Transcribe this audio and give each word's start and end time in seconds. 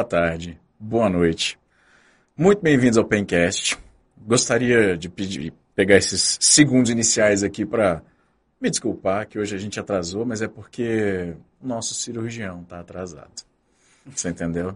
Boa 0.00 0.08
tarde, 0.08 0.58
boa 0.78 1.10
noite. 1.10 1.58
Muito 2.34 2.62
bem-vindos 2.62 2.96
ao 2.96 3.04
Pencast. 3.04 3.76
Gostaria 4.16 4.96
de 4.96 5.10
pedir, 5.10 5.52
pegar 5.74 5.98
esses 5.98 6.38
segundos 6.40 6.90
iniciais 6.90 7.42
aqui 7.42 7.66
para 7.66 8.02
me 8.58 8.70
desculpar 8.70 9.28
que 9.28 9.38
hoje 9.38 9.54
a 9.54 9.58
gente 9.58 9.78
atrasou, 9.78 10.24
mas 10.24 10.40
é 10.40 10.48
porque 10.48 11.34
o 11.60 11.66
nosso 11.68 11.92
cirurgião 11.92 12.62
está 12.62 12.80
atrasado. 12.80 13.42
Você 14.06 14.30
entendeu? 14.30 14.74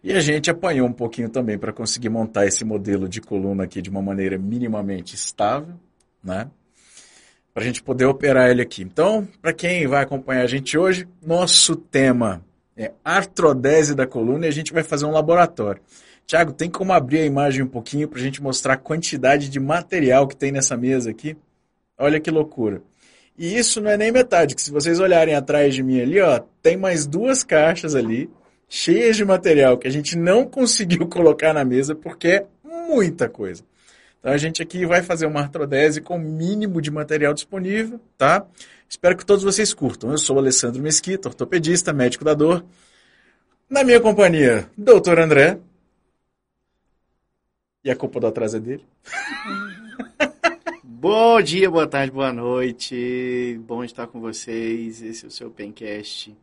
E 0.00 0.12
a 0.12 0.20
gente 0.20 0.48
apanhou 0.48 0.86
um 0.86 0.92
pouquinho 0.92 1.28
também 1.28 1.58
para 1.58 1.72
conseguir 1.72 2.08
montar 2.08 2.46
esse 2.46 2.64
modelo 2.64 3.08
de 3.08 3.20
coluna 3.20 3.64
aqui 3.64 3.82
de 3.82 3.90
uma 3.90 4.00
maneira 4.00 4.38
minimamente 4.38 5.16
estável, 5.16 5.74
né? 6.22 6.48
Para 7.52 7.64
a 7.64 7.66
gente 7.66 7.82
poder 7.82 8.04
operar 8.04 8.48
ele 8.48 8.62
aqui. 8.62 8.84
Então, 8.84 9.26
para 9.42 9.52
quem 9.52 9.88
vai 9.88 10.04
acompanhar 10.04 10.42
a 10.42 10.46
gente 10.46 10.78
hoje, 10.78 11.08
nosso 11.20 11.74
tema 11.74 12.45
é 12.76 12.92
artrodese 13.04 13.94
da 13.94 14.06
coluna 14.06 14.46
e 14.46 14.48
a 14.48 14.52
gente 14.52 14.72
vai 14.72 14.82
fazer 14.82 15.06
um 15.06 15.12
laboratório. 15.12 15.80
Tiago, 16.26 16.52
tem 16.52 16.68
como 16.68 16.92
abrir 16.92 17.20
a 17.20 17.24
imagem 17.24 17.62
um 17.62 17.68
pouquinho 17.68 18.08
para 18.08 18.18
a 18.18 18.22
gente 18.22 18.42
mostrar 18.42 18.74
a 18.74 18.78
quantidade 18.78 19.48
de 19.48 19.60
material 19.60 20.26
que 20.26 20.36
tem 20.36 20.50
nessa 20.50 20.76
mesa 20.76 21.10
aqui? 21.10 21.36
Olha 21.96 22.20
que 22.20 22.30
loucura. 22.30 22.82
E 23.38 23.56
isso 23.56 23.80
não 23.80 23.90
é 23.90 23.96
nem 23.96 24.10
metade, 24.10 24.54
que 24.54 24.62
se 24.62 24.70
vocês 24.70 24.98
olharem 24.98 25.34
atrás 25.34 25.74
de 25.74 25.82
mim 25.82 26.00
ali, 26.00 26.20
ó, 26.20 26.40
tem 26.62 26.76
mais 26.76 27.06
duas 27.06 27.44
caixas 27.44 27.94
ali, 27.94 28.30
cheias 28.68 29.16
de 29.16 29.24
material 29.24 29.78
que 29.78 29.86
a 29.86 29.90
gente 29.90 30.16
não 30.16 30.44
conseguiu 30.48 31.06
colocar 31.06 31.52
na 31.52 31.64
mesa 31.64 31.94
porque 31.94 32.28
é 32.28 32.46
muita 32.64 33.28
coisa. 33.28 33.62
Então 34.18 34.32
a 34.32 34.38
gente 34.38 34.60
aqui 34.62 34.84
vai 34.84 35.02
fazer 35.02 35.26
uma 35.26 35.40
artrodese 35.40 36.00
com 36.00 36.16
o 36.16 36.20
mínimo 36.20 36.80
de 36.80 36.90
material 36.90 37.32
disponível, 37.32 38.00
tá? 38.18 38.44
Espero 38.88 39.16
que 39.16 39.26
todos 39.26 39.44
vocês 39.44 39.74
curtam. 39.74 40.10
Eu 40.10 40.18
sou 40.18 40.36
o 40.36 40.38
Alessandro 40.38 40.82
Mesquita, 40.82 41.28
ortopedista, 41.28 41.92
médico 41.92 42.24
da 42.24 42.34
dor. 42.34 42.64
Na 43.68 43.82
minha 43.82 44.00
companhia, 44.00 44.70
doutor 44.76 45.18
André. 45.18 45.58
E 47.82 47.90
a 47.90 47.96
culpa 47.96 48.20
do 48.20 48.26
atraso 48.26 48.56
é 48.56 48.60
dele. 48.60 48.84
Bom 50.82 51.40
dia, 51.42 51.70
boa 51.70 51.86
tarde, 51.86 52.10
boa 52.10 52.32
noite. 52.32 53.60
Bom 53.66 53.84
estar 53.84 54.06
com 54.06 54.20
vocês. 54.20 55.02
Esse 55.02 55.24
é 55.24 55.28
o 55.28 55.30
seu 55.30 55.50
Pencast. 55.50 56.36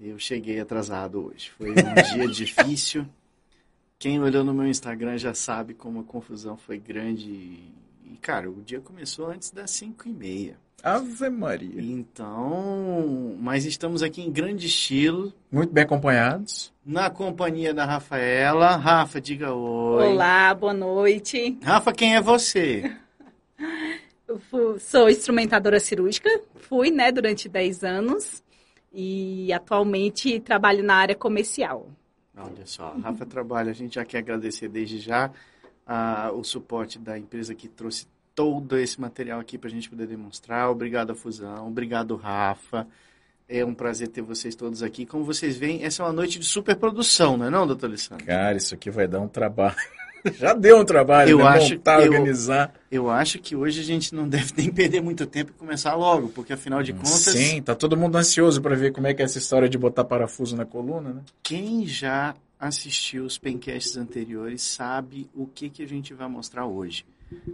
Eu 0.00 0.18
cheguei 0.18 0.60
atrasado 0.60 1.26
hoje. 1.26 1.50
Foi 1.50 1.70
um 1.70 1.74
dia 2.14 2.28
difícil. 2.28 3.06
Quem 3.98 4.20
olhou 4.20 4.44
no 4.44 4.54
meu 4.54 4.66
Instagram 4.66 5.18
já 5.18 5.34
sabe 5.34 5.74
como 5.74 6.00
a 6.00 6.04
confusão 6.04 6.56
foi 6.56 6.78
grande. 6.78 7.30
E, 7.30 8.16
cara, 8.22 8.48
o 8.48 8.62
dia 8.62 8.80
começou 8.80 9.28
antes 9.28 9.50
das 9.50 9.72
5 9.72 10.08
e 10.08 10.12
meia. 10.12 10.56
Ave 10.82 11.28
Maria. 11.28 11.82
Então, 11.82 13.36
mas 13.40 13.64
estamos 13.64 14.02
aqui 14.02 14.22
em 14.22 14.30
grande 14.30 14.66
estilo. 14.66 15.32
Muito 15.50 15.72
bem 15.72 15.82
acompanhados. 15.82 16.72
Na 16.86 17.10
companhia 17.10 17.74
da 17.74 17.84
Rafaela. 17.84 18.76
Rafa, 18.76 19.20
diga 19.20 19.52
oi. 19.52 20.12
Olá, 20.12 20.54
boa 20.54 20.72
noite. 20.72 21.58
Rafa, 21.62 21.92
quem 21.92 22.14
é 22.14 22.20
você? 22.20 22.96
Eu 24.28 24.78
sou 24.78 25.08
instrumentadora 25.08 25.80
cirúrgica, 25.80 26.28
fui, 26.56 26.90
né, 26.90 27.10
durante 27.10 27.48
10 27.48 27.82
anos 27.82 28.42
e 28.92 29.50
atualmente 29.54 30.38
trabalho 30.38 30.84
na 30.84 30.96
área 30.96 31.14
comercial. 31.14 31.88
Olha 32.36 32.66
só, 32.66 32.94
a 32.94 33.08
Rafa 33.08 33.24
trabalha. 33.26 33.70
A 33.70 33.74
gente 33.74 33.96
já 33.96 34.04
quer 34.04 34.18
agradecer 34.18 34.68
desde 34.68 34.98
já 34.98 35.30
ah, 35.86 36.30
o 36.34 36.44
suporte 36.44 36.98
da 36.98 37.18
empresa 37.18 37.54
que 37.54 37.66
trouxe 37.66 38.06
todo 38.38 38.78
esse 38.78 39.00
material 39.00 39.40
aqui 39.40 39.58
para 39.58 39.66
a 39.68 39.72
gente 39.72 39.90
poder 39.90 40.06
demonstrar. 40.06 40.70
Obrigado, 40.70 41.12
Fusão. 41.12 41.66
Obrigado, 41.66 42.14
Rafa. 42.14 42.86
É 43.48 43.64
um 43.64 43.74
prazer 43.74 44.06
ter 44.06 44.22
vocês 44.22 44.54
todos 44.54 44.80
aqui. 44.80 45.04
Como 45.04 45.24
vocês 45.24 45.56
veem, 45.56 45.82
essa 45.82 46.04
é 46.04 46.06
uma 46.06 46.12
noite 46.12 46.38
de 46.38 46.44
superprodução, 46.44 47.36
não 47.36 47.46
é 47.46 47.50
não, 47.50 47.66
doutor 47.66 47.86
Alessandro? 47.86 48.24
Cara, 48.24 48.56
isso 48.56 48.74
aqui 48.74 48.92
vai 48.92 49.08
dar 49.08 49.18
um 49.20 49.26
trabalho. 49.26 49.74
Já 50.38 50.54
deu 50.54 50.78
um 50.78 50.84
trabalho, 50.84 51.30
Eu 51.30 51.38
né? 51.38 51.44
acho 51.46 51.74
Montar, 51.74 51.96
que 52.00 52.06
eu- 52.06 52.12
organizar. 52.12 52.74
Eu 52.92 53.10
acho 53.10 53.40
que 53.40 53.56
hoje 53.56 53.80
a 53.80 53.84
gente 53.84 54.14
não 54.14 54.28
deve 54.30 54.52
nem 54.56 54.70
perder 54.70 55.00
muito 55.02 55.26
tempo 55.26 55.50
e 55.50 55.54
começar 55.58 55.96
logo, 55.96 56.28
porque 56.28 56.52
afinal 56.52 56.80
de 56.80 56.92
contas, 56.92 57.10
Sim, 57.34 57.60
tá 57.60 57.74
todo 57.74 57.96
mundo 57.96 58.16
ansioso 58.16 58.62
para 58.62 58.76
ver 58.76 58.92
como 58.92 59.08
é 59.08 59.14
que 59.14 59.20
é 59.20 59.24
essa 59.24 59.38
história 59.38 59.68
de 59.68 59.76
botar 59.76 60.04
parafuso 60.04 60.54
na 60.56 60.64
coluna, 60.64 61.10
né? 61.12 61.22
quem 61.42 61.84
já 61.86 62.36
assistiu 62.60 63.24
os 63.24 63.36
pencasts 63.36 63.96
anteriores 63.96 64.62
sabe 64.62 65.28
o 65.34 65.44
que, 65.46 65.68
que 65.68 65.82
a 65.82 65.88
gente 65.88 66.14
vai 66.14 66.28
mostrar 66.28 66.66
hoje. 66.66 67.04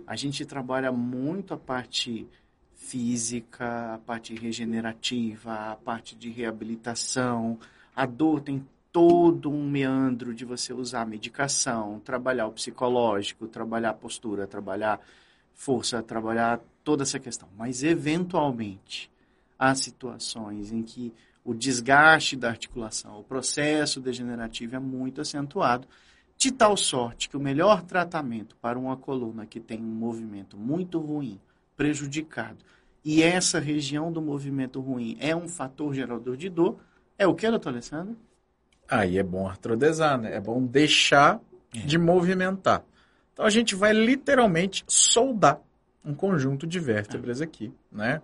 A 0.06 0.16
gente 0.16 0.44
trabalha 0.44 0.92
muito 0.92 1.54
a 1.54 1.56
parte 1.56 2.26
física, 2.74 3.94
a 3.94 3.98
parte 3.98 4.34
regenerativa, 4.34 5.72
a 5.72 5.76
parte 5.76 6.14
de 6.14 6.30
reabilitação. 6.30 7.58
A 7.94 8.06
dor 8.06 8.40
tem 8.40 8.64
todo 8.92 9.50
um 9.50 9.68
meandro 9.68 10.34
de 10.34 10.44
você 10.44 10.72
usar 10.72 11.06
medicação, 11.06 12.00
trabalhar 12.04 12.46
o 12.46 12.52
psicológico, 12.52 13.48
trabalhar 13.48 13.90
a 13.90 13.94
postura, 13.94 14.46
trabalhar 14.46 15.00
força, 15.52 16.02
trabalhar 16.02 16.60
toda 16.84 17.02
essa 17.02 17.18
questão. 17.18 17.48
Mas, 17.56 17.82
eventualmente, 17.82 19.10
há 19.58 19.74
situações 19.74 20.70
em 20.72 20.82
que 20.82 21.12
o 21.44 21.52
desgaste 21.52 22.36
da 22.36 22.48
articulação, 22.48 23.20
o 23.20 23.24
processo 23.24 24.00
degenerativo 24.00 24.76
é 24.76 24.78
muito 24.78 25.20
acentuado, 25.20 25.86
de 26.44 26.52
tal 26.52 26.76
sorte 26.76 27.30
que 27.30 27.38
o 27.38 27.40
melhor 27.40 27.82
tratamento 27.82 28.54
para 28.56 28.78
uma 28.78 28.98
coluna 28.98 29.46
que 29.46 29.58
tem 29.58 29.80
um 29.80 29.94
movimento 29.94 30.58
muito 30.58 30.98
ruim, 30.98 31.40
prejudicado, 31.74 32.58
e 33.02 33.22
essa 33.22 33.58
região 33.58 34.12
do 34.12 34.20
movimento 34.20 34.78
ruim 34.78 35.16
é 35.20 35.34
um 35.34 35.48
fator 35.48 35.94
gerador 35.94 36.36
de 36.36 36.50
dor, 36.50 36.78
é 37.18 37.26
o 37.26 37.34
que, 37.34 37.48
doutor 37.48 37.70
Alessandro? 37.70 38.14
Aí 38.86 39.16
é 39.16 39.22
bom 39.22 39.48
artrodesar, 39.48 40.18
né? 40.18 40.34
É 40.34 40.40
bom 40.40 40.62
deixar 40.62 41.40
de 41.72 41.96
movimentar. 41.96 42.84
Então 43.32 43.46
a 43.46 43.50
gente 43.50 43.74
vai 43.74 43.94
literalmente 43.94 44.84
soldar 44.86 45.58
um 46.04 46.14
conjunto 46.14 46.66
de 46.66 46.78
vértebras 46.78 47.40
aqui, 47.40 47.72
né? 47.90 48.20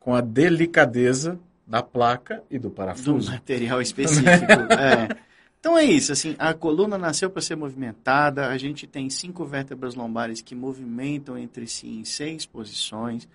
Com 0.00 0.12
a 0.12 0.20
delicadeza 0.20 1.38
da 1.64 1.84
placa 1.84 2.42
e 2.50 2.58
do 2.58 2.68
do 2.68 2.74
parafuso. 2.74 3.30
material 3.30 3.80
específico. 3.80 4.26
é. 4.72 5.33
Então 5.64 5.78
é 5.78 5.84
isso, 5.84 6.12
assim, 6.12 6.36
a 6.38 6.52
coluna 6.52 6.98
nasceu 6.98 7.30
para 7.30 7.40
ser 7.40 7.56
movimentada, 7.56 8.48
a 8.48 8.58
gente 8.58 8.86
tem 8.86 9.08
cinco 9.08 9.46
vértebras 9.46 9.94
lombares 9.94 10.42
que 10.42 10.54
movimentam 10.54 11.38
entre 11.38 11.66
si 11.66 11.88
em 11.88 12.04
seis 12.04 12.44
posições, 12.44 13.26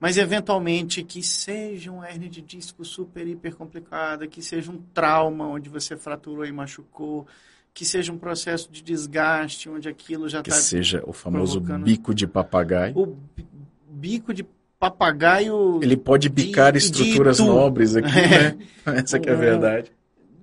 mas 0.00 0.16
eventualmente 0.16 1.04
que 1.04 1.22
seja 1.22 1.92
um 1.92 2.02
hernia 2.04 2.28
de 2.28 2.42
disco 2.42 2.84
super, 2.84 3.24
hiper 3.28 3.54
complicada, 3.54 4.26
que 4.26 4.42
seja 4.42 4.72
um 4.72 4.78
trauma 4.92 5.46
onde 5.46 5.68
você 5.68 5.96
fraturou 5.96 6.44
e 6.44 6.50
machucou, 6.50 7.24
que 7.72 7.84
seja 7.84 8.12
um 8.12 8.18
processo 8.18 8.68
de 8.68 8.82
desgaste 8.82 9.70
onde 9.70 9.88
aquilo 9.88 10.28
já 10.28 10.42
Que 10.42 10.50
está... 10.50 10.60
seja 10.60 11.04
o 11.06 11.12
famoso 11.12 11.60
provocando- 11.60 11.84
bico 11.84 12.12
de 12.12 12.26
papagaio. 12.26 12.98
O 12.98 13.06
bi- 13.06 13.46
bico 13.88 14.34
de 14.34 14.44
papagaio... 14.76 15.78
Ele 15.80 15.96
pode 15.96 16.28
bicar 16.28 16.72
de- 16.72 16.80
de 16.80 16.84
estruturas 16.86 17.38
itu. 17.38 17.46
nobres 17.46 17.94
aqui, 17.94 18.10
É. 18.18 18.50
né? 18.90 18.98
Essa 18.98 19.20
que 19.20 19.28
é 19.28 19.32
a 19.32 19.36
verdade. 19.36 19.92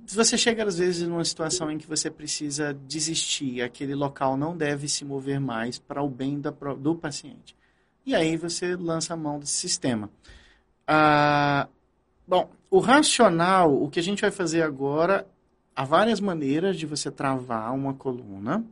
Você 0.08 0.38
chega 0.38 0.64
às 0.64 0.78
vezes 0.78 1.08
numa 1.08 1.24
situação 1.24 1.72
em 1.72 1.78
que 1.78 1.88
você 1.88 2.10
precisa 2.10 2.74
desistir, 2.74 3.62
aquele 3.62 3.96
local 3.96 4.36
não 4.36 4.56
deve 4.56 4.88
se 4.88 5.06
mover 5.06 5.40
mais 5.40 5.80
para 5.80 6.02
o 6.02 6.10
bem 6.10 6.40
da 6.40 6.52
do 6.52 6.96
paciente. 6.96 7.56
E 8.06 8.16
aí 8.16 8.36
você 8.36 8.76
lança 8.76 9.14
a 9.14 9.18
mão 9.18 9.40
desse 9.40 9.54
sistema. 9.54 10.10
Ah, 10.88 11.68
bom, 12.28 12.50
o 12.70 12.80
racional, 12.80 13.82
o 13.82 13.90
que 13.90 14.00
a 14.00 14.04
gente 14.04 14.22
vai 14.22 14.32
fazer 14.32 14.64
agora, 14.64 15.28
há 15.76 15.84
várias 15.84 16.20
maneiras 16.20 16.78
de 16.78 16.86
você 16.86 17.12
travar 17.12 17.74
uma 17.74 17.94
coluna. 17.94 18.64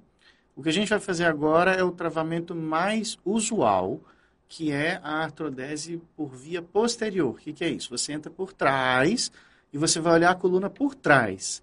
O 0.55 0.63
que 0.63 0.69
a 0.69 0.73
gente 0.73 0.89
vai 0.89 0.99
fazer 0.99 1.25
agora 1.25 1.71
é 1.71 1.83
o 1.83 1.91
travamento 1.91 2.55
mais 2.55 3.17
usual, 3.23 4.01
que 4.47 4.71
é 4.71 4.99
a 5.03 5.23
artrodese 5.23 6.01
por 6.17 6.35
via 6.35 6.61
posterior. 6.61 7.29
O 7.31 7.35
que, 7.35 7.53
que 7.53 7.63
é 7.63 7.69
isso? 7.69 7.91
Você 7.91 8.11
entra 8.11 8.31
por 8.31 8.51
trás 8.51 9.31
e 9.71 9.77
você 9.77 9.99
vai 9.99 10.13
olhar 10.13 10.31
a 10.31 10.35
coluna 10.35 10.69
por 10.69 10.95
trás. 10.95 11.61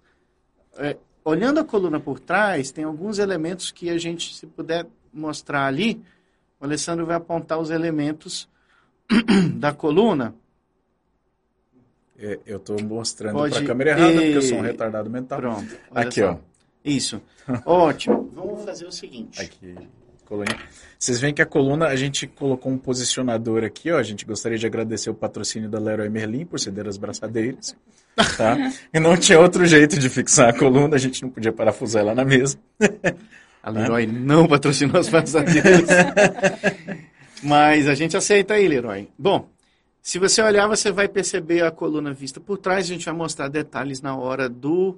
É, 0.77 0.97
olhando 1.25 1.59
a 1.59 1.63
coluna 1.65 1.99
por 1.99 2.19
trás, 2.19 2.71
tem 2.71 2.83
alguns 2.83 3.19
elementos 3.19 3.71
que 3.71 3.89
a 3.89 3.97
gente, 3.97 4.35
se 4.35 4.45
puder 4.47 4.85
mostrar 5.13 5.65
ali, 5.65 6.01
o 6.59 6.65
Alessandro 6.65 7.05
vai 7.05 7.15
apontar 7.17 7.59
os 7.59 7.69
elementos 7.69 8.47
da 9.55 9.73
coluna. 9.73 10.33
É, 12.17 12.39
Eu 12.45 12.57
estou 12.57 12.81
mostrando 12.81 13.33
Pode- 13.35 13.53
para 13.53 13.63
a 13.63 13.67
câmera 13.67 13.89
errada, 13.91 14.13
porque 14.13 14.25
eu 14.37 14.41
sou 14.41 14.57
um 14.57 14.63
E- 14.65 14.67
retardado 14.67 15.09
mental. 15.09 15.39
Pronto. 15.39 15.77
Aqui, 15.93 16.21
só. 16.21 16.31
ó. 16.31 16.37
Isso. 16.83 17.21
Ótimo. 17.65 18.31
Vamos 18.33 18.63
fazer 18.65 18.85
o 18.85 18.91
seguinte. 18.91 19.41
Aqui, 19.41 19.75
coluninha. 20.27 20.57
Vocês 20.99 21.19
veem 21.19 21.33
que 21.33 21.41
a 21.41 21.45
coluna, 21.45 21.87
a 21.87 21.95
gente 21.95 22.27
colocou 22.27 22.71
um 22.71 22.77
posicionador 22.77 23.63
aqui, 23.63 23.91
ó. 23.91 23.97
A 23.97 24.03
gente 24.03 24.25
gostaria 24.25 24.57
de 24.57 24.65
agradecer 24.65 25.09
o 25.09 25.13
patrocínio 25.13 25.69
da 25.69 25.79
Leroy 25.79 26.09
Merlin 26.09 26.45
por 26.45 26.59
ceder 26.59 26.87
as 26.87 26.97
braçadeiras, 26.97 27.75
tá? 28.37 28.57
E 28.93 28.99
não 28.99 29.15
tinha 29.15 29.39
outro 29.39 29.65
jeito 29.65 29.97
de 29.97 30.09
fixar 30.09 30.49
a 30.49 30.53
coluna, 30.57 30.95
a 30.95 30.99
gente 30.99 31.21
não 31.21 31.29
podia 31.29 31.53
parafusar 31.53 32.01
ela 32.01 32.15
na 32.15 32.25
mesa. 32.25 32.57
A 33.63 33.69
Leroy 33.69 34.07
não 34.07 34.47
patrocinou 34.47 34.97
as 34.97 35.09
passadeiras. 35.09 35.89
Mas 37.43 37.85
a 37.87 37.93
gente 37.93 38.15
aceita 38.15 38.53
aí, 38.53 38.65
Leroy. 38.65 39.09
Bom, 39.19 39.49
Se 40.01 40.17
você 40.19 40.41
olhar, 40.41 40.67
você 40.67 40.89
vai 40.89 41.09
perceber 41.09 41.65
a 41.65 41.71
coluna 41.71 42.13
vista 42.13 42.39
por 42.39 42.57
trás. 42.57 42.85
A 42.85 42.87
gente 42.87 43.03
vai 43.03 43.13
mostrar 43.13 43.49
detalhes 43.49 44.01
na 44.01 44.15
hora 44.15 44.47
do, 44.47 44.97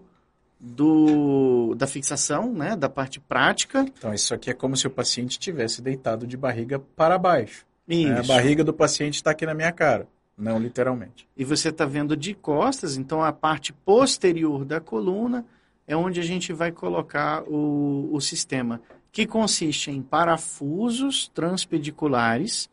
do 0.60 1.74
da 1.76 1.88
fixação, 1.88 2.52
né? 2.54 2.76
Da 2.76 2.90
parte 2.90 3.20
prática. 3.20 3.86
Então, 3.98 4.14
isso 4.14 4.34
aqui 4.34 4.50
é 4.50 4.54
como 4.54 4.76
se 4.76 4.88
o 4.88 4.90
paciente 4.90 5.40
tivesse 5.40 5.82
deitado 5.82 6.28
de 6.28 6.36
barriga 6.36 6.80
para 6.80 7.18
baixo. 7.18 7.66
Isso. 7.88 8.10
né? 8.10 8.20
A 8.20 8.24
barriga 8.24 8.64
do 8.64 8.74
paciente 8.74 9.16
está 9.16 9.32
aqui 9.32 9.46
na 9.46 9.54
minha 9.54 9.72
cara, 9.72 10.08
não 10.38 10.60
literalmente. 10.60 11.28
E 11.36 11.44
você 11.44 11.70
está 11.70 11.86
vendo 11.86 12.16
de 12.16 12.34
costas, 12.34 12.98
então 12.98 13.24
a 13.24 13.32
parte 13.32 13.72
posterior 13.74 14.66
da 14.66 14.80
coluna 14.80 15.46
é 15.88 15.96
onde 15.96 16.20
a 16.20 16.24
gente 16.24 16.54
vai 16.54 16.72
colocar 16.72 17.42
o, 17.48 18.10
o 18.12 18.22
sistema, 18.22 18.80
que 19.12 19.26
consiste 19.26 19.90
em 19.90 20.04
parafusos 20.04 21.28
transpediculares, 21.30 22.70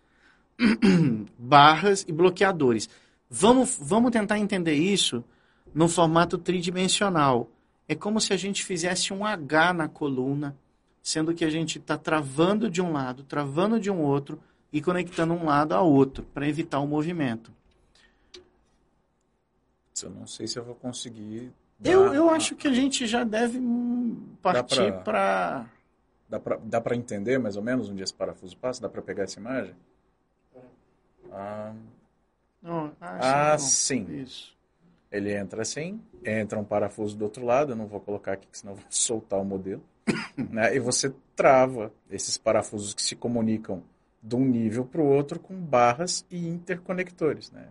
barras 1.38 2.04
e 2.06 2.12
bloqueadores. 2.12 2.90
Vamos, 3.30 3.78
vamos 3.80 4.10
tentar 4.10 4.38
entender 4.38 4.74
isso 4.74 5.24
no 5.74 5.88
formato 5.88 6.36
tridimensional. 6.36 7.50
É 7.88 7.94
como 7.94 8.20
se 8.20 8.32
a 8.32 8.36
gente 8.36 8.64
fizesse 8.64 9.12
um 9.12 9.24
H 9.24 9.72
na 9.72 9.88
coluna, 9.88 10.56
sendo 11.02 11.34
que 11.34 11.44
a 11.44 11.50
gente 11.50 11.78
está 11.78 11.96
travando 11.96 12.68
de 12.68 12.82
um 12.82 12.92
lado, 12.92 13.22
travando 13.22 13.78
de 13.78 13.90
um 13.90 14.02
outro 14.02 14.40
e 14.72 14.82
conectando 14.82 15.34
um 15.34 15.44
lado 15.44 15.72
ao 15.72 15.90
outro 15.90 16.24
para 16.34 16.48
evitar 16.48 16.80
o 16.80 16.86
movimento. 16.86 17.52
Eu 20.02 20.10
não 20.10 20.26
sei 20.26 20.46
se 20.46 20.58
eu 20.58 20.64
vou 20.64 20.74
conseguir. 20.74 21.52
Eu, 21.82 22.12
eu 22.12 22.28
acho 22.30 22.56
que 22.56 22.66
a 22.66 22.72
gente 22.72 23.06
já 23.06 23.22
deve 23.24 23.58
hum, 23.58 24.16
partir 24.42 24.92
para. 25.04 25.66
Dá 26.64 26.80
pra 26.80 26.96
entender 26.96 27.38
mais 27.38 27.56
ou 27.56 27.62
menos 27.62 27.88
onde 27.88 28.02
esse 28.02 28.12
parafuso 28.12 28.56
passa? 28.56 28.82
Dá 28.82 28.88
pra 28.88 29.00
pegar 29.00 29.22
essa 29.22 29.38
imagem? 29.38 29.74
Ah, 31.30 31.72
Ah, 33.00 33.58
sim. 33.58 34.22
Isso. 34.22 34.55
Ele 35.10 35.32
entra 35.32 35.62
assim, 35.62 36.00
entra 36.24 36.58
um 36.58 36.64
parafuso 36.64 37.16
do 37.16 37.24
outro 37.24 37.44
lado, 37.44 37.72
eu 37.72 37.76
não 37.76 37.86
vou 37.86 38.00
colocar 38.00 38.32
aqui, 38.32 38.48
senão 38.52 38.74
vou 38.74 38.84
soltar 38.90 39.40
o 39.40 39.44
modelo. 39.44 39.82
né? 40.50 40.74
E 40.74 40.78
você 40.78 41.12
trava 41.34 41.92
esses 42.10 42.36
parafusos 42.38 42.94
que 42.94 43.02
se 43.02 43.16
comunicam 43.16 43.82
de 44.22 44.34
um 44.34 44.44
nível 44.44 44.84
para 44.84 45.00
o 45.00 45.06
outro 45.06 45.38
com 45.38 45.54
barras 45.54 46.24
e 46.30 46.48
interconectores. 46.48 47.50
Né? 47.52 47.64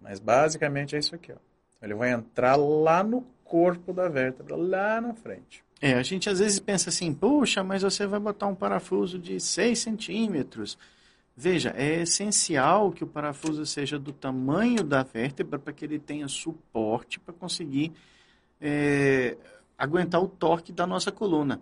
Mas 0.00 0.18
basicamente 0.18 0.96
é 0.96 0.98
isso 0.98 1.14
aqui. 1.14 1.32
Ó. 1.32 1.36
Ele 1.80 1.94
vai 1.94 2.10
entrar 2.10 2.56
lá 2.56 3.02
no 3.02 3.22
corpo 3.44 3.92
da 3.92 4.08
vértebra, 4.08 4.56
lá 4.56 5.00
na 5.00 5.14
frente. 5.14 5.64
É, 5.80 5.94
a 5.94 6.02
gente 6.02 6.30
às 6.30 6.38
vezes 6.38 6.60
pensa 6.60 6.90
assim, 6.90 7.12
puxa, 7.12 7.62
mas 7.62 7.82
você 7.82 8.06
vai 8.06 8.20
botar 8.20 8.46
um 8.46 8.54
parafuso 8.54 9.18
de 9.18 9.40
6 9.40 9.78
centímetros. 9.78 10.78
Veja, 11.36 11.72
é 11.76 12.02
essencial 12.02 12.92
que 12.92 13.02
o 13.02 13.06
parafuso 13.06 13.64
seja 13.64 13.98
do 13.98 14.12
tamanho 14.12 14.84
da 14.84 15.02
vértebra 15.02 15.58
para 15.58 15.72
que 15.72 15.84
ele 15.84 15.98
tenha 15.98 16.28
suporte 16.28 17.18
para 17.18 17.32
conseguir 17.32 17.92
é, 18.60 19.36
aguentar 19.76 20.22
o 20.22 20.28
torque 20.28 20.72
da 20.72 20.86
nossa 20.86 21.10
coluna. 21.10 21.60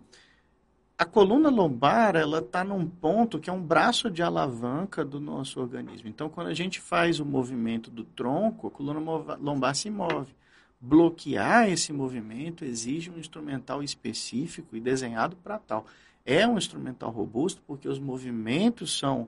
A 0.98 1.06
coluna 1.06 1.48
lombar, 1.48 2.14
ela 2.14 2.40
está 2.40 2.62
num 2.62 2.86
ponto 2.86 3.38
que 3.38 3.48
é 3.48 3.52
um 3.52 3.62
braço 3.62 4.10
de 4.10 4.22
alavanca 4.22 5.02
do 5.02 5.18
nosso 5.18 5.58
organismo. 5.58 6.10
Então, 6.10 6.28
quando 6.28 6.48
a 6.48 6.54
gente 6.54 6.78
faz 6.78 7.20
o 7.20 7.24
movimento 7.24 7.90
do 7.90 8.04
tronco, 8.04 8.66
a 8.66 8.70
coluna 8.70 9.00
lombar 9.40 9.74
se 9.74 9.88
move. 9.88 10.34
Bloquear 10.78 11.70
esse 11.70 11.90
movimento 11.90 12.66
exige 12.66 13.10
um 13.10 13.18
instrumental 13.18 13.82
específico 13.82 14.76
e 14.76 14.80
desenhado 14.80 15.36
para 15.36 15.58
tal. 15.58 15.86
É 16.22 16.46
um 16.46 16.58
instrumental 16.58 17.10
robusto 17.10 17.62
porque 17.66 17.88
os 17.88 17.98
movimentos 17.98 18.98
são 18.98 19.26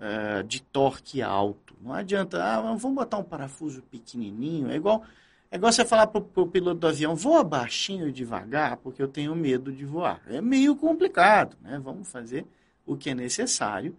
eh, 0.00 0.42
de 0.44 0.62
torque 0.62 1.20
alto. 1.20 1.74
Não 1.80 1.92
adianta, 1.92 2.42
ah, 2.42 2.60
vamos 2.60 2.94
botar 2.94 3.18
um 3.18 3.24
parafuso 3.24 3.82
pequenininho. 3.82 4.70
É 4.70 4.76
igual, 4.76 5.02
é 5.50 5.56
igual 5.56 5.72
você 5.72 5.84
falar 5.84 6.06
para 6.06 6.20
o 6.20 6.46
piloto 6.46 6.80
do 6.80 6.86
avião, 6.86 7.16
voa 7.16 7.42
baixinho 7.42 8.08
e 8.08 8.12
devagar 8.12 8.76
porque 8.76 9.02
eu 9.02 9.08
tenho 9.08 9.34
medo 9.34 9.72
de 9.72 9.84
voar. 9.84 10.22
É 10.28 10.40
meio 10.40 10.76
complicado, 10.76 11.56
né? 11.60 11.80
Vamos 11.82 12.08
fazer 12.08 12.46
o 12.86 12.96
que 12.96 13.10
é 13.10 13.14
necessário 13.14 13.96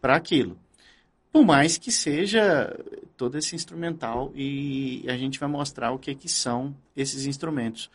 para 0.00 0.14
aquilo. 0.14 0.56
Por 1.32 1.44
mais 1.44 1.78
que 1.78 1.92
seja 1.92 2.72
todo 3.16 3.36
esse 3.36 3.54
instrumental 3.54 4.32
e 4.34 5.04
a 5.08 5.16
gente 5.16 5.38
vai 5.38 5.48
mostrar 5.48 5.92
o 5.92 5.98
que, 5.98 6.14
que 6.14 6.28
são 6.28 6.74
esses 6.96 7.26
instrumentos. 7.26 7.90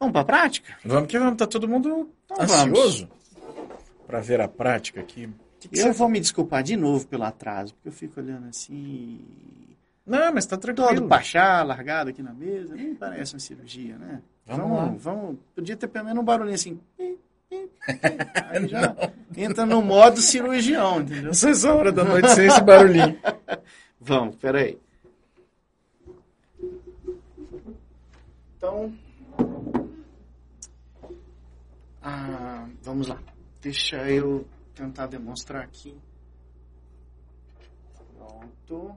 Vamos 0.00 0.12
para 0.12 0.22
a 0.22 0.24
prática? 0.24 0.76
Vamos 0.84 1.08
que 1.08 1.18
vamos, 1.18 1.36
tá 1.36 1.46
todo 1.46 1.68
mundo 1.68 2.10
Então 2.24 2.42
ansioso 2.42 3.08
para 4.06 4.20
ver 4.20 4.40
a 4.40 4.48
prática 4.48 5.00
aqui. 5.00 5.28
Que 5.64 5.68
que 5.68 5.80
Eu 5.80 5.94
vou 5.94 6.10
me 6.10 6.20
desculpar 6.20 6.62
de 6.62 6.76
novo 6.76 7.06
pelo 7.06 7.24
atraso, 7.24 7.74
porque 7.74 7.88
eu 7.88 7.92
fico 7.92 8.20
olhando 8.20 8.48
assim, 8.48 9.18
Não, 10.04 10.34
mas 10.34 10.44
tá 10.44 10.58
todo 10.58 10.74
tranquilo. 10.74 11.08
pachá, 11.08 11.62
largado 11.62 12.10
aqui 12.10 12.22
na 12.22 12.34
mesa, 12.34 12.74
nem 12.74 12.94
parece 12.94 13.32
uma 13.32 13.40
cirurgia, 13.40 13.96
né? 13.96 14.20
Vamos 14.44 14.62
vamos, 14.62 14.78
lá. 14.78 14.94
vamos, 14.98 15.38
podia 15.54 15.74
ter 15.74 15.88
pelo 15.88 16.04
menos 16.04 16.20
um 16.20 16.24
barulhinho 16.24 16.54
assim. 16.54 16.78
Aí 16.98 17.18
já 18.68 18.94
entra 19.34 19.64
no 19.64 19.80
modo 19.80 20.20
cirurgião, 20.20 21.00
entendeu? 21.00 21.24
Não 21.24 21.34
sei 21.34 21.54
se 21.54 21.66
é 21.66 21.70
hora 21.70 21.90
da 21.90 22.04
noite 22.04 22.28
sem 22.32 22.46
esse 22.46 22.60
barulhinho. 22.60 23.18
Vamos, 23.98 24.36
peraí. 24.36 24.78
Então. 28.58 28.92
ah, 32.02 32.68
vamos 32.82 33.08
lá. 33.08 33.18
Deixa 33.62 33.96
eu 34.10 34.46
tentar 34.74 35.06
demonstrar 35.06 35.62
aqui. 35.62 35.96
Pronto. 38.14 38.96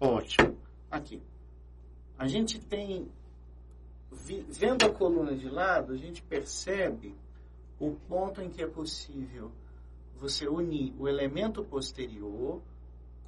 Ótimo. 0.00 0.56
Aqui. 0.90 1.22
A 2.18 2.26
gente 2.26 2.58
tem. 2.58 3.10
Vendo 4.48 4.84
a 4.84 4.92
coluna 4.92 5.36
de 5.36 5.48
lado, 5.48 5.92
a 5.92 5.96
gente 5.96 6.22
percebe 6.22 7.14
o 7.78 7.92
ponto 8.08 8.42
em 8.42 8.50
que 8.50 8.62
é 8.62 8.66
possível 8.66 9.52
você 10.16 10.46
unir 10.48 10.94
o 10.98 11.08
elemento 11.08 11.64
posterior 11.64 12.60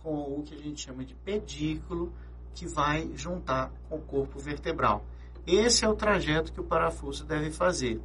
com 0.02 0.38
o 0.38 0.42
que 0.42 0.54
a 0.54 0.58
gente 0.58 0.80
chama 0.80 1.04
de 1.04 1.14
pedículo, 1.14 2.12
que 2.54 2.66
vai 2.66 3.10
juntar 3.14 3.72
com 3.88 3.96
o 3.96 4.02
corpo 4.02 4.38
vertebral. 4.38 5.04
Esse 5.46 5.84
é 5.84 5.88
o 5.88 5.94
trajeto 5.96 6.52
que 6.52 6.60
o 6.60 6.64
parafuso 6.64 7.24
deve 7.24 7.50
fazer. 7.50 8.00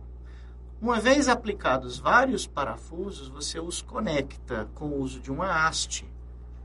Uma 0.79 0.99
vez 0.99 1.27
aplicados 1.27 1.97
vários 1.97 2.45
parafusos, 2.45 3.27
você 3.27 3.59
os 3.59 3.81
conecta 3.81 4.69
com 4.75 4.85
o 4.85 5.01
uso 5.01 5.19
de 5.19 5.31
uma 5.31 5.65
haste. 5.67 6.05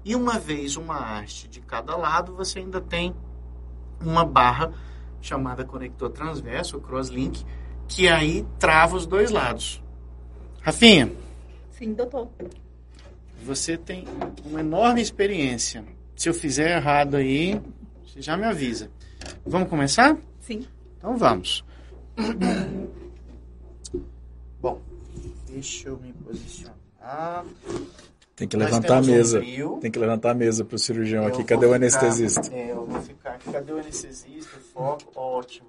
E 0.04 0.14
uma 0.14 0.38
vez 0.38 0.76
uma 0.76 0.96
haste 1.18 1.48
de 1.48 1.60
cada 1.60 1.96
lado, 1.96 2.34
você 2.34 2.58
ainda 2.58 2.80
tem 2.80 3.14
uma 4.00 4.24
barra 4.24 4.72
chamada 5.20 5.64
conector 5.64 6.10
transverso, 6.10 6.76
ou 6.76 6.82
crosslink, 6.82 7.44
que 7.88 8.08
aí 8.08 8.44
trava 8.58 8.96
os 8.96 9.06
dois 9.06 9.30
lados. 9.30 9.82
Rafinha, 10.60 11.10
Sim, 11.70 11.94
doutor. 11.94 12.28
você 13.42 13.76
tem 13.76 14.04
uma 14.44 14.60
enorme 14.60 15.00
experiência. 15.00 15.84
Se 16.14 16.28
eu 16.28 16.34
fizer 16.34 16.76
errado 16.76 17.16
aí, 17.16 17.60
você 18.04 18.20
já 18.20 18.36
me 18.36 18.44
avisa. 18.44 18.90
Vamos 19.46 19.68
começar? 19.68 20.16
Sim. 20.40 20.66
Então 20.98 21.16
vamos. 21.16 21.64
Bom, 24.62 24.80
deixa 25.48 25.88
eu 25.88 25.98
me 25.98 26.12
posicionar. 26.12 27.44
Tem 28.36 28.46
que 28.48 28.56
Nós 28.56 28.70
levantar 28.70 28.96
a 28.96 29.00
um 29.00 29.04
mesa. 29.04 29.38
frio. 29.40 29.78
Tem 29.80 29.90
que 29.90 29.98
levantar 29.98 30.30
a 30.30 30.34
mesa 30.34 30.64
pro 30.64 30.78
cirurgião 30.78 31.24
Eu 31.24 31.28
aqui. 31.30 31.42
Cadê 31.44 31.66
o 31.66 31.68
ficar- 31.68 31.76
anestesista? 31.76 32.54
É, 32.54 32.70
eu 32.70 32.86
vou 32.86 33.02
ficar 33.02 33.30
aqui. 33.32 33.50
Cadê 33.52 33.72
o 33.72 33.78
anestesista? 33.78 34.58
Foco, 34.72 35.02
ótimo. 35.18 35.66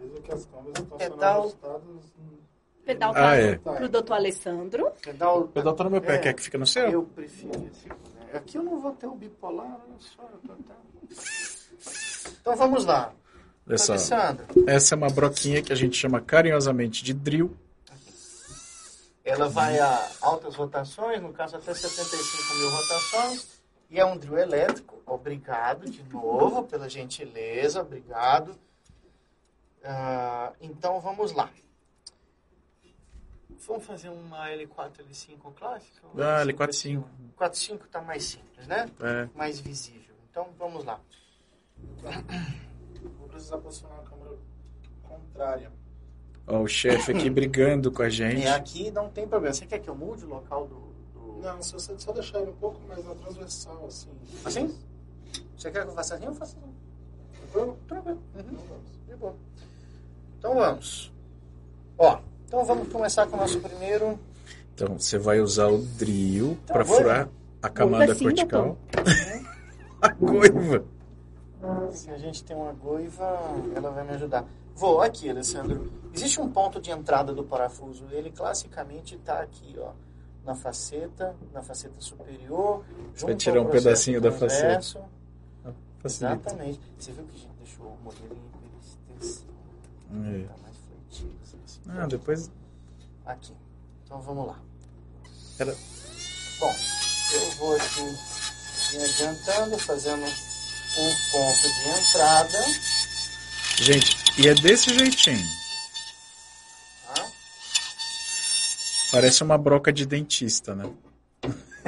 Mesmo 0.00 0.20
que 0.20 0.32
as 0.32 0.44
câmeras 0.46 0.78
estão 0.78 0.98
sendo 0.98 1.10
Pedal. 1.14 1.40
ajustadas. 1.40 1.82
Pedal 2.84 3.10
Ah, 3.10 3.14
tá 3.14 3.36
é. 3.36 3.56
pro 3.56 3.88
doutor 3.88 4.14
Alessandro. 4.14 4.90
Pedal, 5.02 5.40
O 5.40 5.48
pedal 5.48 5.74
tá 5.74 5.84
no 5.84 5.90
meu 5.90 6.00
pé. 6.02 6.14
É. 6.14 6.18
Quer 6.18 6.34
que 6.34 6.42
fique 6.42 6.56
no 6.58 6.66
seu? 6.66 6.88
Eu 6.88 7.02
prefiro 7.02 7.50
esse. 7.72 7.88
né? 7.88 7.94
Aqui 8.34 8.58
eu 8.58 8.62
não 8.62 8.78
vou 8.78 8.92
ter 8.92 9.06
o 9.06 9.14
bipolar, 9.14 9.66
olha 9.66 9.98
só. 9.98 10.22
eu 10.22 10.38
tô 10.46 10.52
até- 10.52 12.30
Então 12.40 12.56
vamos 12.56 12.84
lá. 12.84 13.12
Olha 13.66 13.78
só. 13.78 13.92
Alessandro, 13.94 14.44
Essa 14.66 14.94
é 14.94 14.96
uma 14.96 15.08
broquinha 15.10 15.60
que 15.62 15.72
a 15.72 15.76
gente 15.76 15.96
chama 15.96 16.20
carinhosamente 16.20 17.02
de 17.02 17.12
drill. 17.12 17.54
Ela 19.28 19.48
vai 19.48 19.78
a 19.78 20.10
altas 20.20 20.54
rotações, 20.54 21.20
no 21.20 21.32
caso 21.32 21.56
até 21.56 21.74
75 21.74 22.54
mil 22.54 22.70
rotações, 22.70 23.60
e 23.90 23.98
é 23.98 24.04
um 24.04 24.16
drill 24.16 24.38
elétrico. 24.38 25.02
Obrigado 25.06 25.88
de 25.88 26.02
novo 26.04 26.64
pela 26.64 26.88
gentileza, 26.88 27.80
obrigado. 27.80 28.58
Ah, 29.84 30.52
então 30.60 31.00
vamos 31.00 31.32
lá. 31.32 31.50
Vamos 33.66 33.84
fazer 33.84 34.08
uma 34.08 34.48
L4, 34.48 34.92
L5 35.08 35.54
clássica? 35.54 36.06
Ah, 36.14 36.44
L5, 36.44 36.54
L4, 36.54 36.72
5. 36.72 37.08
4.5 37.38 37.84
está 37.84 38.00
mais 38.00 38.24
simples, 38.24 38.66
né? 38.66 38.90
É. 39.00 39.28
Mais 39.36 39.60
visível. 39.60 40.14
Então 40.30 40.48
vamos 40.58 40.84
lá. 40.84 41.00
Vou 43.18 43.28
precisar 43.28 43.58
posicionar 43.58 43.98
a 44.00 44.02
câmera 44.02 44.36
contrária. 45.02 45.72
Ó, 46.48 46.62
o 46.62 46.66
chefe 46.66 47.12
aqui 47.12 47.28
brigando 47.28 47.92
com 47.92 48.02
a 48.02 48.08
gente. 48.08 48.46
É, 48.46 48.50
aqui 48.50 48.90
não 48.90 49.08
tem 49.10 49.28
problema. 49.28 49.54
Você 49.54 49.66
quer 49.66 49.78
que 49.78 49.88
eu 49.88 49.94
mude 49.94 50.24
o 50.24 50.28
local 50.28 50.66
do, 50.66 51.20
do, 51.20 51.42
Não, 51.42 51.62
se 51.62 51.72
você 51.72 51.94
só 51.98 52.10
deixar 52.12 52.40
ele 52.40 52.50
um 52.50 52.56
pouco 52.56 52.80
mais 52.88 53.04
na 53.04 53.14
transversal, 53.14 53.84
assim. 53.86 54.08
Assim? 54.44 54.74
Você 55.56 55.70
quer 55.70 55.84
que 55.84 55.90
eu 55.90 55.94
faça 55.94 56.14
assim? 56.14 56.24
Eu 56.24 56.34
faço 56.34 56.56
assim. 56.56 56.74
Tranquilo? 57.52 57.78
Tranquilo. 57.86 58.18
Uhum. 58.34 58.40
Então 58.40 58.64
vamos. 58.66 59.06
De 59.06 59.16
boa. 59.16 59.34
Então 60.38 60.54
vamos. 60.54 61.12
Ó, 61.98 62.18
então 62.46 62.64
vamos 62.64 62.88
começar 62.88 63.26
com 63.26 63.36
o 63.36 63.40
nosso 63.40 63.60
primeiro. 63.60 64.18
Então, 64.74 64.96
você 64.96 65.18
vai 65.18 65.40
usar 65.40 65.66
o 65.66 65.78
drill 65.78 66.56
Então, 66.62 66.74
para 66.74 66.84
furar 66.84 67.28
a 67.60 67.68
camada 67.68 68.12
assim, 68.12 68.24
cortical. 68.24 68.78
a 70.00 70.08
goiva. 70.12 70.84
Se 71.90 72.10
a 72.10 72.16
gente 72.16 72.44
tem 72.44 72.56
uma 72.56 72.72
goiva, 72.72 73.40
ela 73.74 73.90
vai 73.90 74.04
me 74.04 74.12
ajudar. 74.12 74.46
Vou 74.78 75.02
aqui, 75.02 75.28
Alessandro. 75.28 75.92
Existe 76.14 76.40
um 76.40 76.48
ponto 76.48 76.80
de 76.80 76.92
entrada 76.92 77.34
do 77.34 77.42
parafuso. 77.42 78.04
Ele 78.12 78.30
classicamente 78.30 79.16
está 79.16 79.40
aqui, 79.40 79.74
ó, 79.76 79.90
na 80.44 80.54
faceta, 80.54 81.34
na 81.52 81.60
faceta 81.60 82.00
superior. 82.00 82.84
Junto 83.12 83.34
tirar 83.34 83.60
um 83.60 83.66
pedacinho 83.66 84.20
da 84.20 84.30
transverso. 84.30 85.00
Facilita. 85.98 86.48
Exatamente. 86.48 86.80
Você 86.96 87.10
viu 87.10 87.24
que 87.24 87.34
a 87.34 87.38
gente 87.40 87.54
deixou 87.58 87.86
o 87.86 87.98
modelo 88.04 88.36
em 88.62 89.18
extensão. 89.18 89.48
É. 90.12 90.46
Tá 90.46 90.54
mais 90.62 90.76
fletivo. 90.76 91.36
assim. 91.42 91.80
Ah, 91.88 92.06
depois. 92.06 92.48
Aqui. 93.26 93.52
Então 94.04 94.20
vamos 94.20 94.46
lá. 94.46 94.60
Era... 95.58 95.74
Bom, 96.60 96.74
eu 97.34 97.50
vou 97.58 97.74
aqui 97.74 98.02
me 98.02 99.02
adiantando, 99.02 99.76
fazendo 99.78 100.22
um 100.22 101.32
ponto 101.32 101.62
de 101.62 101.88
entrada. 101.88 102.58
Gente, 103.80 104.16
e 104.36 104.48
é 104.48 104.54
desse 104.54 104.92
jeitinho. 104.92 105.46
Parece 109.12 109.42
uma 109.42 109.56
broca 109.56 109.92
de 109.92 110.04
dentista, 110.04 110.74
né? 110.74 110.92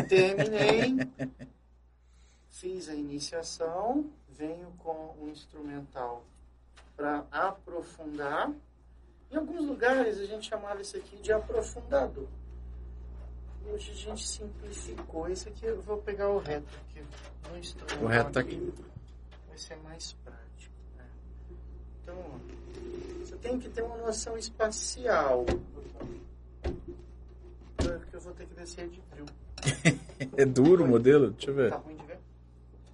Terminei. 0.09 0.97
Fiz 2.49 2.88
a 2.88 2.94
iniciação. 2.94 4.09
Venho 4.28 4.73
com 4.78 5.16
o 5.20 5.28
instrumental 5.28 6.25
para 6.97 7.26
aprofundar. 7.30 8.50
Em 9.30 9.37
alguns 9.37 9.66
lugares 9.66 10.18
a 10.18 10.25
gente 10.25 10.49
chamava 10.49 10.80
isso 10.80 10.97
aqui 10.97 11.16
de 11.16 11.32
aprofundador. 11.32 12.28
Hoje 13.66 13.90
a 13.90 13.94
gente 13.94 14.26
simplificou. 14.26 15.28
Esse 15.28 15.49
aqui 15.49 15.66
eu 15.66 15.82
vou 15.82 15.99
pegar 15.99 16.28
o 16.28 16.38
reto 16.38 16.68
aqui 16.88 17.00
no. 17.00 18.04
O 18.04 18.09
reto 18.09 18.30
tá 18.32 18.40
aqui. 18.40 18.73
Vai 19.49 19.59
ser 19.59 19.76
mais 19.78 20.12
prático. 20.25 20.50
Então, 22.11 22.40
você 23.25 23.37
tem 23.37 23.59
que 23.59 23.69
ter 23.69 23.83
uma 23.83 23.97
noção 23.99 24.37
espacial. 24.37 25.47
Porque 27.76 28.17
eu 28.17 28.21
vou 28.21 28.33
ter 28.33 28.47
que 28.47 28.55
descer 28.55 28.88
de 28.88 29.00
drill. 29.12 29.26
É 30.37 30.45
duro 30.45 30.85
o 30.85 30.88
modelo? 30.88 31.31
Deixa 31.31 31.50
eu 31.50 31.55
ver. 31.55 31.71
Tá 31.71 31.76
ruim 31.76 31.97
de 31.97 32.05
ver? 32.05 32.19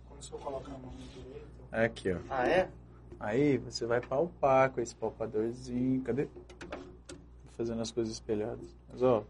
Começou 0.08 0.38
a 0.38 0.42
colocar 0.42 0.72
a 0.72 0.78
mão 0.78 0.92
no 0.92 1.06
direito. 1.08 1.46
É 1.72 1.84
aqui, 1.84 2.12
ó. 2.12 2.18
Ah, 2.30 2.48
é? 2.48 2.68
Aí 3.18 3.58
você 3.58 3.84
vai 3.84 4.00
palpar 4.00 4.70
com 4.70 4.80
esse 4.80 4.94
palpadorzinho. 4.94 6.02
Cadê? 6.02 6.28
Fazendo 7.56 7.82
as 7.82 7.90
coisas 7.90 8.12
espelhadas. 8.14 8.76
Mas 8.88 9.02
ó. 9.02 9.24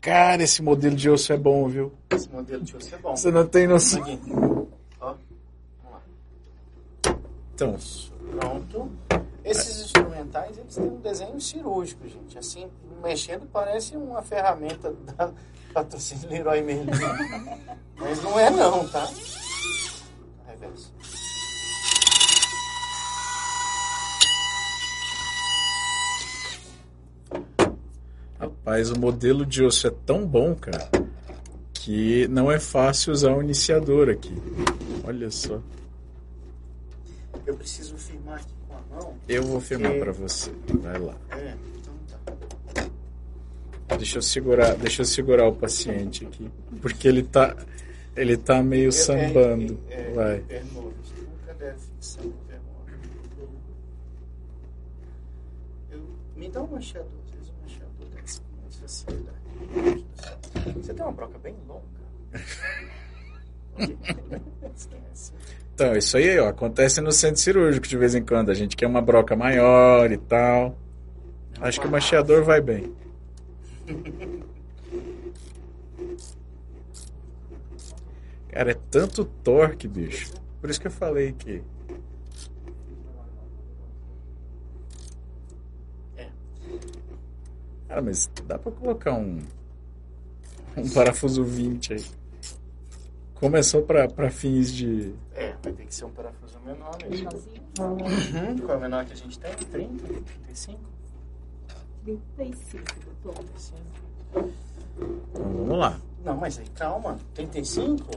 Cara, 0.00 0.42
esse 0.42 0.62
modelo 0.62 0.94
de 0.94 1.10
osso 1.10 1.32
é 1.32 1.36
bom, 1.36 1.68
viu? 1.68 1.92
Esse 2.10 2.28
modelo 2.30 2.62
de 2.62 2.76
osso 2.76 2.94
é 2.94 2.98
bom. 2.98 3.16
Você 3.16 3.30
não 3.32 3.46
tem 3.46 3.66
noção. 3.66 4.00
Ó. 5.00 5.16
Vamos 5.82 5.92
lá. 5.92 6.02
Então, 7.54 7.76
Pronto. 8.30 8.90
Esses 9.44 9.80
instrumentais, 9.80 10.58
eles 10.58 10.74
têm 10.74 10.84
um 10.84 11.00
desenho 11.00 11.40
cirúrgico, 11.40 12.06
gente. 12.08 12.38
Assim, 12.38 12.68
mexendo 13.02 13.46
parece 13.50 13.96
uma 13.96 14.22
ferramenta 14.22 14.92
da 15.16 15.32
patrocínio 15.72 16.28
Leroy 16.28 16.62
Merlin. 16.62 16.90
Mas 17.96 18.22
não 18.22 18.38
é 18.38 18.50
não, 18.50 18.86
tá? 18.88 19.08
Reverso. 20.46 20.92
rapaz, 28.68 28.90
o 28.90 28.98
modelo 28.98 29.46
de 29.46 29.64
osso 29.64 29.86
é 29.86 29.92
tão 30.04 30.26
bom, 30.26 30.54
cara, 30.54 30.90
que 31.72 32.28
não 32.28 32.52
é 32.52 32.60
fácil 32.60 33.12
usar 33.12 33.34
o 33.34 33.42
iniciador 33.42 34.10
aqui. 34.10 34.34
Olha 35.04 35.30
só. 35.30 35.58
Eu 37.48 37.56
preciso 37.56 37.96
firmar 37.96 38.34
aqui 38.36 38.52
com 38.68 38.74
a 38.76 38.80
mão. 39.00 39.16
Eu 39.26 39.42
vou 39.42 39.58
filmar 39.58 39.90
porque- 39.92 40.04
pra 40.04 40.12
você. 40.12 40.50
Vai 40.82 40.98
lá. 40.98 41.14
É, 41.30 41.54
então 41.78 41.94
tá. 43.86 43.96
Deixa 43.96 44.18
eu 44.18 44.22
segurar, 44.22 44.76
deixa 44.76 45.00
eu 45.00 45.06
segurar 45.06 45.48
o 45.48 45.54
paciente 45.56 46.26
aqui, 46.26 46.50
porque 46.82 47.08
ele 47.08 47.22
tá 47.22 47.56
ele 48.14 48.36
tá 48.36 48.62
meio 48.62 48.92
sambando. 48.92 49.80
É, 49.88 50.02
é, 50.02 50.10
Vai. 50.12 50.44
é 50.50 50.62
nunca 50.74 51.54
deve 51.58 51.78
fixar. 51.78 52.22
Eu, 55.90 56.02
me 56.36 56.50
dá 56.50 56.62
um 56.62 56.66
machador, 56.66 57.08
às 57.24 57.30
vezes 57.30 57.48
um 57.48 57.62
machador 57.62 58.08
dá 58.10 58.20
mais 58.62 58.76
facilidade. 58.76 59.38
Você 60.76 60.92
tem 60.92 61.02
uma 61.02 61.12
broca 61.12 61.38
bem 61.38 61.56
longa. 61.66 61.80
Esquece. 64.76 65.32
Então, 65.78 65.94
isso 65.94 66.16
aí, 66.16 66.36
ó, 66.40 66.48
acontece 66.48 67.00
no 67.00 67.12
centro 67.12 67.40
cirúrgico 67.40 67.86
de 67.86 67.96
vez 67.96 68.12
em 68.12 68.24
quando. 68.24 68.50
A 68.50 68.54
gente 68.54 68.76
quer 68.76 68.88
uma 68.88 69.00
broca 69.00 69.36
maior 69.36 70.10
e 70.10 70.18
tal. 70.18 70.76
Acho 71.60 71.80
que 71.80 71.86
o 71.86 71.90
macheador 71.90 72.42
vai 72.42 72.60
bem. 72.60 72.92
Cara, 78.50 78.72
é 78.72 78.74
tanto 78.90 79.24
torque, 79.24 79.86
bicho. 79.86 80.32
Por 80.60 80.68
isso 80.68 80.80
que 80.80 80.88
eu 80.88 80.90
falei 80.90 81.30
que. 81.30 81.62
Cara, 87.86 88.02
mas 88.02 88.28
dá 88.48 88.58
pra 88.58 88.72
colocar 88.72 89.12
um. 89.14 89.38
Um 90.76 90.88
parafuso 90.90 91.44
20 91.44 91.92
aí. 91.92 92.17
Começou 93.40 93.82
pra, 93.82 94.08
pra 94.08 94.30
fins 94.30 94.72
de. 94.72 95.14
É, 95.34 95.54
vai 95.62 95.72
ter 95.72 95.86
que 95.86 95.94
ser 95.94 96.04
um 96.04 96.10
parafuso 96.10 96.58
menor 96.64 96.96
mesmo. 97.08 97.28
Uhum. 97.78 98.58
Qual 98.58 98.72
é 98.72 98.76
o 98.76 98.80
menor 98.80 99.04
que 99.04 99.12
a 99.12 99.16
gente 99.16 99.38
tem? 99.38 99.52
30? 99.54 100.04
35? 100.04 100.80
35, 102.36 102.84
doutor. 103.22 103.44
35. 103.44 103.80
Então, 104.30 104.50
vamos 105.34 105.78
lá. 105.78 106.00
Não, 106.24 106.36
mas 106.36 106.58
aí 106.58 106.66
calma. 106.74 107.18
35? 107.34 108.10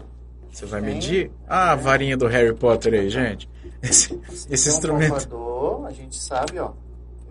Você 0.52 0.66
vai 0.66 0.82
Tem. 0.82 0.94
medir? 0.96 1.32
Ah, 1.48 1.72
a 1.72 1.76
varinha 1.76 2.18
do 2.18 2.28
Harry 2.28 2.54
Potter 2.54 2.94
aí, 2.94 3.10
gente. 3.10 3.50
Esse, 3.82 4.20
esse 4.50 4.70
um 4.70 4.74
instrumento. 4.74 5.10
palpador, 5.28 5.86
a 5.88 5.92
gente 5.92 6.16
sabe, 6.16 6.60
ó. 6.60 6.72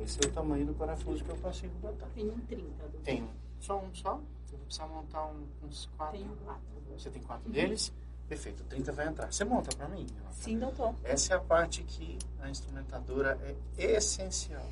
Esse 0.02 0.18
é 0.25 0.26
o 0.26 0.30
tamanho 0.32 0.66
do 0.66 0.75
parafuso 0.75 1.23
que 1.23 1.30
eu 1.30 1.37
consigo 1.37 1.73
botar. 1.80 2.06
Tem 2.14 2.25
um 2.25 2.38
30, 2.49 2.62
doutor. 2.62 3.00
Tem 3.04 3.23
um. 3.23 3.28
Só 3.61 3.79
um 3.79 3.95
só? 3.95 4.14
Eu 4.52 4.57
vou 4.59 4.67
precisar 4.67 4.87
montar 4.88 5.26
um- 5.26 5.47
uns 5.67 5.88
quatro. 5.97 6.19
Um 6.21 6.37
4. 6.45 6.61
Você 6.99 7.11
tem 7.11 7.23
quatro 7.23 7.49
deles? 7.50 7.93
Perfeito, 8.29 8.62
30 8.64 8.93
vai 8.93 9.07
entrar. 9.09 9.33
Você 9.33 9.45
monta 9.45 9.75
pra 9.76 9.88
mim? 9.88 10.07
Rafa? 10.25 10.43
Sim, 10.43 10.59
doutor. 10.59 10.95
Essa 11.05 11.35
é 11.35 11.37
a 11.37 11.40
parte 11.40 11.83
que 11.83 12.19
a 12.40 12.49
instrumentadora 12.49 13.38
é 13.79 13.85
essencial. 13.97 14.62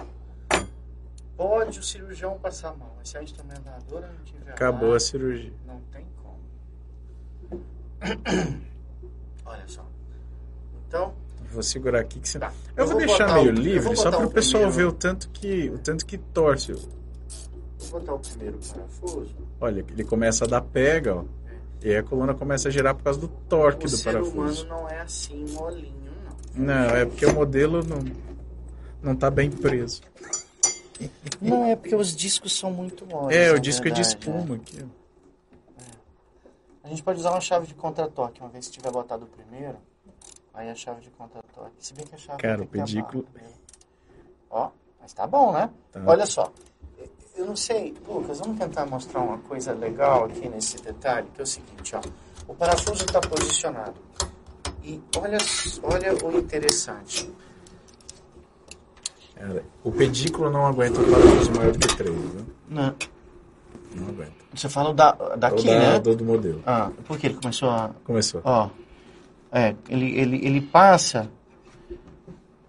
Pode 1.37 1.79
o 1.79 1.83
cirurgião 1.83 2.39
passar 2.39 2.71
a 2.71 2.75
mão, 2.75 2.91
mas 2.97 3.09
se 3.11 3.19
a 3.19 3.23
instrumentadora 3.23 4.09
não 4.13 4.25
tiver 4.25 4.51
Acabou 4.53 4.91
lá, 4.91 4.97
a 4.97 5.01
cirurgia. 5.01 5.53
não 5.67 5.81
tem 5.93 6.05
como. 6.23 6.39
Olha 9.45 9.69
só. 9.69 9.85
Então, 10.87 11.15
Vou 11.51 11.63
segurar 11.63 12.01
aqui 12.01 12.21
que 12.21 12.29
você. 12.29 12.39
Tá. 12.39 12.53
Eu, 12.77 12.85
Eu 12.85 12.87
vou, 12.91 12.99
vou 12.99 13.07
deixar 13.07 13.33
meio 13.35 13.49
o- 13.51 13.55
livre 13.55 13.97
só 13.97 14.11
para 14.11 14.21
o 14.21 14.27
o 14.27 14.31
pessoal 14.31 14.65
primeiro. 14.65 14.91
ver 14.91 14.95
o 14.95 14.99
tanto 14.99 15.31
que 15.31 15.71
o 15.71 15.79
tanto 15.79 16.05
que 16.05 16.19
torce. 16.19 16.73
Vou 17.91 18.01
botar 18.01 18.15
o 18.15 18.19
primeiro 18.19 18.59
parafuso. 18.59 19.35
Olha, 19.61 19.85
ele 19.91 20.05
começa 20.05 20.45
a 20.45 20.49
dar 20.49 20.61
pega, 20.61 21.17
ó. 21.17 21.25
E 21.83 21.91
aí 21.91 21.97
a 21.97 22.03
coluna 22.03 22.35
começa 22.35 22.69
a 22.69 22.71
girar 22.71 22.95
por 22.95 23.05
causa 23.05 23.21
do 23.21 23.29
torque 23.29 23.87
o 23.87 23.91
do 23.91 23.97
ser 23.97 24.13
parafuso. 24.13 24.65
humano 24.65 24.83
não 24.83 24.89
é 24.89 25.01
assim 25.01 25.45
molinho, 25.53 25.95
não. 26.57 26.65
Não, 26.65 26.97
é 26.97 27.05
porque 27.07 27.25
o 27.25 27.35
modelo 27.35 27.85
não 27.85 27.99
não 29.01 29.15
tá 29.15 29.31
bem 29.31 29.51
preso. 29.51 30.03
Não, 31.41 31.65
é 31.67 31.77
porque 31.77 31.95
os 31.95 32.15
discos 32.15 32.57
são 32.57 32.73
muito 32.73 33.07
moles. 33.07 33.37
É, 33.37 33.53
o 33.53 33.61
disco 33.61 33.87
é 33.87 33.91
de 33.91 34.03
verdade, 34.03 34.19
espuma 34.19 34.57
aqui, 34.57 34.85
ó. 34.85 34.99
A 36.83 36.89
gente 36.89 37.03
pode 37.03 37.21
usar 37.21 37.31
uma 37.33 37.41
chave 37.41 37.67
de 37.67 37.75
contratoque, 37.75 38.41
uma 38.41 38.49
vez 38.49 38.67
que 38.67 38.73
tiver 38.73 38.91
botado 38.91 39.27
o 39.27 39.29
primeiro, 39.29 39.77
aí 40.55 40.71
a 40.71 40.75
chave 40.75 41.03
de 41.03 41.11
contratoque. 41.11 41.75
Se 41.79 41.93
bem 41.93 42.07
que 42.07 42.15
a 42.15 42.19
chave 42.19 42.41
Cara, 42.41 42.63
o 42.63 42.67
pedículo-. 42.67 43.27
Ó, 44.51 44.71
mas 44.99 45.13
tá 45.13 45.27
bom, 45.27 45.53
né? 45.53 45.71
Tá. 45.93 46.03
Olha 46.07 46.25
só. 46.25 46.51
Eu 47.39 47.47
não 47.47 47.55
sei, 47.55 47.95
Lucas, 48.09 48.41
vamos 48.41 48.59
tentar 48.59 48.85
mostrar 48.85 49.21
uma 49.21 49.39
coisa 49.39 49.73
legal 49.73 50.25
aqui 50.25 50.49
nesse 50.49 50.77
detalhe, 50.83 51.29
que 51.33 51.41
é 51.41 51.45
o 51.45 51.47
seguinte, 51.47 51.95
ó. 51.95 52.01
O 52.49 52.55
parafuso 52.55 53.05
está 53.05 53.21
posicionado. 53.21 53.95
E 54.83 55.01
olha, 55.17 55.39
olha 55.85 56.27
o 56.27 56.37
interessante. 56.37 57.31
O 59.85 59.93
pedículo 59.93 60.51
não 60.51 60.67
aguenta 60.67 61.01
um 61.01 61.09
parafuso 61.13 61.53
maior 61.55 61.73
do 61.73 61.79
que 61.79 61.97
3, 61.97 62.11
viu? 62.13 62.47
Não. 62.69 62.95
Não 63.95 64.09
aguenta. 64.09 64.33
Você 64.53 64.69
fala 64.69 64.93
da, 64.93 65.13
daqui, 65.37 65.69
Ou 65.69 65.75
da- 65.75 65.79
né? 65.93 65.99
do, 66.01 66.17
do 66.17 66.25
modelo. 66.25 66.61
Ah, 66.67 66.91
por 67.07 67.17
que 67.19 67.29
ele 67.29 67.37
começou 67.37 67.71
a... 67.71 67.91
Começou. 68.03 68.41
Ó, 68.43 68.69
é, 69.53 69.77
ele, 69.89 70.19
ele, 70.19 70.45
ele 70.45 70.61
passa 70.61 71.31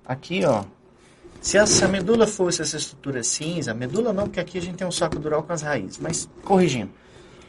aqui, 0.06 0.46
ó. 0.46 0.64
Se 1.41 1.58
essa 1.58 1.88
medula 1.88 2.27
fosse 2.27 2.62
essa 2.62 2.77
estrutura 2.77 3.24
cinza, 3.24 3.74
medula 3.74 4.12
não, 4.12 4.24
porque 4.24 4.39
aqui 4.39 4.58
a 4.58 4.62
gente 4.62 4.75
tem 4.75 4.88
um 4.88 4.91
saco 4.91 5.17
dural 5.17 5.43
com 5.43 5.53
as 5.53 5.62
raízes, 5.62 5.98
mas 5.98 6.29
corrigindo. 6.43 6.91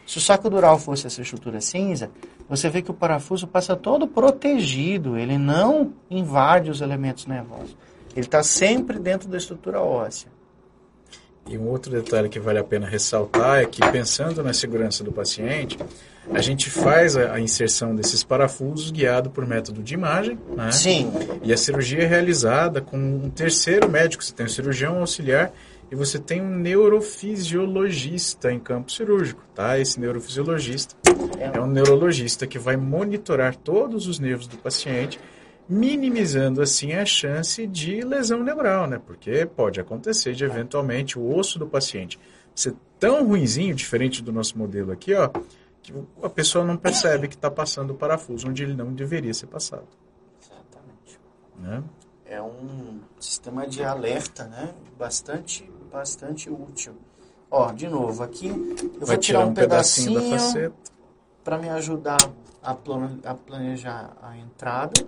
Se 0.07 0.19
o 0.19 0.21
saco 0.21 0.49
dural 0.49 0.79
fosse 0.79 1.07
essa 1.07 1.23
estrutura 1.23 1.61
cinza, 1.61 2.11
você 2.49 2.69
vê 2.69 2.83
que 2.83 2.91
o 2.91 2.95
parafuso 2.95 3.47
passa 3.47 3.77
todo 3.77 4.09
protegido, 4.09 5.17
ele 5.17 5.39
não 5.39 5.93
invade 6.11 6.71
os 6.71 6.81
elementos 6.81 7.27
nervosos. 7.27 7.77
Ele 8.15 8.27
está 8.27 8.43
sempre 8.43 8.99
dentro 8.99 9.29
da 9.29 9.39
estrutura 9.39 9.81
óssea. 9.81 10.29
E 11.49 11.57
um 11.57 11.69
outro 11.69 11.91
detalhe 11.91 12.29
que 12.29 12.39
vale 12.39 12.59
a 12.59 12.65
pena 12.65 12.87
ressaltar 12.87 13.61
é 13.61 13.67
que, 13.67 13.81
pensando 13.91 14.43
na 14.43 14.53
segurança 14.53 15.03
do 15.03 15.13
paciente, 15.13 15.79
a 16.33 16.41
gente 16.41 16.71
faz 16.71 17.17
a, 17.17 17.35
a 17.35 17.41
inserção 17.41 17.95
desses 17.95 18.23
parafusos 18.23 18.91
guiado 18.91 19.31
por 19.31 19.47
método 19.47 19.83
de 19.83 19.95
imagem, 19.95 20.39
né? 20.57 20.71
Sim, 20.71 21.13
E 21.43 21.53
a 21.53 21.57
cirurgia 21.57 22.03
é 22.03 22.07
realizada 22.07 22.81
com 22.81 22.97
um 22.97 23.31
terceiro 23.31 23.89
médico. 23.89 24.23
Você 24.23 24.33
tem 24.33 24.47
um 24.47 24.49
cirurgião 24.49 24.99
auxiliar 24.99 25.53
e 25.91 25.95
você 25.95 26.19
tem 26.19 26.41
um 26.41 26.57
neurofisiologista 26.57 28.53
em 28.53 28.61
campo 28.61 28.93
cirúrgico, 28.93 29.43
tá? 29.55 29.79
Esse 29.79 29.99
neurofisiologista 29.99 30.95
é 31.53 31.61
um 31.61 31.67
neurologista 31.67 32.47
que 32.47 32.59
vai 32.59 32.77
monitorar 32.77 33.57
todos 33.57 34.07
os 34.07 34.21
nervos 34.21 34.47
do 34.47 34.57
paciente, 34.57 35.19
minimizando 35.69 36.63
assim 36.63 36.93
a 36.93 37.05
chance 37.05 37.67
de 37.67 38.03
lesão 38.03 38.43
neural, 38.43 38.87
né? 38.87 39.01
Porque 39.05 39.47
pode 39.47 39.81
acontecer 39.81 40.35
de 40.35 40.45
eventualmente 40.45 41.19
o 41.19 41.37
osso 41.37 41.59
do 41.59 41.67
paciente 41.67 42.19
ser 42.55 42.75
tão 42.99 43.27
ruinzinho, 43.27 43.75
diferente 43.75 44.23
do 44.23 44.33
nosso 44.33 44.59
modelo 44.59 44.93
aqui, 44.93 45.15
ó, 45.15 45.31
que 45.93 46.27
a 46.27 46.29
pessoa 46.31 46.65
não 46.65 46.77
percebe 46.77 47.29
que 47.29 47.35
está 47.35 47.51
passando 47.51 47.91
o 47.91 47.95
parafuso 47.95 48.49
onde 48.49 48.63
ele 48.63 48.75
não 48.75 48.93
deveria 48.93 49.33
ser 49.35 49.47
passado, 49.47 49.87
exatamente. 50.41 51.19
né? 51.59 51.83
É 52.25 52.41
um 52.41 53.01
sistema 53.19 53.67
de 53.67 53.83
alerta, 53.83 54.45
né? 54.45 54.73
Bastante, 54.99 55.69
bastante 55.93 56.49
útil. 56.49 56.95
Ó, 57.51 57.73
de 57.73 57.89
novo, 57.89 58.23
aqui 58.23 58.47
eu 58.49 59.01
Vai 59.07 59.17
vou 59.17 59.17
tirar 59.19 59.45
um 59.45 59.53
pedacinho 59.53 60.15
pedacinho 60.15 60.31
da 60.33 60.39
faceta. 60.39 60.93
para 61.43 61.59
me 61.59 61.69
ajudar 61.71 62.19
a, 62.63 62.75
plane- 62.75 63.21
a 63.25 63.35
planejar 63.35 64.17
a 64.23 64.37
entrada, 64.39 65.05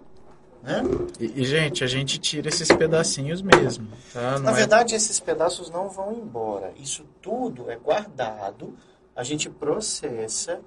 né? 0.64 0.82
E, 1.20 1.42
e, 1.42 1.44
gente, 1.44 1.84
a 1.84 1.86
gente 1.86 2.18
tira 2.18 2.48
esses 2.48 2.66
pedacinhos 2.68 3.40
mesmo, 3.42 3.86
tá? 4.12 4.40
Na 4.40 4.50
é- 4.50 4.54
verdade, 4.54 4.94
esses 4.96 5.20
pedaços 5.20 5.70
não 5.70 5.88
vão 5.88 6.12
embora. 6.12 6.72
Isso 6.76 7.04
tudo 7.20 7.70
é 7.70 7.76
guardado, 7.76 8.74
a 9.14 9.22
gente 9.22 9.48
processa 9.50 10.60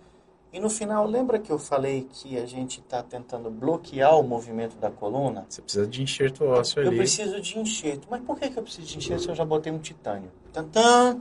e 0.55 0.59
no 0.59 0.69
final, 0.69 1.05
lembra 1.05 1.37
que 1.37 1.51
eu 1.51 1.59
falei 1.59 2.07
que 2.09 2.37
a 2.37 2.45
gente 2.45 2.79
está 2.79 3.03
tentando 3.03 3.49
bloquear 3.49 4.17
o 4.17 4.23
movimento 4.23 4.77
da 4.77 4.89
coluna? 4.89 5.45
Você 5.49 5.61
precisa 5.61 5.85
de 5.85 6.01
enxerto 6.01 6.45
ósseo 6.45 6.81
Eu 6.81 6.87
ali. 6.87 6.97
preciso 6.99 7.41
de 7.41 7.59
enxerto. 7.59 8.07
Mas 8.09 8.21
por 8.21 8.39
que, 8.39 8.49
que 8.49 8.57
eu 8.57 8.63
preciso 8.63 8.87
de 8.87 8.97
enxerto 8.97 9.23
se 9.23 9.27
eu 9.29 9.35
já 9.35 9.43
botei 9.43 9.69
um 9.69 9.79
titânio? 9.79 10.31
Tantã! 10.53 11.19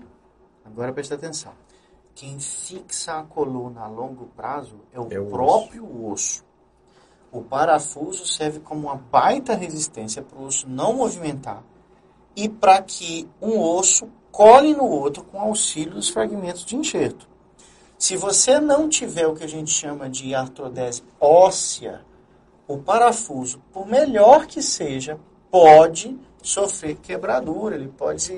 Agora 0.65 0.93
presta 0.93 1.17
atenção. 1.17 1.53
Quem 2.15 2.39
fixa 2.39 3.19
a 3.19 3.25
coluna 3.25 3.81
a 3.81 3.89
longo 3.89 4.27
prazo 4.37 4.77
é 4.93 5.01
o 5.01 5.09
É 5.11 5.19
o 5.19 5.27
próprio 5.27 6.07
osso. 6.09 6.45
O 7.33 7.43
parafuso 7.43 8.25
serve 8.25 8.61
como 8.61 8.83
uma 8.87 8.95
baita 8.95 9.57
resistência 9.57 10.23
para 10.23 10.39
o 10.39 10.45
osso 10.45 10.69
não 10.69 10.93
movimentar 10.95 11.65
e 12.37 12.49
para 12.49 12.81
que 12.83 13.29
um 13.43 13.59
osso 13.59 14.09
cole 14.35 14.75
no 14.75 14.85
outro 14.85 15.23
com 15.23 15.39
auxílio 15.39 15.93
dos 15.93 16.09
fragmentos 16.09 16.65
de 16.65 16.75
enxerto. 16.75 17.29
Se 17.97 18.17
você 18.17 18.59
não 18.59 18.89
tiver 18.89 19.29
o 19.29 19.35
que 19.37 19.45
a 19.45 19.49
gente 19.49 19.71
chama 19.71 20.11
de 20.11 20.35
artrodese 20.35 21.05
óssea, 21.21 22.01
o 22.67 22.77
parafuso, 22.77 23.63
por 23.73 23.87
melhor 23.87 24.47
que 24.47 24.61
seja, 24.61 25.17
pode 25.53 26.19
sofrer 26.43 26.97
quebradura, 26.97 27.77
ele 27.77 27.87
pode 27.87 28.29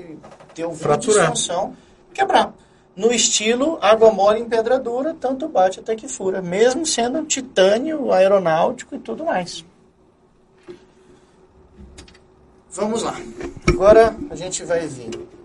ter 0.53 0.69
Fraturar. 0.75 1.31
disfunção, 1.31 1.75
quebrar. 2.13 2.53
No 2.95 3.11
estilo 3.11 3.79
água 3.81 4.11
mole 4.11 4.39
em 4.39 4.47
pedra 4.47 4.77
dura, 4.77 5.15
tanto 5.19 5.47
bate 5.47 5.79
até 5.79 5.95
que 5.95 6.07
fura, 6.07 6.43
mesmo 6.43 6.85
sendo 6.85 7.25
titânio 7.25 8.11
aeronáutico 8.11 8.93
e 8.93 8.99
tudo 8.99 9.25
mais. 9.25 9.65
Vamos 12.69 13.01
lá. 13.01 13.15
Agora 13.67 14.15
a 14.29 14.35
gente 14.35 14.63
vai 14.63 14.85
vir 14.85 15.36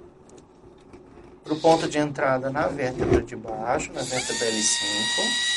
para 1.44 1.54
o 1.54 1.60
ponto 1.60 1.88
de 1.88 1.98
entrada 1.98 2.50
na 2.50 2.68
vértebra 2.68 3.20
de 3.20 3.34
baixo, 3.36 3.92
na 3.92 4.02
vértebra 4.02 4.46
L5. 4.48 5.52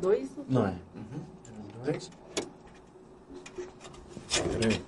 Dois. 0.00 0.28
Não 0.48 0.66
é? 0.66 0.74
Uhum. 0.94 1.84
Dois. 1.84 2.10
Peraí. 4.58 4.82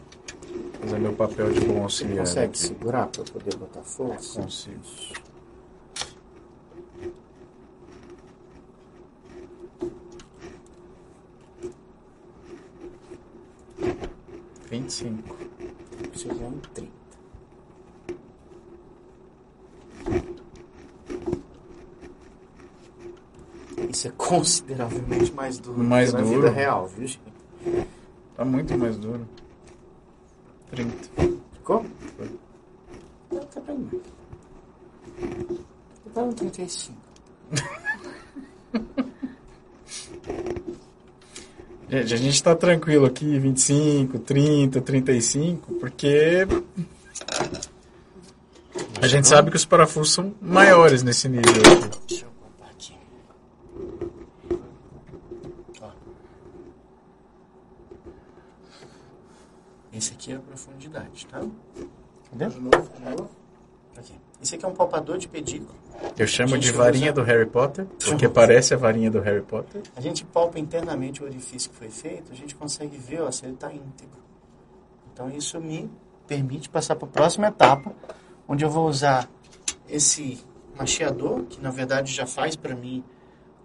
Fazer 0.80 0.98
meu 0.98 1.12
papel 1.12 1.52
de 1.52 1.60
auxiliar. 1.84 2.18
Consegue 2.26 2.58
segurar 2.58 3.06
para 3.08 3.24
poder 3.24 3.56
botar 3.56 3.82
força? 3.82 4.42
Consigo. 4.42 4.80
Vinte 14.70 14.88
e 14.88 14.92
cinco. 14.92 15.36
Chegando 16.14 16.56
em 16.56 16.60
30. 16.74 16.92
Isso 23.90 24.08
é 24.08 24.12
consideravelmente 24.16 25.32
mais 25.32 25.58
duro 25.58 25.78
Mais 25.82 26.10
do 26.12 26.16
que 26.18 26.22
na 26.22 26.28
duro. 26.28 26.42
vida 26.42 26.52
real, 26.54 26.86
viu, 26.86 27.06
gente? 27.06 27.20
Tá 28.36 28.44
muito 28.44 28.76
mais 28.78 28.96
duro. 28.96 29.26
30. 30.70 31.41
Ficou? 31.62 31.86
Não, 33.30 33.40
tá 33.40 33.60
bem 33.60 33.78
mais. 33.78 34.02
Tava 36.12 36.26
no 36.26 36.34
35. 36.34 36.98
Gente, 41.88 42.14
a 42.14 42.16
gente 42.16 42.42
tá 42.42 42.56
tranquilo 42.56 43.06
aqui, 43.06 43.38
25, 43.38 44.18
30, 44.18 44.80
35, 44.80 45.74
porque 45.74 46.46
a 49.00 49.06
gente 49.06 49.28
sabe 49.28 49.50
que 49.50 49.56
os 49.56 49.64
parafusos 49.64 50.14
são 50.14 50.34
maiores 50.40 51.02
nesse 51.02 51.28
nível 51.28 51.52
aqui. 52.02 52.24
Ó. 55.80 55.90
Esse 59.92 60.12
aqui 60.14 60.32
é 60.32 60.36
a 60.36 60.40
profundidade, 60.40 61.26
tá? 61.26 61.42
Entendeu? 62.32 62.48
De 62.48 62.60
novo, 62.60 62.90
de 62.96 63.02
novo. 63.04 63.30
Aqui. 63.96 64.14
Esse 64.42 64.54
aqui 64.54 64.64
é 64.64 64.68
um 64.68 64.74
palpador 64.92 65.16
de 65.16 65.26
pedículo. 65.26 65.74
Eu 66.18 66.26
chamo 66.26 66.58
de 66.58 66.70
varinha 66.70 67.12
vou 67.12 67.22
do 67.22 67.22
Harry 67.22 67.46
Potter, 67.46 67.86
porque 68.04 68.28
parece 68.28 68.74
a 68.74 68.76
varinha 68.76 69.10
do 69.10 69.20
Harry 69.20 69.40
Potter. 69.40 69.82
A 69.96 70.00
gente 70.00 70.24
palpa 70.24 70.58
internamente 70.58 71.22
o 71.22 71.26
orifício 71.26 71.70
que 71.70 71.76
foi 71.76 71.88
feito, 71.88 72.30
a 72.30 72.34
gente 72.34 72.54
consegue 72.54 72.98
ver 72.98 73.22
ó, 73.22 73.30
se 73.30 73.46
ele 73.46 73.54
está 73.54 73.72
íntegro. 73.72 74.20
Então 75.12 75.30
isso 75.30 75.58
me 75.58 75.90
permite 76.26 76.68
passar 76.68 76.96
para 76.96 77.08
a 77.08 77.10
próxima 77.10 77.46
etapa, 77.46 77.94
onde 78.46 78.64
eu 78.64 78.70
vou 78.70 78.86
usar 78.88 79.28
esse 79.88 80.44
macheador, 80.76 81.44
que 81.44 81.60
na 81.60 81.70
verdade 81.70 82.12
já 82.12 82.26
faz 82.26 82.56
para 82.56 82.74
mim 82.74 83.02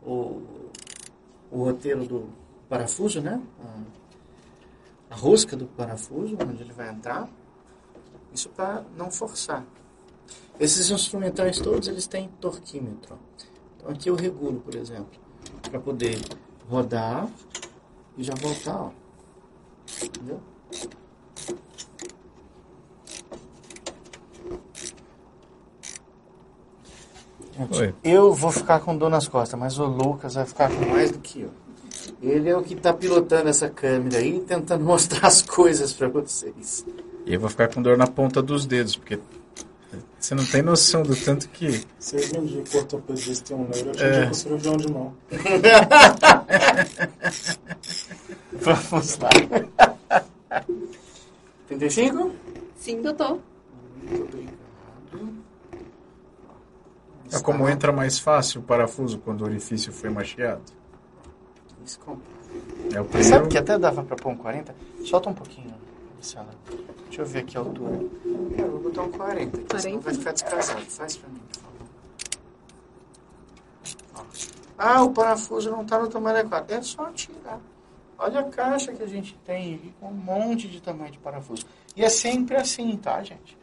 o, 0.06 0.42
o 1.52 1.64
roteiro 1.64 2.06
do 2.06 2.30
parafuso, 2.70 3.22
né? 3.22 3.42
A, 5.10 5.16
a 5.16 5.16
rosca 5.16 5.56
do 5.56 5.66
parafuso, 5.66 6.38
onde 6.42 6.62
ele 6.62 6.74
vai 6.74 6.90
entrar. 6.90 7.28
Isso 8.34 8.50
para 8.50 8.84
não 8.96 9.10
forçar. 9.10 9.66
Esses 10.60 10.90
instrumentais 10.90 11.60
todos, 11.60 11.88
eles 11.88 12.08
têm 12.08 12.30
torquímetro. 12.42 13.18
Então 13.78 13.92
aqui 13.92 14.10
eu 14.10 14.16
regulo, 14.16 14.60
por 14.60 14.76
exemplo, 14.76 15.20
para 15.70 15.80
poder 15.80 16.20
rodar 16.70 17.30
e 18.18 18.24
já 18.24 18.34
voltar, 18.36 18.82
ó. 18.82 18.92
Entendeu? 20.04 20.40
Gente, 27.58 27.80
Oi. 27.80 27.96
eu 28.04 28.34
vou 28.34 28.52
ficar 28.52 28.80
com 28.82 28.96
dor 28.96 29.10
nas 29.10 29.28
costas, 29.28 29.60
mas 29.60 29.80
o 29.80 29.86
Lucas 29.86 30.36
vai 30.36 30.46
ficar 30.46 30.70
com 30.70 30.86
mais 30.92 31.12
do 31.12 31.20
que 31.20 31.42
eu. 31.42 31.50
Ele 32.22 32.50
é 32.50 32.56
o 32.56 32.64
que 32.64 32.74
está 32.74 32.94
pilotando 32.94 33.50
essa 33.50 33.70
câmera 33.70 34.18
aí, 34.18 34.40
tentando 34.42 34.84
mostrar 34.86 35.28
as 35.28 35.42
coisas 35.42 35.94
para 35.94 36.08
vocês. 36.08 36.86
E 37.26 37.34
eu 37.34 37.40
vou 37.40 37.50
ficar 37.50 37.68
com 37.68 37.82
dor 37.82 37.98
na 37.98 38.08
ponta 38.08 38.42
dos 38.42 38.66
dedos, 38.66 38.96
porque 38.96 39.20
Você 40.20 40.34
não 40.36 40.46
tem 40.46 40.62
noção 40.62 41.04
do 41.04 41.16
tanto 41.16 41.48
que. 41.50 41.84
Se 42.00 42.18
algum 42.18 42.46
dia 42.46 42.62
que 42.64 42.76
o 42.76 42.80
ortopedista 42.80 43.46
tem 43.50 43.58
um 43.58 43.68
neuro, 43.70 43.92
eu 44.00 44.06
É. 44.06 44.26
de 44.26 44.38
cirurgião 44.38 44.76
de 44.76 44.92
mão. 44.92 45.14
Vamos 48.54 49.20
lá. 49.20 49.30
35? 51.68 52.32
Sim, 52.76 53.02
doutor. 53.02 53.40
Muito 54.04 54.24
obrigado. 54.24 54.58
É 57.32 57.40
como 57.40 57.68
entra 57.70 57.92
mais 57.92 58.18
fácil 58.18 58.62
o 58.62 58.64
parafuso 58.64 59.20
quando 59.20 59.42
o 59.42 59.46
orifício 59.46 59.92
foi 59.92 60.10
macheado. 60.10 60.62
Desculpa. 61.84 62.22
É 62.94 63.00
o 63.02 63.04
Sabe 63.04 63.10
primeiro. 63.10 63.48
que 63.50 63.58
até 63.58 63.78
dava 63.78 64.04
pra 64.04 64.16
pôr 64.16 64.30
um 64.32 64.38
40? 64.38 64.74
Solta 65.06 65.30
um 65.30 65.34
pouquinho, 65.34 65.74
Luciana. 66.18 66.50
Deixa 67.08 67.22
eu 67.22 67.26
ver 67.26 67.40
aqui 67.40 67.58
a 67.58 67.62
altura. 67.62 68.00
É, 68.58 68.62
eu 68.62 68.72
vou 68.72 68.80
botar 68.82 69.04
um 69.04 69.12
40, 69.12 69.58
aqui, 69.58 69.82
senão 69.82 70.00
40? 70.00 70.00
vai 70.02 70.14
ficar 70.14 70.32
descasado. 70.34 70.82
Faz 70.82 71.18
pra 71.18 71.30
mim, 71.30 71.42
por 71.52 71.60
favor. 71.62 71.88
Ó. 74.16 74.24
Ah, 74.78 75.04
o 75.04 75.12
parafuso 75.12 75.72
não 75.72 75.86
tá 75.86 76.00
no 76.00 76.08
tamanho 76.08 76.38
adequado. 76.38 76.72
É 76.72 76.82
só 76.82 77.10
tirar. 77.12 77.60
Olha 78.20 78.40
a 78.40 78.44
caixa 78.44 78.92
que 78.94 79.04
a 79.04 79.08
gente 79.08 79.38
tem 79.46 79.76
aqui 79.76 79.94
com 80.00 80.08
um 80.10 80.14
monte 80.14 80.68
de 80.68 80.82
tamanho 80.82 81.12
de 81.12 81.20
parafuso. 81.20 81.66
E 81.96 82.04
é 82.04 82.10
sempre 82.10 82.56
assim, 82.56 82.96
tá, 82.98 83.22
gente? 83.24 83.58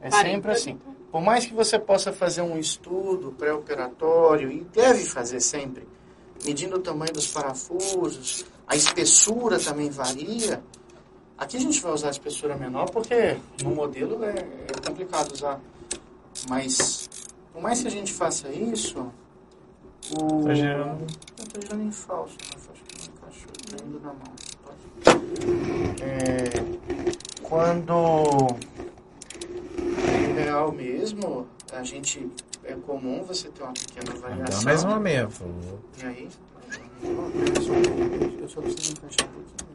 É 0.00 0.08
40. 0.08 0.30
sempre 0.30 0.52
assim. 0.52 0.80
Por 1.10 1.20
mais 1.20 1.44
que 1.44 1.52
você 1.52 1.78
possa 1.78 2.12
fazer 2.12 2.40
um 2.42 2.58
estudo 2.58 3.32
pré-operatório, 3.32 4.50
e 4.50 4.64
deve 4.64 5.04
fazer 5.04 5.40
sempre, 5.40 5.86
medindo 6.42 6.76
o 6.76 6.80
tamanho 6.80 7.12
dos 7.12 7.26
parafusos, 7.28 8.46
a 8.66 8.74
espessura 8.74 9.58
também 9.58 9.90
varia. 9.90 10.62
Aqui 11.42 11.56
a 11.56 11.60
gente 11.60 11.82
vai 11.82 11.92
usar 11.92 12.06
a 12.06 12.10
espessura 12.12 12.56
menor 12.56 12.88
porque 12.88 13.36
no 13.64 13.74
modelo 13.74 14.22
é, 14.22 14.30
é 14.30 14.86
complicado 14.86 15.32
usar. 15.32 15.60
Mas, 16.48 17.08
por 17.52 17.60
mais 17.60 17.82
que 17.82 17.88
a 17.88 17.90
gente 17.90 18.12
faça 18.12 18.48
isso, 18.48 19.10
o... 20.12 20.44
Tá 20.44 20.54
girando. 20.54 21.04
Eu 21.36 21.46
tô 21.46 21.60
girando 21.60 21.82
em 21.82 21.90
falso, 21.90 22.36
mas 22.54 22.68
acho 22.70 22.84
que 22.84 22.96
não 22.96 23.16
encaixou 23.16 23.50
ainda 23.82 23.98
na 23.98 24.12
mão. 24.12 24.32
É, 26.00 27.42
quando 27.42 28.56
em 29.80 30.34
real 30.34 30.70
mesmo, 30.70 31.48
a 31.72 31.82
gente 31.82 32.30
é 32.62 32.74
comum 32.74 33.24
você 33.24 33.48
ter 33.48 33.64
uma 33.64 33.72
pequena 33.72 34.14
variação. 34.14 34.60
Dá 34.60 34.64
mais 34.64 34.84
uma 34.84 35.00
meia, 35.00 35.26
por 35.26 35.32
favor. 35.32 35.80
E 36.00 36.06
aí? 36.06 36.28
Eu 38.40 38.48
só 38.48 38.60
preciso 38.60 38.92
encaixar 38.92 39.28
um 39.28 39.32
pouquinho. 39.32 39.71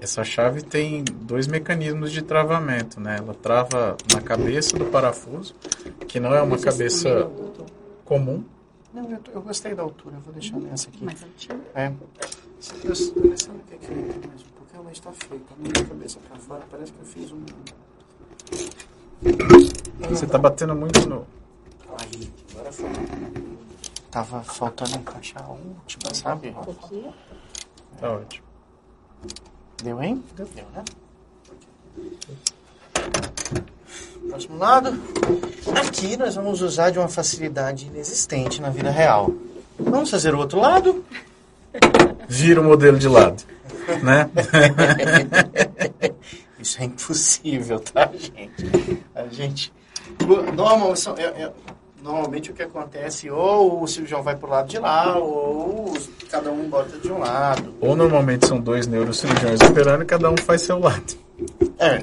Essa 0.00 0.24
chave 0.24 0.62
tem 0.62 1.04
dois 1.04 1.46
mecanismos 1.46 2.10
de 2.10 2.22
travamento, 2.22 2.98
né? 3.00 3.18
Ela 3.18 3.34
trava 3.34 3.96
na 4.12 4.20
cabeça 4.20 4.76
do 4.78 4.86
parafuso, 4.86 5.54
que 6.08 6.18
não 6.18 6.34
é 6.34 6.40
uma 6.42 6.58
cabeça 6.58 7.30
comum. 8.04 8.42
Não, 8.92 9.08
eu, 9.10 9.18
tô- 9.18 9.30
eu 9.32 9.42
gostei 9.42 9.74
da 9.74 9.82
altura, 9.82 10.16
eu 10.16 10.20
vou 10.20 10.32
deixar 10.32 10.56
nessa 10.58 10.88
aqui. 10.88 11.04
Mais 11.04 11.22
altinho. 11.22 11.60
É. 11.74 11.92
Se 12.58 12.72
eu 12.74 12.80
pensando 13.22 13.60
que 13.68 13.74
aqui 13.74 13.90
mais 14.26 14.40
um 14.40 14.46
pouco, 14.56 14.74
ela 14.74 14.90
está 14.90 15.12
feita. 15.12 15.44
A 15.54 15.56
minha 15.62 15.86
cabeça 15.86 16.18
para 16.26 16.38
fora 16.38 16.62
parece 16.70 16.90
que 16.92 16.98
eu 17.00 17.04
fiz 17.06 17.30
um. 17.30 17.44
Você 20.08 20.26
tá 20.26 20.38
batendo 20.38 20.74
muito 20.74 21.06
no. 21.08 21.26
Aí, 22.00 22.32
agora 22.52 22.72
foi. 22.72 22.88
Tava 24.10 24.42
faltando 24.42 24.96
encaixar 24.96 25.44
a 25.44 25.50
última, 25.50 26.14
sabe? 26.14 26.48
Aqui. 26.48 27.04
Tá 28.00 28.12
ótimo. 28.12 28.48
Deu, 29.82 30.02
hein? 30.02 30.22
Deu, 30.36 30.46
né? 30.74 30.84
Próximo 34.28 34.58
lado. 34.58 35.00
Aqui 35.86 36.16
nós 36.16 36.34
vamos 36.34 36.60
usar 36.62 36.90
de 36.90 36.98
uma 36.98 37.08
facilidade 37.08 37.86
inexistente 37.86 38.60
na 38.60 38.70
vida 38.70 38.90
real. 38.90 39.30
Vamos 39.78 40.10
fazer 40.10 40.34
o 40.34 40.38
outro 40.38 40.58
lado? 40.58 41.04
Vira 42.28 42.60
o 42.60 42.64
modelo 42.64 42.98
de 42.98 43.08
lado, 43.08 43.42
né? 44.02 44.28
Isso 46.58 46.80
é 46.82 46.84
impossível, 46.84 47.78
tá, 47.80 48.10
gente? 48.12 49.02
A 49.14 49.26
gente. 49.28 49.72
Normal, 50.54 50.94
são- 50.96 51.16
é- 51.16 51.44
é- 51.44 51.52
normalmente 52.12 52.50
o 52.50 52.54
que 52.54 52.62
acontece, 52.62 53.30
ou 53.30 53.82
o 53.82 53.86
cirurgião 53.86 54.22
vai 54.22 54.34
pro 54.34 54.48
lado 54.48 54.68
de 54.68 54.78
lá, 54.78 55.18
ou 55.18 55.92
cada 56.30 56.50
um 56.50 56.68
bota 56.68 56.98
de 56.98 57.12
um 57.12 57.18
lado. 57.18 57.74
Ou 57.80 57.94
normalmente 57.94 58.46
são 58.46 58.58
dois 58.58 58.86
neurocirurgiões 58.86 59.60
operando 59.60 60.02
e 60.04 60.06
cada 60.06 60.30
um 60.30 60.36
faz 60.38 60.62
seu 60.62 60.78
lado. 60.78 61.14
É. 61.78 62.02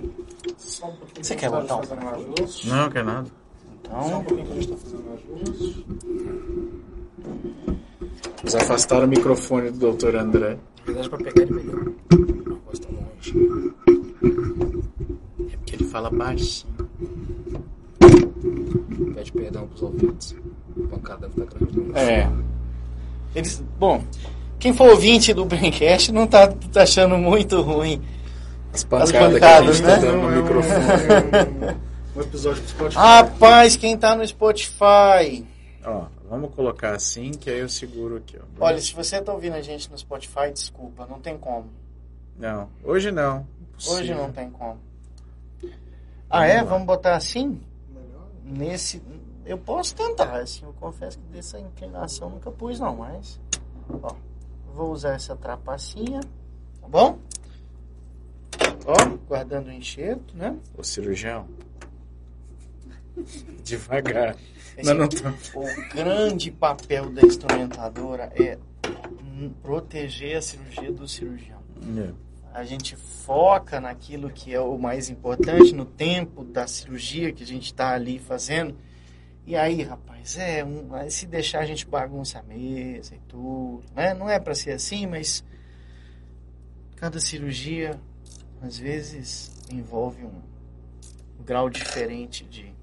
Só 0.58 0.86
um 0.88 0.96
pouquinho 0.96 1.26
Você 1.26 1.34
que 1.34 1.40
quer 1.42 1.50
gente 1.50 1.60
botar 1.62 1.76
um 1.78 1.82
tá 1.82 1.96
o. 1.96 2.68
Não, 2.68 2.90
quer 2.90 3.04
nada. 3.04 3.28
Só 3.90 3.96
um 3.96 4.06
Então, 4.06 4.24
pouquinho 4.24 4.46
que 4.46 4.52
a 4.52 4.56
gente 4.56 4.68
tá 4.68 4.78
fazendo 4.78 5.04
o 5.10 5.14
ajuste. 5.44 5.86
Eles 8.44 8.56
afastaram 8.56 9.06
o 9.06 9.08
microfone 9.10 9.72
do 9.72 9.92
Dr. 9.94 10.16
André. 10.18 10.58
na 10.80 10.86
verdade, 10.86 11.10
pra 11.10 11.18
pegar 11.18 11.42
ele 11.42 11.52
melhor. 11.54 11.86
Não 12.46 12.60
gosta 12.68 12.88
longe. 12.92 13.74
É 15.52 15.58
porque 15.58 15.76
ele 15.76 15.86
fala 15.86 16.12
baixinho. 16.12 16.76
Pede 19.26 19.32
perdão 19.32 19.68
pros 19.68 19.82
ouvintes. 19.82 20.36
A 20.78 20.88
pancada 20.90 21.30
fica 21.30 21.46
grande. 21.46 21.98
É. 21.98 22.30
Eles, 23.34 23.64
bom, 23.80 24.04
quem 24.60 24.74
for 24.74 24.90
ouvinte 24.90 25.34
do 25.34 25.46
Braincast 25.46 26.12
não 26.12 26.28
tá, 26.28 26.48
tá 26.48 26.84
achando 26.84 27.18
muito 27.18 27.62
ruim. 27.62 28.02
As 28.74 28.84
pancadas 28.84 29.12
pancadas 29.12 29.82
que 29.82 29.86
a 29.88 29.90
gente 29.90 30.02
que 30.02 30.06
tá 30.06 30.08
tá 30.08 30.12
dando 30.12 30.22
no 30.22 30.32
no 30.32 30.42
microfone. 30.42 31.86
Um 32.16 32.22
episódio 32.22 32.62
do 32.62 32.70
Spotify. 32.70 32.98
Rapaz, 32.98 33.76
quem 33.76 33.98
tá 33.98 34.16
no 34.16 34.26
Spotify. 34.26 35.46
Ó, 35.84 36.06
vamos 36.30 36.54
colocar 36.54 36.96
assim, 36.96 37.32
que 37.32 37.50
aí 37.50 37.60
eu 37.60 37.70
seguro 37.70 38.18
aqui, 38.18 38.38
ó. 38.38 38.66
Olha, 38.66 38.80
se 38.80 38.94
você 38.94 39.22
tá 39.22 39.34
ouvindo 39.34 39.56
a 39.56 39.62
gente 39.62 39.90
no 39.92 39.98
Spotify, 39.98 40.52
desculpa, 40.54 41.06
não 41.06 41.20
tem 41.20 41.38
como. 41.38 41.66
Não, 42.38 42.70
hoje 42.84 43.12
não. 43.12 43.46
Hoje 43.78 44.04
Impossível. 44.12 44.18
não 44.18 44.32
tem 44.32 44.50
como. 44.50 44.78
Ah, 46.30 46.46
é? 46.46 46.58
lá. 46.58 46.64
Vamos 46.64 46.88
botar 46.88 47.16
assim? 47.16 47.60
Nesse. 48.46 49.02
Eu 49.46 49.58
posso 49.58 49.96
tentar, 49.96 50.40
assim, 50.40 50.64
eu 50.66 50.74
confesso 50.74 51.18
que 51.20 51.26
dessa 51.28 51.60
inclinação 51.60 52.30
nunca 52.30 52.52
pus, 52.52 52.80
não, 52.80 52.96
mas. 52.98 53.40
Ó, 54.02 54.16
vou 54.74 54.92
usar 54.92 55.14
essa 55.14 55.36
trapacinha, 55.36 56.20
tá 56.82 56.88
bom? 56.88 57.20
Ó, 58.86 59.18
guardando 59.28 59.68
o 59.68 59.72
enxerto, 59.72 60.36
né? 60.38 60.56
Ô 60.78 60.84
cirurgião. 60.84 61.48
Devagar. 63.64 64.36
Esse- 64.78 64.94
Não, 64.94 65.02
não 65.02 65.08
tá. 65.10 65.34
O 65.56 65.94
grande 65.96 66.52
papel 66.52 67.10
da 67.10 67.22
instrumentadora 67.22 68.32
é 68.36 68.58
proteger 69.64 70.38
a 70.38 70.42
cirurgia 70.42 70.92
do 70.92 71.08
cirurgião. 71.08 71.60
É. 71.98 72.14
A 72.56 72.64
gente 72.64 72.96
foca 72.96 73.82
naquilo 73.82 74.30
que 74.30 74.54
é 74.54 74.60
o 74.62 74.78
mais 74.78 75.10
importante, 75.10 75.76
no 75.76 75.84
tempo 75.84 76.42
da 76.42 76.66
cirurgia 76.66 77.34
que 77.34 77.44
a 77.44 77.46
gente 77.46 77.66
está 77.66 77.94
ali 77.94 78.18
fazendo. 78.18 78.78
E 79.46 79.58
aí, 79.58 79.84
rapaz, 79.84 80.38
é 80.38 80.64
um, 80.64 80.90
se 81.10 81.26
deixar 81.26 81.60
a 81.60 81.66
gente 81.66 81.86
bagunça 81.86 82.40
a 82.40 82.44
mesa 82.44 83.14
e 83.14 83.20
tudo, 83.28 83.84
né? 83.94 84.14
Não 84.14 84.30
é 84.30 84.40
para 84.40 84.56
ser 84.56 84.72
assim, 84.72 85.06
mas 85.06 85.44
cada 86.96 87.20
cirurgia 87.20 88.00
às 88.62 88.80
vezes 88.80 89.52
envolve 89.70 90.24
um, 90.24 90.42
grau 91.44 91.70
diferente 91.70 92.46
de, 92.46 92.74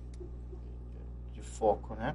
de 1.32 1.40
foco, 1.40 1.94
né? 1.94 2.14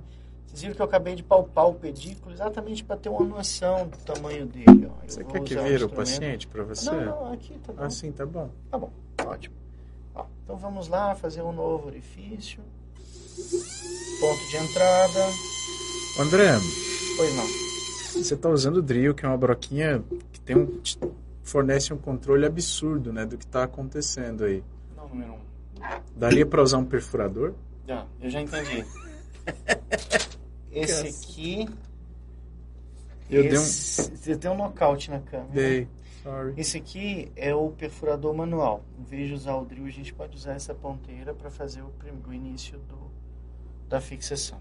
Viram 0.62 0.74
que 0.74 0.82
eu 0.82 0.86
acabei 0.86 1.16
de 1.16 1.24
palpar 1.24 1.68
o 1.68 1.76
pedículo 1.76 2.34
exatamente 2.34 2.84
para 2.84 2.98
ter 2.98 3.10
uma 3.10 3.24
noção 3.24 3.88
do 3.88 3.98
tamanho 3.98 4.46
dele. 4.48 4.90
Ó. 4.90 5.08
Você 5.08 5.24
quer 5.24 5.42
que 5.44 5.56
vira 5.56 5.86
o 5.86 5.90
paciente 5.90 6.48
pra 6.48 6.64
você? 6.64 6.90
Não, 6.90 7.06
não, 7.06 7.34
aqui 7.34 7.54
tá 7.60 7.74
bom. 7.74 7.84
Assim, 7.84 8.12
tá 8.12 8.26
bom. 8.26 8.50
Tá 8.72 8.78
bom, 8.78 8.92
ótimo. 9.26 9.56
Ó, 10.16 10.26
então 10.44 10.58
vamos 10.58 10.88
lá 10.88 11.14
fazer 11.14 11.44
um 11.44 11.52
novo 11.52 11.88
orifício. 11.88 12.60
Ponto 14.20 14.48
de 14.50 14.58
entrada. 14.58 15.26
André, 16.20 16.58
Pois 17.18 17.36
não. 17.36 18.24
você 18.24 18.36
tá 18.36 18.50
usando 18.50 18.78
o 18.78 18.82
drill, 18.82 19.14
que 19.14 19.26
é 19.26 19.30
uma 19.30 19.38
broquinha 19.38 20.04
que 20.32 20.40
tem 20.40 20.58
um, 20.58 20.82
fornece 21.44 21.94
um 21.94 21.98
controle 21.98 22.46
absurdo, 22.48 23.14
né, 23.14 23.26
do 23.26 23.38
que 23.38 23.46
tá 23.46 23.64
acontecendo 23.64 24.44
aí. 24.44 24.64
Não, 24.96 25.08
número 25.08 25.34
um. 25.34 25.40
Daria 26.16 26.46
pra 26.48 26.64
usar 26.64 26.80
um 26.80 26.86
perfurador? 26.86 27.54
Já, 27.88 28.08
eu 28.20 28.30
já 28.30 28.42
entendi. 28.42 28.84
Esse 30.84 31.08
aqui. 31.08 31.70
Eu 33.30 33.44
dei 33.44 33.52
um- 33.52 33.62
esse, 33.62 34.16
Você 34.16 34.36
tem 34.38 34.50
um 34.52 34.56
nocaute 34.58 35.10
na 35.10 35.20
câmera. 35.20 35.52
Dei. 35.52 35.88
Sorry. 36.24 36.54
Esse 36.58 36.78
aqui 36.78 37.32
é 37.36 37.54
o 37.54 37.70
perfurador 37.72 38.34
manual. 38.34 38.84
Em 39.00 39.04
vez 39.04 39.28
de 39.28 39.34
usar 39.34 39.56
o 39.56 39.66
drill, 39.66 39.86
a 39.86 39.90
gente 39.90 40.14
pode 40.14 40.36
usar 40.36 40.54
essa 40.54 40.74
ponteira 40.74 41.34
para 41.34 41.50
fazer 41.50 41.82
o, 41.82 41.92
o 42.28 42.34
início 42.34 42.78
do, 42.80 43.12
da 43.88 44.02
fixação. 44.02 44.60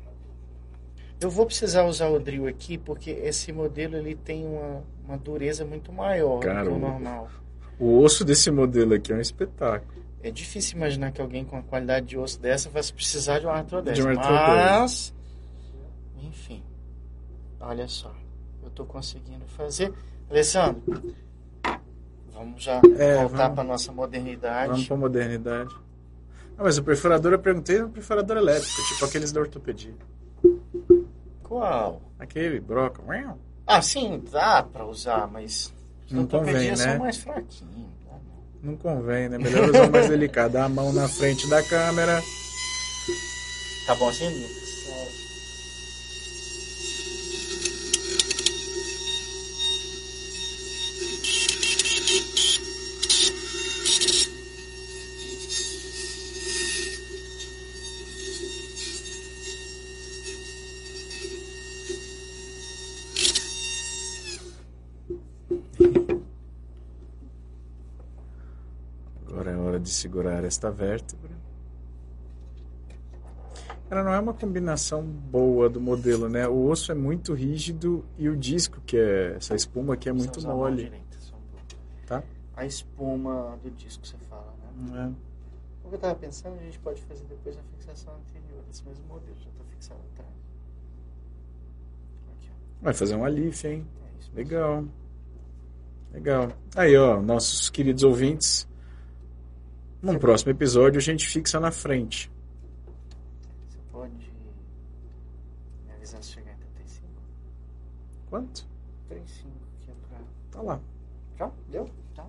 Eu 1.20 1.30
vou 1.30 1.46
precisar 1.46 1.84
usar 1.84 2.08
o 2.08 2.18
drill 2.20 2.46
aqui 2.46 2.76
porque 2.76 3.10
esse 3.10 3.50
modelo 3.52 3.96
ele 3.96 4.14
tem 4.14 4.44
uma, 4.46 4.84
uma 5.04 5.16
dureza 5.16 5.64
muito 5.64 5.90
maior 5.92 6.36
do 6.36 6.40
que 6.40 6.46
Cara, 6.46 6.70
o 6.70 6.78
normal. 6.78 7.28
O 7.78 8.00
osso 8.00 8.24
desse 8.24 8.50
modelo 8.50 8.94
aqui 8.94 9.12
é 9.12 9.16
um 9.16 9.20
espetáculo. 9.20 10.02
É 10.22 10.30
difícil 10.30 10.76
imaginar 10.76 11.12
que 11.12 11.20
alguém 11.20 11.44
com 11.44 11.56
a 11.56 11.62
qualidade 11.62 12.06
de 12.06 12.18
osso 12.18 12.38
dessa 12.38 12.68
vai 12.68 12.82
precisar 12.82 13.38
de 13.38 13.46
um 13.46 13.50
artrodese. 13.50 14.00
De 14.00 14.06
um 14.06 14.10
artrodese. 14.10 14.80
Mas, 14.80 15.14
enfim, 16.22 16.62
olha 17.60 17.86
só. 17.88 18.12
Eu 18.62 18.70
tô 18.70 18.84
conseguindo 18.84 19.44
fazer. 19.46 19.92
Alessandro, 20.28 20.82
vamos 22.32 22.62
já 22.62 22.80
É, 22.98 23.16
voltar 23.18 23.50
para 23.50 23.62
nossa 23.64 23.92
modernidade. 23.92 24.70
Vamos 24.72 24.86
pra 24.88 24.96
modernidade. 24.96 25.74
Ah, 26.58 26.62
mas 26.64 26.78
o 26.78 26.82
perfurador 26.82 27.32
eu 27.32 27.38
perguntei 27.38 27.78
no 27.80 27.88
perfurador 27.90 28.36
elétrico, 28.38 28.82
tipo 28.88 29.04
aqueles 29.04 29.30
da 29.30 29.40
ortopedia. 29.40 29.94
Qual? 31.42 32.00
Aquele, 32.18 32.58
broca. 32.60 33.02
Ah, 33.66 33.80
sim, 33.82 34.22
dá 34.32 34.62
para 34.62 34.84
usar, 34.86 35.28
mas 35.28 35.72
Não 36.10 36.26
convém, 36.26 36.70
né? 36.70 36.76
são 36.76 36.98
mais 36.98 37.18
fraquinhos. 37.18 37.60
dá 38.04 38.12
não. 38.62 38.70
Não 38.72 38.76
convém, 38.76 39.28
né? 39.28 39.38
Melhor 39.38 39.68
usar 39.68 39.86
o 39.88 39.92
mais 39.92 40.08
delicado. 40.10 40.52
Dá 40.52 40.64
a 40.64 40.68
mão 40.68 40.92
na 40.92 41.06
frente 41.08 41.48
da 41.48 41.62
câmera. 41.62 42.20
Tá 43.86 43.94
bom 43.94 44.08
assim, 44.08 44.28
de 69.86 69.92
segurar 69.92 70.44
esta 70.44 70.70
vértebra. 70.70 71.30
Ela 73.88 74.02
não 74.02 74.12
é 74.12 74.18
uma 74.18 74.34
combinação 74.34 75.02
boa 75.02 75.68
do 75.68 75.80
modelo, 75.80 76.28
né? 76.28 76.48
O 76.48 76.66
osso 76.66 76.90
é 76.90 76.94
muito 76.94 77.32
rígido 77.32 78.04
e 78.18 78.28
o 78.28 78.36
disco, 78.36 78.80
que 78.84 78.96
é 78.96 79.36
essa 79.36 79.54
espuma 79.54 79.94
aqui, 79.94 80.08
é 80.08 80.12
muito 80.12 80.38
usar 80.38 80.50
a 80.50 80.54
mole. 80.54 80.84
direita, 80.84 81.16
um. 81.32 82.06
Tá? 82.06 82.22
A 82.56 82.66
espuma 82.66 83.56
do 83.62 83.70
disco, 83.70 84.04
você 84.04 84.16
fala, 84.28 84.52
né? 84.76 85.14
É. 85.22 85.86
O 85.86 85.88
que 85.88 85.94
eu 85.94 85.98
tava 86.00 86.16
pensando, 86.16 86.58
a 86.58 86.64
gente 86.64 86.80
pode 86.80 87.00
fazer 87.02 87.24
depois 87.26 87.56
a 87.56 87.62
fixação 87.62 88.12
anterior, 88.14 88.64
esse 88.68 88.84
mesmo 88.84 89.04
modelo, 89.06 89.36
já 89.38 89.50
tá 89.50 89.64
fixado 89.70 90.00
atrás. 90.12 90.32
Aqui, 92.32 92.50
ó. 92.50 92.82
Vai 92.82 92.92
fazer 92.92 93.14
um 93.14 93.24
alife, 93.24 93.68
hein? 93.68 93.86
É. 94.34 94.36
Legal. 94.36 94.84
Legal. 96.12 96.50
Aí, 96.74 96.96
ó, 96.96 97.22
nossos 97.22 97.70
queridos 97.70 98.02
ouvintes. 98.02 98.66
Num 100.06 100.20
próximo 100.20 100.52
episódio 100.52 100.98
a 100.98 101.02
gente 101.02 101.26
fixa 101.26 101.58
na 101.58 101.72
frente. 101.72 102.30
Você 103.68 103.78
pode 103.90 104.12
me 105.84 105.92
avisar 105.92 106.22
se 106.22 106.30
chegar 106.30 106.52
em 106.52 106.56
35? 106.58 107.08
Quanto? 108.30 108.68
35, 109.08 109.50
que 109.80 109.90
é 109.90 109.94
pra... 110.08 110.18
Tá 110.52 110.62
lá. 110.62 110.80
Já? 111.36 111.50
Deu? 111.68 111.90
Tá. 112.14 112.24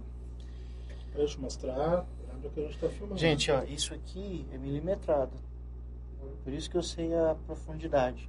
Deixa 1.15 1.37
eu 1.37 1.41
mostrar. 1.41 2.07
Lembra 2.33 2.49
que 2.49 2.59
a 2.61 2.63
gente 2.63 2.79
tá 2.79 2.89
filmando. 2.89 3.19
Gente, 3.19 3.51
ó, 3.51 3.63
isso 3.65 3.93
aqui 3.93 4.47
é 4.51 4.57
milimetrado. 4.57 5.37
Por 6.43 6.51
isso 6.53 6.71
que 6.71 6.77
eu 6.77 6.83
sei 6.83 7.13
a 7.13 7.35
profundidade. 7.45 8.27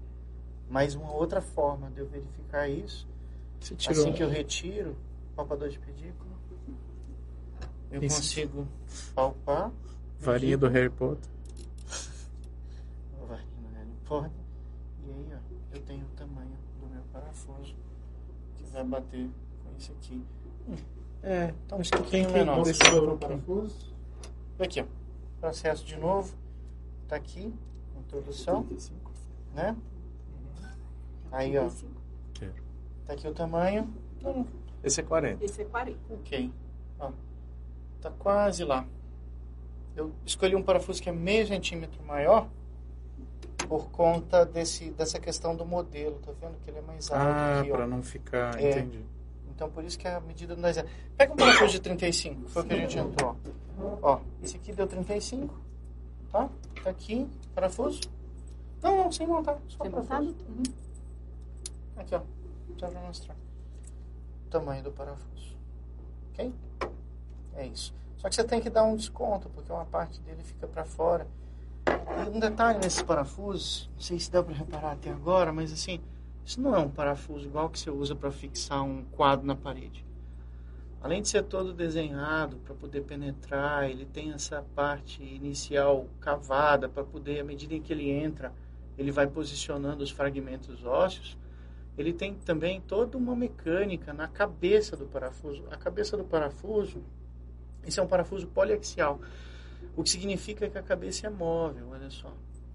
Mas 0.69 0.95
uma 0.95 1.11
outra 1.11 1.41
forma 1.41 1.91
de 1.91 2.01
eu 2.01 2.07
verificar 2.07 2.69
isso, 2.69 3.09
Você 3.59 3.75
tirou. 3.75 3.99
assim 3.99 4.13
que 4.13 4.23
eu 4.23 4.29
retiro 4.29 4.95
o 5.33 5.37
palpador 5.37 5.71
de 5.71 5.79
pedículo, 5.79 6.29
eu 7.90 8.03
Isso. 8.03 8.16
consigo 8.16 8.66
palpar 9.14 9.70
Varinha 10.20 10.59
do 10.59 10.68
Harry 10.68 10.90
Potter. 10.90 11.29
varinha 13.27 13.46
do 13.62 13.74
Harry 13.74 13.90
Potter. 14.07 14.31
E 15.07 15.11
aí, 15.11 15.27
ó, 15.33 15.74
eu 15.77 15.81
tenho 15.83 16.05
o 16.05 16.09
tamanho 16.16 16.57
do 16.81 16.87
meu 16.88 17.03
parafuso 17.12 17.74
que 18.57 18.64
vai 18.72 18.85
bater 18.85 19.29
com 19.64 19.77
isso 19.79 19.92
aqui. 19.92 20.22
É, 21.22 21.53
um 21.72 21.83
pouquinho 21.83 22.27
que- 22.27 22.33
menor. 22.33 22.53
Vamos 22.53 22.68
Desse- 22.68 22.90
sobre 22.90 23.11
o 23.11 23.16
parafuso. 23.18 23.94
Aqui, 24.59 24.81
ó. 24.81 24.85
Processo 25.40 25.85
de 25.85 25.96
novo. 25.96 26.35
Tá 27.07 27.16
aqui. 27.16 27.53
Introdução, 27.98 28.66
né? 29.55 29.77
Aí, 31.31 31.57
ó. 31.59 31.68
Quero. 32.35 32.55
Tá 33.07 33.12
aqui 33.12 33.29
o 33.29 33.35
tamanho. 33.35 33.92
Esse 34.83 35.01
é 35.01 35.05
40. 35.05 35.44
Esse 35.44 35.62
é 35.62 35.64
40. 35.64 35.98
ok. 36.12 36.53
Ó. 36.98 37.12
Tá 38.01 38.11
quase 38.11 38.65
lá. 38.65 38.87
Eu 39.97 40.13
escolhi 40.25 40.55
um 40.55 40.63
parafuso 40.63 41.03
que 41.03 41.09
é 41.09 41.13
meio 41.13 41.47
centímetro 41.47 42.01
maior 42.05 42.49
por 43.69 43.91
conta 43.91 44.47
desse, 44.47 44.91
dessa 44.91 45.19
questão 45.19 45.57
do 45.57 45.65
modelo. 45.67 46.19
Tá 46.21 46.33
vendo 46.41 46.57
que 46.61 46.71
ele 46.71 46.79
é 46.79 46.83
mais 46.83 47.11
alto 47.11 47.23
Ah, 47.23 47.61
aqui, 47.61 47.73
ó. 47.73 47.77
pra 47.77 47.87
não 47.87 48.03
ficar. 48.03 48.61
É. 48.61 48.71
Entendi. 48.71 49.05
Então 49.55 49.69
por 49.69 49.83
isso 49.83 49.99
que 49.99 50.07
a 50.07 50.21
medida 50.21 50.55
não 50.55 50.73
zero. 50.73 50.89
Pega 51.17 51.33
um 51.33 51.37
parafuso 51.37 51.73
de 51.73 51.81
35, 51.81 52.43
que 52.45 52.51
foi 52.51 52.63
o 52.63 52.65
que 52.67 52.75
a 52.75 52.77
gente 52.77 52.99
entrou. 52.99 53.37
Ó, 54.03 54.21
esse 54.43 54.57
aqui 54.57 54.73
deu 54.73 54.87
35, 54.87 55.53
tá? 56.31 56.49
Tá 56.85 56.91
aqui, 56.91 57.29
parafuso. 57.55 58.03
Não, 58.81 58.97
não, 59.05 59.11
sem 59.13 59.27
montar, 59.27 59.59
só 59.67 59.83
Tem 59.83 59.91
parafuso. 59.91 60.37
Uhum. 60.49 60.63
Aqui, 61.97 62.15
ó, 62.15 62.21
só 62.79 62.87
pra 62.87 63.01
mostrar. 63.01 63.35
O 64.47 64.51
tamanho 64.51 64.83
do 64.85 64.93
parafuso. 64.93 65.57
Ok? 66.33 66.53
É 67.59 67.66
isso. 67.66 67.92
Só 68.16 68.29
que 68.29 68.37
você 68.37 68.44
tem 68.44 68.61
que 68.61 68.71
dar 68.71 68.85
um 68.85 68.94
desconto, 68.94 69.49
porque 69.49 69.73
uma 69.73 69.85
parte 69.85 70.21
dele 70.21 70.42
fica 70.44 70.66
pra 70.68 70.85
fora. 70.85 71.27
E 71.88 72.29
um 72.29 72.38
detalhe 72.38 72.79
nesses 72.79 73.03
parafusos, 73.03 73.90
não 73.94 74.01
sei 74.01 74.21
se 74.21 74.31
dá 74.31 74.42
pra 74.42 74.55
reparar 74.55 74.92
até 74.92 75.11
agora, 75.11 75.53
mas 75.53 75.73
assim, 75.73 76.01
isso 76.44 76.61
não 76.61 76.75
é 76.75 76.79
um 76.79 76.88
parafuso 76.88 77.47
igual 77.47 77.68
que 77.68 77.79
você 77.79 77.90
usa 77.90 78.14
para 78.14 78.31
fixar 78.31 78.83
um 78.83 79.03
quadro 79.05 79.44
na 79.44 79.57
parede. 79.57 80.07
Além 81.01 81.21
de 81.21 81.29
ser 81.29 81.42
todo 81.42 81.73
desenhado 81.73 82.59
para 82.59 82.75
poder 82.75 83.03
penetrar, 83.03 83.90
ele 83.90 84.05
tem 84.05 84.33
essa 84.33 84.64
parte 84.75 85.23
inicial 85.23 86.07
cavada 86.21 86.88
para 86.88 87.03
poder, 87.03 87.40
à 87.40 87.44
medida 87.44 87.75
em 87.75 87.83
que 87.83 87.92
ele 87.92 88.09
entra, 88.09 88.53
ele 88.97 89.11
vai 89.11 89.27
posicionando 89.27 90.03
os 90.03 90.11
fragmentos 90.11 90.85
ósseos. 90.85 91.37
Ele 91.97 92.12
tem 92.12 92.35
também 92.35 92.81
toda 92.81 93.18
uma 93.18 93.35
mecânica 93.35 94.12
na 94.12 94.29
cabeça 94.29 94.97
do 94.97 95.07
parafuso. 95.07 95.64
A 95.71 95.77
cabeça 95.77 96.16
do 96.16 96.25
parafuso, 96.25 97.03
esse 97.88 97.98
é 97.98 98.03
um 98.03 98.07
parafuso 98.07 98.46
poliaxial, 98.46 99.20
o 99.96 100.03
que 100.03 100.11
significa 100.11 100.68
que 100.68 100.79
a 100.79 100.83
cabeça 100.83 101.27
é 101.27 101.31
móvel. 101.31 101.88
Olha 101.90 102.11
só, 102.11 102.33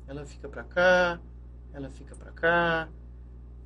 ela 0.08 0.26
fica 0.26 0.49
para 0.49 0.63
cá, 0.63 1.19
ela 1.73 1.89
fica 1.89 2.15
para 2.15 2.32
cá, 2.32 2.89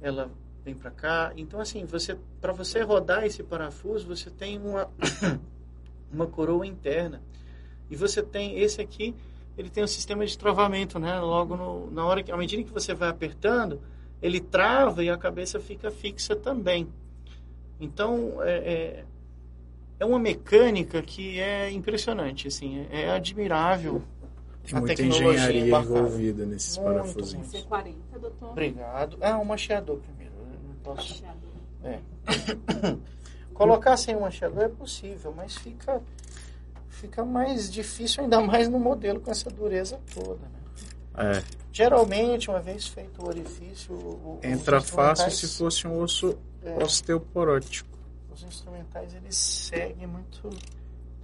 ela 0.02 0.30
vem 0.64 0.76
para 0.76 0.92
cá. 0.92 1.34
Então 1.36 1.60
assim, 1.60 1.86
você 1.86 2.18
para 2.40 2.54
você 2.54 2.82
rodar 2.82 3.26
esse 3.26 3.44
parafuso, 3.44 4.08
você 4.08 4.30
tem 4.30 4.60
uma 4.60 4.90
uma 6.12 6.28
coroa 6.28 6.66
interna. 6.66 7.22
E 7.90 7.96
você 7.96 8.22
tem 8.22 8.60
esse 8.60 8.82
aqui, 8.82 9.16
ele 9.58 9.70
tem 9.70 9.84
um 9.84 9.88
sistema 9.88 10.26
de 10.26 10.38
travamento, 10.38 11.00
né? 11.00 11.20
Logo 11.20 11.56
no, 11.56 11.90
na 11.92 12.06
hora 12.06 12.22
que 12.22 12.32
à 12.32 12.38
medida 12.38 12.64
que 12.64 12.72
você 12.72 12.94
vai 12.94 13.10
apertando, 13.10 13.82
ele 14.22 14.40
trava 14.40 15.04
e 15.04 15.10
a 15.10 15.18
cabeça 15.18 15.60
fica 15.60 15.90
fixa 15.90 16.36
também. 16.36 16.88
Então, 17.80 18.42
é, 18.42 18.58
é, 18.58 19.06
é 20.00 20.06
uma 20.06 20.20
mecânica 20.20 21.02
que 21.02 21.40
é 21.40 21.72
impressionante, 21.72 22.48
assim, 22.48 22.86
é, 22.92 23.04
é 23.04 23.10
admirável. 23.12 24.02
Tem 24.64 24.76
a 24.78 24.80
muita 24.82 24.96
tecnologia 24.96 25.30
engenharia 25.32 25.68
embarcada. 25.68 26.00
envolvida 26.00 26.46
nesses 26.46 26.78
Muito, 26.78 26.92
parafusinhos. 26.94 27.48
Esse 27.48 27.58
é 27.58 27.62
40, 27.62 28.20
doutor. 28.20 28.50
Obrigado. 28.52 29.18
Ah, 29.22 29.38
um 29.40 29.46
macheador 29.46 29.98
primeiro. 29.98 30.34
Eu 30.36 30.60
não 30.68 30.76
posso. 30.84 31.24
É. 31.84 32.00
Colocar 33.54 33.98
sem 33.98 34.16
um 34.16 34.22
macheador 34.22 34.64
é 34.64 34.68
possível, 34.70 35.34
mas 35.36 35.56
fica 35.56 36.02
fica 36.90 37.24
mais 37.24 37.72
difícil, 37.72 38.24
ainda 38.24 38.42
mais 38.42 38.68
no 38.68 38.80
modelo 38.80 39.20
com 39.20 39.32
essa 39.32 39.50
dureza 39.50 40.00
toda. 40.14 40.40
Né? 41.16 41.38
É, 41.38 41.44
Geralmente, 41.72 42.50
uma 42.50 42.60
vez 42.60 42.88
feito 42.88 43.22
o 43.24 43.28
orifício, 43.28 43.94
o- 43.94 44.40
entra 44.44 44.82
fácil 44.82 45.30
se 45.32 45.48
fosse 45.58 45.88
um 45.88 46.00
osso 46.02 46.38
é, 46.64 46.84
osteoporótico. 46.84 47.88
Os 48.38 48.44
instrumentais 48.44 49.14
eles 49.16 49.36
seguem 49.36 50.06
muito 50.06 50.50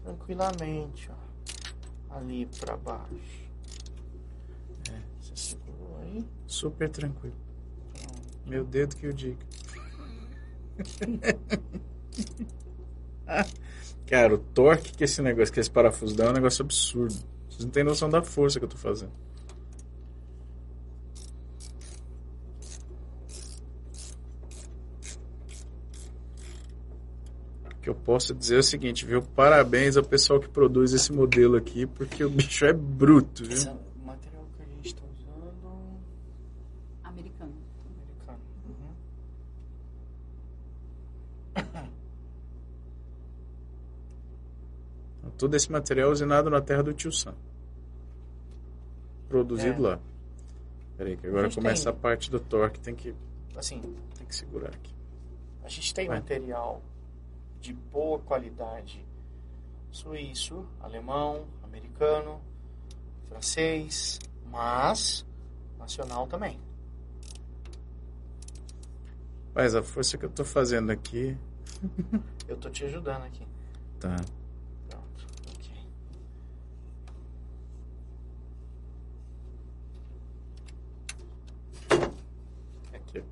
tranquilamente, 0.03 1.11
ó, 1.11 2.15
ali 2.15 2.47
para 2.59 2.75
baixo. 2.75 3.47
É. 4.91 4.99
Você 5.21 5.35
segurou 5.35 5.99
aí? 6.01 6.25
Super 6.47 6.89
tranquilo. 6.89 7.35
Meu 8.47 8.65
dedo 8.65 8.95
que 8.95 9.05
eu 9.05 9.13
diga. 9.13 9.45
Cara, 14.07 14.33
o 14.33 14.37
torque 14.37 14.93
que 14.93 15.03
esse 15.03 15.21
negócio, 15.21 15.53
que 15.53 15.59
esse 15.59 15.69
parafuso 15.69 16.15
dá 16.15 16.25
é 16.25 16.29
um 16.29 16.33
negócio 16.33 16.63
absurdo. 16.63 17.13
Vocês 17.47 17.63
não 17.63 17.71
têm 17.71 17.83
noção 17.83 18.09
da 18.09 18.23
força 18.23 18.59
que 18.59 18.65
eu 18.65 18.69
tô 18.69 18.77
fazendo. 18.77 19.11
Que 27.83 27.89
eu 27.89 27.95
posso 27.95 28.33
dizer 28.33 28.55
é 28.55 28.59
o 28.59 28.63
seguinte, 28.63 29.05
viu? 29.05 29.21
Parabéns 29.21 29.97
ao 29.97 30.03
pessoal 30.03 30.39
que 30.39 30.47
produz 30.47 30.93
esse 30.93 31.11
modelo 31.11 31.57
aqui, 31.57 31.85
porque 31.85 32.23
o 32.23 32.29
bicho 32.29 32.63
é 32.65 32.71
bruto, 32.71 33.43
Esse 33.43 33.65
viu? 33.65 33.71
é 33.71 33.75
o 34.01 34.05
material 34.07 34.45
que 34.55 34.61
a 34.61 34.65
gente 34.65 34.87
está 34.87 35.01
usando. 35.03 35.53
Americano. 37.03 37.51
Americano. 37.85 38.39
Uhum. 45.25 45.31
Todo 45.37 45.55
esse 45.55 45.71
material 45.71 46.09
é 46.09 46.11
usinado 46.13 46.49
na 46.49 46.61
terra 46.61 46.83
do 46.83 46.93
tio 46.93 47.11
Sam. 47.11 47.33
Produzido 49.29 49.85
É. 49.85 49.89
lá. 49.91 49.99
Peraí, 50.97 51.17
que 51.17 51.27
agora 51.27 51.43
gente 51.49 51.55
começa 51.55 51.83
tem- 51.91 51.91
a 51.91 51.95
parte 52.01 52.29
do 52.29 52.39
torque, 52.39 52.79
tem 52.79 52.93
que, 52.95 53.13
Assim, 53.55 53.81
tem 54.17 54.25
que 54.27 54.35
segurar 54.35 54.69
aqui. 54.69 54.93
a 55.65 55.69
gente 55.69 55.93
tem 55.93 56.07
Vai. 56.07 56.19
material 56.19 56.81
de 57.63 57.71
boa 57.71 58.19
qualidade 58.19 59.07
suíço, 59.89 60.67
alemão, 60.81 61.47
americano, 61.63 62.41
francês, 63.29 64.19
mas 64.51 65.25
nacional 65.79 66.27
também. 66.27 66.59
Mas 69.55 69.75
a 69.75 69.81
força 69.81 70.17
que 70.17 70.25
eu 70.25 70.29
tô 70.29 70.43
fazendo 70.43 70.91
aqui. 70.91 71.37
Eu 72.45 72.57
tô 72.57 72.69
te 72.69 72.83
ajudando 72.83 73.23
aqui. 73.23 73.47
Tá. 73.97 74.17
Pronto. 74.89 75.25
Ok. 75.47 75.71
aqui. 82.93 83.23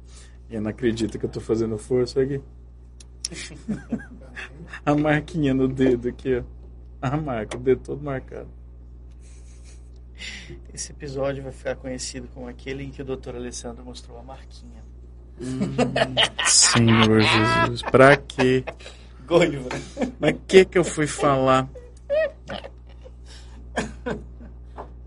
E 0.49 0.55
eu 0.55 0.61
não 0.61 0.71
acredito 0.71 1.19
que 1.19 1.25
eu 1.25 1.29
tô 1.29 1.41
fazendo 1.41 1.77
força 1.77 2.21
aqui. 2.21 2.41
a 4.85 4.95
marquinha 4.95 5.53
no 5.53 5.67
dedo 5.67 6.09
aqui, 6.09 6.37
ó. 6.37 6.43
A 7.01 7.17
marca, 7.17 7.57
o 7.57 7.59
dedo 7.59 7.81
todo 7.81 8.03
marcado. 8.03 8.49
Esse 10.73 10.91
episódio 10.91 11.43
vai 11.43 11.51
ficar 11.51 11.75
conhecido 11.75 12.27
como 12.33 12.47
aquele 12.47 12.83
em 12.83 12.91
que 12.91 13.01
o 13.01 13.05
Dr. 13.05 13.35
Alessandro 13.35 13.83
mostrou 13.83 14.19
a 14.19 14.23
marquinha. 14.23 14.83
Senhor 16.45 17.21
Jesus, 17.21 17.81
pra 17.81 18.15
quê? 18.15 18.63
Goiva. 19.25 19.69
Mas 20.19 20.35
que 20.47 20.65
que 20.65 20.77
eu 20.77 20.83
fui 20.83 21.07
falar? 21.07 21.67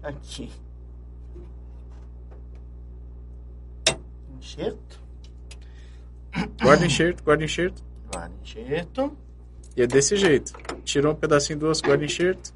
Aqui. 0.02 0.50
Enxerto. 4.38 5.00
Guarda 6.60 6.86
enxerto, 6.86 7.22
guarda 7.22 7.44
enxerto. 7.44 7.83
Guarda 8.14 8.34
enxerto. 8.42 9.16
E 9.76 9.82
é 9.82 9.86
desse 9.88 10.16
jeito. 10.16 10.52
Tirou 10.84 11.12
um 11.12 11.16
pedacinho 11.16 11.58
do 11.58 11.66
osso, 11.66 11.82
guarda 11.82 12.04
enxerto. 12.04 12.54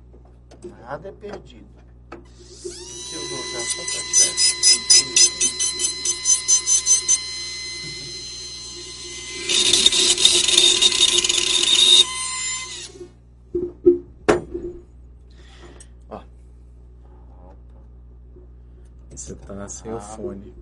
Nada 0.80 1.08
é 1.08 1.12
perdido. 1.12 1.66
Deixa 2.10 3.16
eu 3.16 3.28
voltar 3.28 3.60
só 3.60 3.82
pra 3.82 4.00
Ó. 16.10 16.22
Você 19.10 19.34
tá 19.34 19.68
sem 19.68 19.92
o 19.92 20.00
fone. 20.00 20.54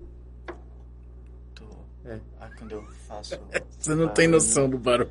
É. 2.06 2.20
Ah, 2.40 2.48
quando 2.58 2.72
eu 2.72 2.82
faço. 3.08 3.34
Você 3.78 3.94
não 3.94 4.08
tem 4.08 4.28
noção 4.28 4.68
do 4.70 4.78
barulho. 4.78 5.10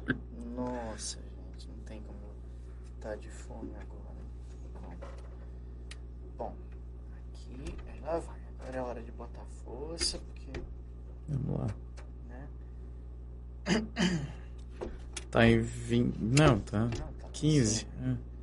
Nossa, 0.55 1.17
gente, 1.17 1.67
não 1.67 1.77
tem 1.85 2.01
como 2.01 2.19
tá 3.01 3.15
de 3.15 3.29
fome 3.29 3.71
agora. 3.75 4.95
Bom, 6.37 6.55
aqui, 7.17 7.75
lá 8.01 8.19
vai. 8.19 8.35
Agora 8.59 8.77
é 8.77 8.81
hora 8.81 9.01
de 9.01 9.11
botar 9.11 9.43
força, 9.63 10.17
porque, 10.19 10.51
Vamos 11.27 11.59
lá. 11.59 11.67
né? 12.29 12.47
Tá 15.29 15.45
em 15.47 15.59
20. 15.59 16.17
Não, 16.17 16.59
tá. 16.61 16.79
Não, 16.85 16.89
tá 16.89 17.27
15. 17.33 17.75
certo. 17.79 17.87
é. 18.03 18.34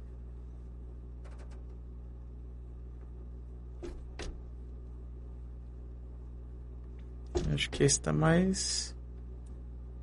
Acho 7.53 7.69
que 7.69 7.85
esse 7.85 8.01
tá 8.01 8.13
mais 8.13 8.97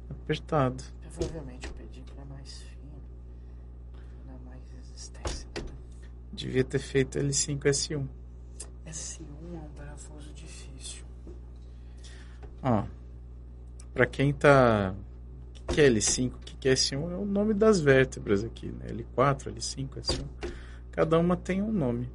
apertado. 0.07 0.83
Provavelmente 1.01 1.67
o 1.67 1.73
pedículo 1.73 2.21
é 2.21 2.25
mais 2.25 2.61
fino. 2.61 3.01
Dá 4.27 4.33
mais 4.47 4.61
resistência. 4.69 5.47
né? 5.55 5.63
Devia 6.31 6.63
ter 6.63 6.77
feito 6.77 7.17
L5 7.17 7.59
S1. 7.61 8.07
S1 8.85 9.21
é 9.53 9.57
um 9.57 9.69
parafuso 9.75 10.31
difícil. 10.33 11.03
Ó, 12.61 12.85
pra 13.93 14.05
quem 14.05 14.31
tá. 14.31 14.93
O 15.63 15.73
que, 15.73 15.81
é 15.81 15.89
L5? 15.89 16.33
O 16.33 16.37
que, 16.39 16.55
que 16.55 16.69
é 16.69 16.73
S1? 16.73 17.11
É 17.11 17.15
o 17.15 17.25
nome 17.25 17.55
das 17.55 17.79
vértebras 17.79 18.43
aqui, 18.43 18.67
né? 18.67 18.87
L4, 18.87 19.53
L5, 19.53 19.89
S1. 20.01 20.25
Cada 20.91 21.17
uma 21.17 21.35
tem 21.35 21.61
um 21.61 21.71
nome. 21.71 22.09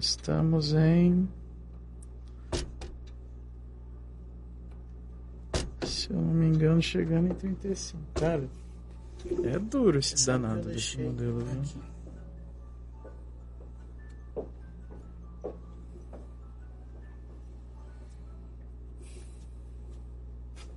Estamos 0.00 0.72
em. 0.74 1.28
Se 5.84 6.10
eu 6.10 6.16
não 6.16 6.34
me 6.34 6.46
engano, 6.46 6.80
chegando 6.80 7.32
em 7.32 7.34
35. 7.34 8.02
Cara, 8.14 8.48
é 9.44 9.58
duro 9.58 9.98
esse 9.98 10.24
danado 10.24 10.68
desse 10.68 11.00
modelo, 11.00 11.40
viu? 11.40 11.60
aqui. 11.60 11.78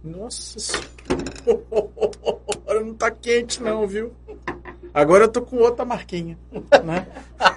Nossa 0.03 0.59
senhora, 0.59 0.89
não 2.83 2.95
tá 2.95 3.11
quente 3.11 3.61
não, 3.61 3.87
viu? 3.87 4.11
Agora 4.91 5.25
eu 5.25 5.31
tô 5.31 5.43
com 5.43 5.57
outra 5.57 5.85
marquinha, 5.85 6.39
né? 6.83 7.07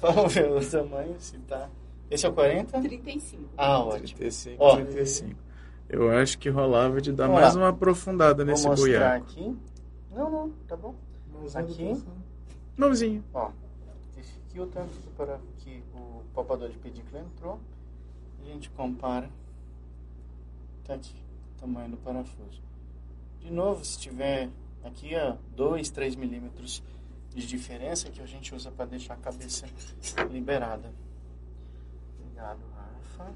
Vamos 0.00 0.32
ver 0.34 0.50
o 0.50 0.70
tamanho, 0.70 1.16
se 1.18 1.38
tá. 1.40 1.68
Esse 2.10 2.26
é 2.26 2.28
o 2.28 2.32
40? 2.32 2.80
35. 2.80 3.42
Ah, 3.56 3.80
ótimo. 3.80 4.18
35, 4.18 4.56
Ó. 4.58 4.76
35. 4.76 5.36
Eu 5.88 6.10
acho 6.10 6.38
que 6.38 6.48
rolava 6.48 7.00
de 7.00 7.12
dar 7.12 7.26
Vamos 7.26 7.40
mais 7.42 7.54
lá. 7.54 7.62
uma 7.62 7.68
aprofundada 7.68 8.44
nesse 8.44 8.62
Vou 8.62 8.72
mostrar 8.72 8.88
boiaco. 9.20 9.26
aqui. 9.26 9.56
Não, 10.12 10.30
não, 10.30 10.50
tá 10.66 10.76
bom. 10.76 10.94
Aqui. 11.54 12.02
Novinho. 12.76 13.24
Ó, 13.34 13.50
esse 14.18 14.32
aqui 14.38 14.58
é 14.58 14.62
o 14.62 14.66
tanto 14.66 14.88
que, 15.00 15.08
para, 15.10 15.38
que 15.58 15.82
o 15.94 16.22
palpador 16.34 16.68
de 16.68 16.78
pedículo 16.78 17.18
entrou. 17.22 17.60
A 18.42 18.44
gente 18.46 18.70
compara. 18.70 19.28
Aqui, 20.90 21.14
o 21.56 21.60
tamanho 21.60 21.90
do 21.90 21.96
parafuso. 21.98 22.60
De 23.40 23.48
novo, 23.48 23.84
se 23.84 23.96
tiver 23.96 24.50
aqui, 24.82 25.14
ó, 25.14 25.36
2, 25.54 25.88
3 25.88 26.16
milímetros 26.16 26.82
de 27.32 27.46
diferença 27.46 28.10
que 28.10 28.20
a 28.20 28.26
gente 28.26 28.52
usa 28.52 28.72
para 28.72 28.86
deixar 28.86 29.14
a 29.14 29.18
cabeça 29.18 29.68
liberada. 30.30 30.92
Obrigado, 32.18 32.60
Rafa. 32.74 33.32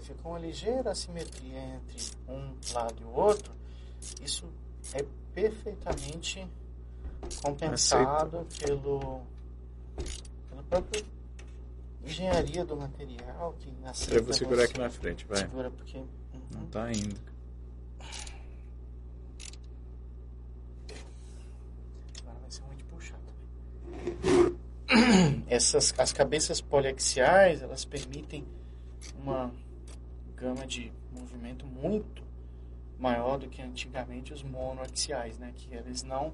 Fica 0.00 0.28
uma 0.28 0.38
ligeira 0.38 0.90
assimetria 0.90 1.76
entre 1.76 1.98
um 2.26 2.54
lado 2.72 2.96
e 3.00 3.04
o 3.04 3.10
outro. 3.10 3.52
Isso 4.22 4.46
é 4.94 5.04
perfeitamente 5.34 6.46
compensado 7.42 8.46
pelo 8.58 9.22
própria 10.72 11.04
engenharia 12.02 12.64
do 12.64 12.74
material 12.74 13.54
que 13.58 13.70
aceita 13.84 14.14
Eu 14.14 14.24
vou 14.24 14.32
segurar 14.32 14.64
aqui 14.64 14.78
na 14.78 14.88
frente, 14.88 15.26
vai. 15.26 15.38
Segura 15.38 15.70
porque 15.70 15.98
Não 15.98 16.60
uhum. 16.60 16.66
tá 16.68 16.90
indo. 16.90 17.20
Agora 22.22 22.38
vai 22.40 22.50
ser 22.50 22.62
muito 22.62 22.84
puxado. 22.86 23.22
Essas, 25.46 25.94
as 25.98 26.12
cabeças 26.12 26.62
poliaxiais, 26.62 27.60
elas 27.60 27.84
permitem 27.84 28.46
uma 29.22 29.52
gama 30.34 30.66
de 30.66 30.90
movimento 31.12 31.66
muito 31.66 32.22
maior 32.98 33.38
do 33.38 33.48
que 33.48 33.60
antigamente 33.60 34.32
os 34.32 34.42
monoaxiais, 34.42 35.38
né? 35.38 35.52
Que 35.54 35.74
eles 35.74 36.02
não 36.02 36.32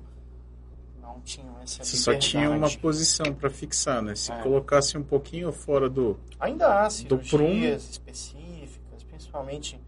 não 1.15 1.21
tinham 1.21 1.59
essa 1.61 1.83
Você 1.85 1.97
só 1.97 2.15
tinha 2.17 2.43
uma 2.49 2.55
liberdade. 2.55 2.79
posição 2.79 3.35
pra 3.35 3.51
fixar, 3.51 4.03
né? 4.03 4.15
Se 4.15 4.31
É. 4.33 4.43
colocasse 4.43 4.97
um 4.97 5.03
pouquinho 5.03 5.51
fora 5.53 5.89
do. 5.89 6.19
Ainda 6.39 6.67
há 6.85 6.89
do 6.89 7.19
prumo. 7.19 7.25
cirurgias 7.25 7.89
específicas, 7.91 9.03
principalmente 9.05 9.81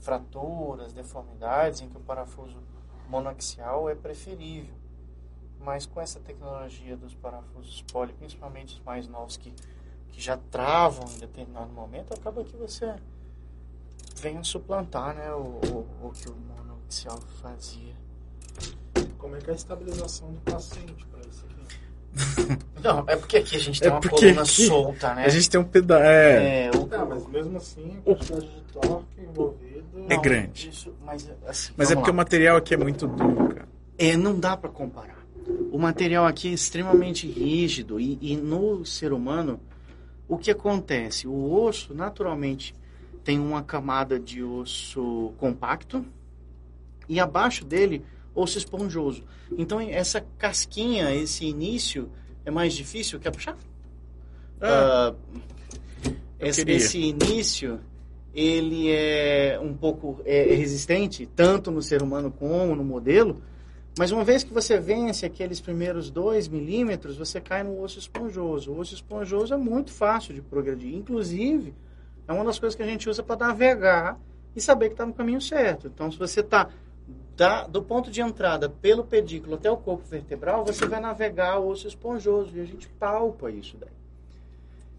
fraturas, 0.00 0.92
deformidades, 0.92 1.80
em 1.80 1.88
que 1.88 1.96
o 1.96 2.00
parafuso 2.00 2.56
monoaxial 3.08 3.88
é 3.88 3.94
preferível. 3.94 4.74
Mas 5.60 5.86
com 5.86 6.00
essa 6.00 6.18
tecnologia 6.18 6.96
dos 6.96 7.14
parafusos 7.14 7.82
poli, 7.92 8.12
principalmente 8.14 8.74
os 8.74 8.80
mais 8.84 9.06
novos 9.06 9.36
que, 9.36 9.52
que 10.10 10.20
já 10.20 10.36
travam 10.50 11.04
em 11.14 11.18
determinado 11.18 11.72
momento, 11.72 12.12
acaba 12.14 12.42
que 12.42 12.56
você 12.56 12.96
vem 14.16 14.38
a 14.38 14.44
suplantar 14.44 15.14
né, 15.14 15.32
o, 15.32 15.38
o, 15.38 16.06
o 16.08 16.12
que 16.12 16.28
o 16.28 16.34
monoaxial 16.34 17.20
fazia. 17.40 17.94
Como 19.22 19.36
é 19.36 19.38
que 19.38 19.50
é 19.50 19.52
a 19.52 19.56
estabilização 19.56 20.32
do 20.32 20.40
paciente 20.40 21.06
para 21.06 21.20
isso 21.20 21.46
aqui? 21.46 22.58
Não, 22.82 23.04
é 23.06 23.14
porque 23.14 23.36
aqui 23.36 23.54
a 23.54 23.58
gente 23.60 23.80
tem 23.80 23.88
É 23.88 23.92
uma 23.92 24.00
porque 24.00 24.16
coluna 24.16 24.42
aqui 24.42 24.66
solta, 24.66 25.14
né? 25.14 25.24
A 25.24 25.28
gente 25.28 25.48
tem 25.48 25.60
um 25.60 25.64
pedaço. 25.64 26.02
É, 26.02 26.66
É, 26.66 26.70
o, 26.76 26.86
Não, 26.88 27.08
mas 27.08 27.26
mesmo 27.28 27.56
assim, 27.56 27.98
a 27.98 28.02
quantidade 28.02 28.48
de 28.48 28.60
torque 28.72 29.20
envolvido... 29.20 30.06
É 30.08 30.16
grande. 30.16 30.70
Isso, 30.70 30.92
mas 31.06 31.30
assim, 31.46 31.72
mas 31.76 31.92
é 31.92 31.94
porque 31.94 32.10
o 32.10 32.12
lá. 32.12 32.16
material 32.16 32.56
aqui 32.56 32.74
é 32.74 32.76
muito 32.76 33.06
duro, 33.06 33.54
cara. 33.54 33.68
É, 33.96 34.16
não 34.16 34.36
dá 34.36 34.56
para 34.56 34.68
comparar. 34.68 35.24
O 35.70 35.78
material 35.78 36.26
aqui 36.26 36.48
é 36.48 36.52
extremamente 36.52 37.28
rígido 37.28 38.00
e, 38.00 38.18
e 38.20 38.36
no 38.36 38.84
ser 38.84 39.12
humano, 39.12 39.60
o 40.26 40.36
que 40.36 40.50
acontece? 40.50 41.28
O 41.28 41.52
osso, 41.52 41.94
naturalmente, 41.94 42.74
tem 43.22 43.38
uma 43.38 43.62
camada 43.62 44.18
de 44.18 44.42
osso 44.42 45.32
compacto 45.38 46.04
e 47.08 47.20
abaixo 47.20 47.64
dele, 47.64 48.04
osso 48.34 48.58
esponjoso. 48.58 49.24
Então, 49.56 49.80
essa 49.80 50.20
casquinha, 50.38 51.14
esse 51.14 51.44
início, 51.44 52.10
é 52.44 52.50
mais 52.50 52.74
difícil. 52.74 53.20
Quer 53.20 53.30
puxar? 53.30 53.56
Ah, 54.60 55.14
esse, 56.38 56.60
queria. 56.60 56.76
esse 56.76 56.98
início, 56.98 57.80
ele 58.34 58.90
é 58.90 59.58
um 59.60 59.74
pouco 59.74 60.20
é, 60.24 60.54
resistente, 60.54 61.26
tanto 61.26 61.70
no 61.70 61.82
ser 61.82 62.02
humano 62.02 62.30
como 62.30 62.74
no 62.74 62.84
modelo, 62.84 63.42
mas 63.98 64.10
uma 64.10 64.24
vez 64.24 64.42
que 64.42 64.52
você 64.52 64.78
vence 64.78 65.26
aqueles 65.26 65.60
primeiros 65.60 66.10
2 66.10 66.48
milímetros, 66.48 67.16
você 67.16 67.40
cai 67.40 67.62
no 67.62 67.82
osso 67.82 67.98
esponjoso. 67.98 68.72
O 68.72 68.78
osso 68.78 68.94
esponjoso 68.94 69.52
é 69.52 69.56
muito 69.56 69.92
fácil 69.92 70.32
de 70.32 70.40
progredir. 70.40 70.94
Inclusive, 70.94 71.74
é 72.26 72.32
uma 72.32 72.44
das 72.44 72.58
coisas 72.58 72.74
que 72.74 72.82
a 72.82 72.86
gente 72.86 73.08
usa 73.08 73.22
para 73.22 73.48
navegar 73.48 74.18
e 74.56 74.60
saber 74.60 74.86
que 74.86 74.94
está 74.94 75.04
no 75.04 75.12
caminho 75.12 75.40
certo. 75.42 75.88
Então, 75.88 76.10
se 76.10 76.18
você 76.18 76.40
está 76.40 76.70
do 77.70 77.82
ponto 77.82 78.10
de 78.10 78.20
entrada 78.20 78.68
pelo 78.68 79.04
pedículo 79.04 79.54
até 79.54 79.70
o 79.70 79.76
corpo 79.76 80.04
vertebral, 80.04 80.64
você 80.64 80.86
vai 80.86 81.00
navegar 81.00 81.58
o 81.58 81.68
osso 81.68 81.88
esponjoso 81.88 82.56
e 82.56 82.60
a 82.60 82.64
gente 82.64 82.88
palpa 82.88 83.50
isso 83.50 83.76
daí. 83.78 83.90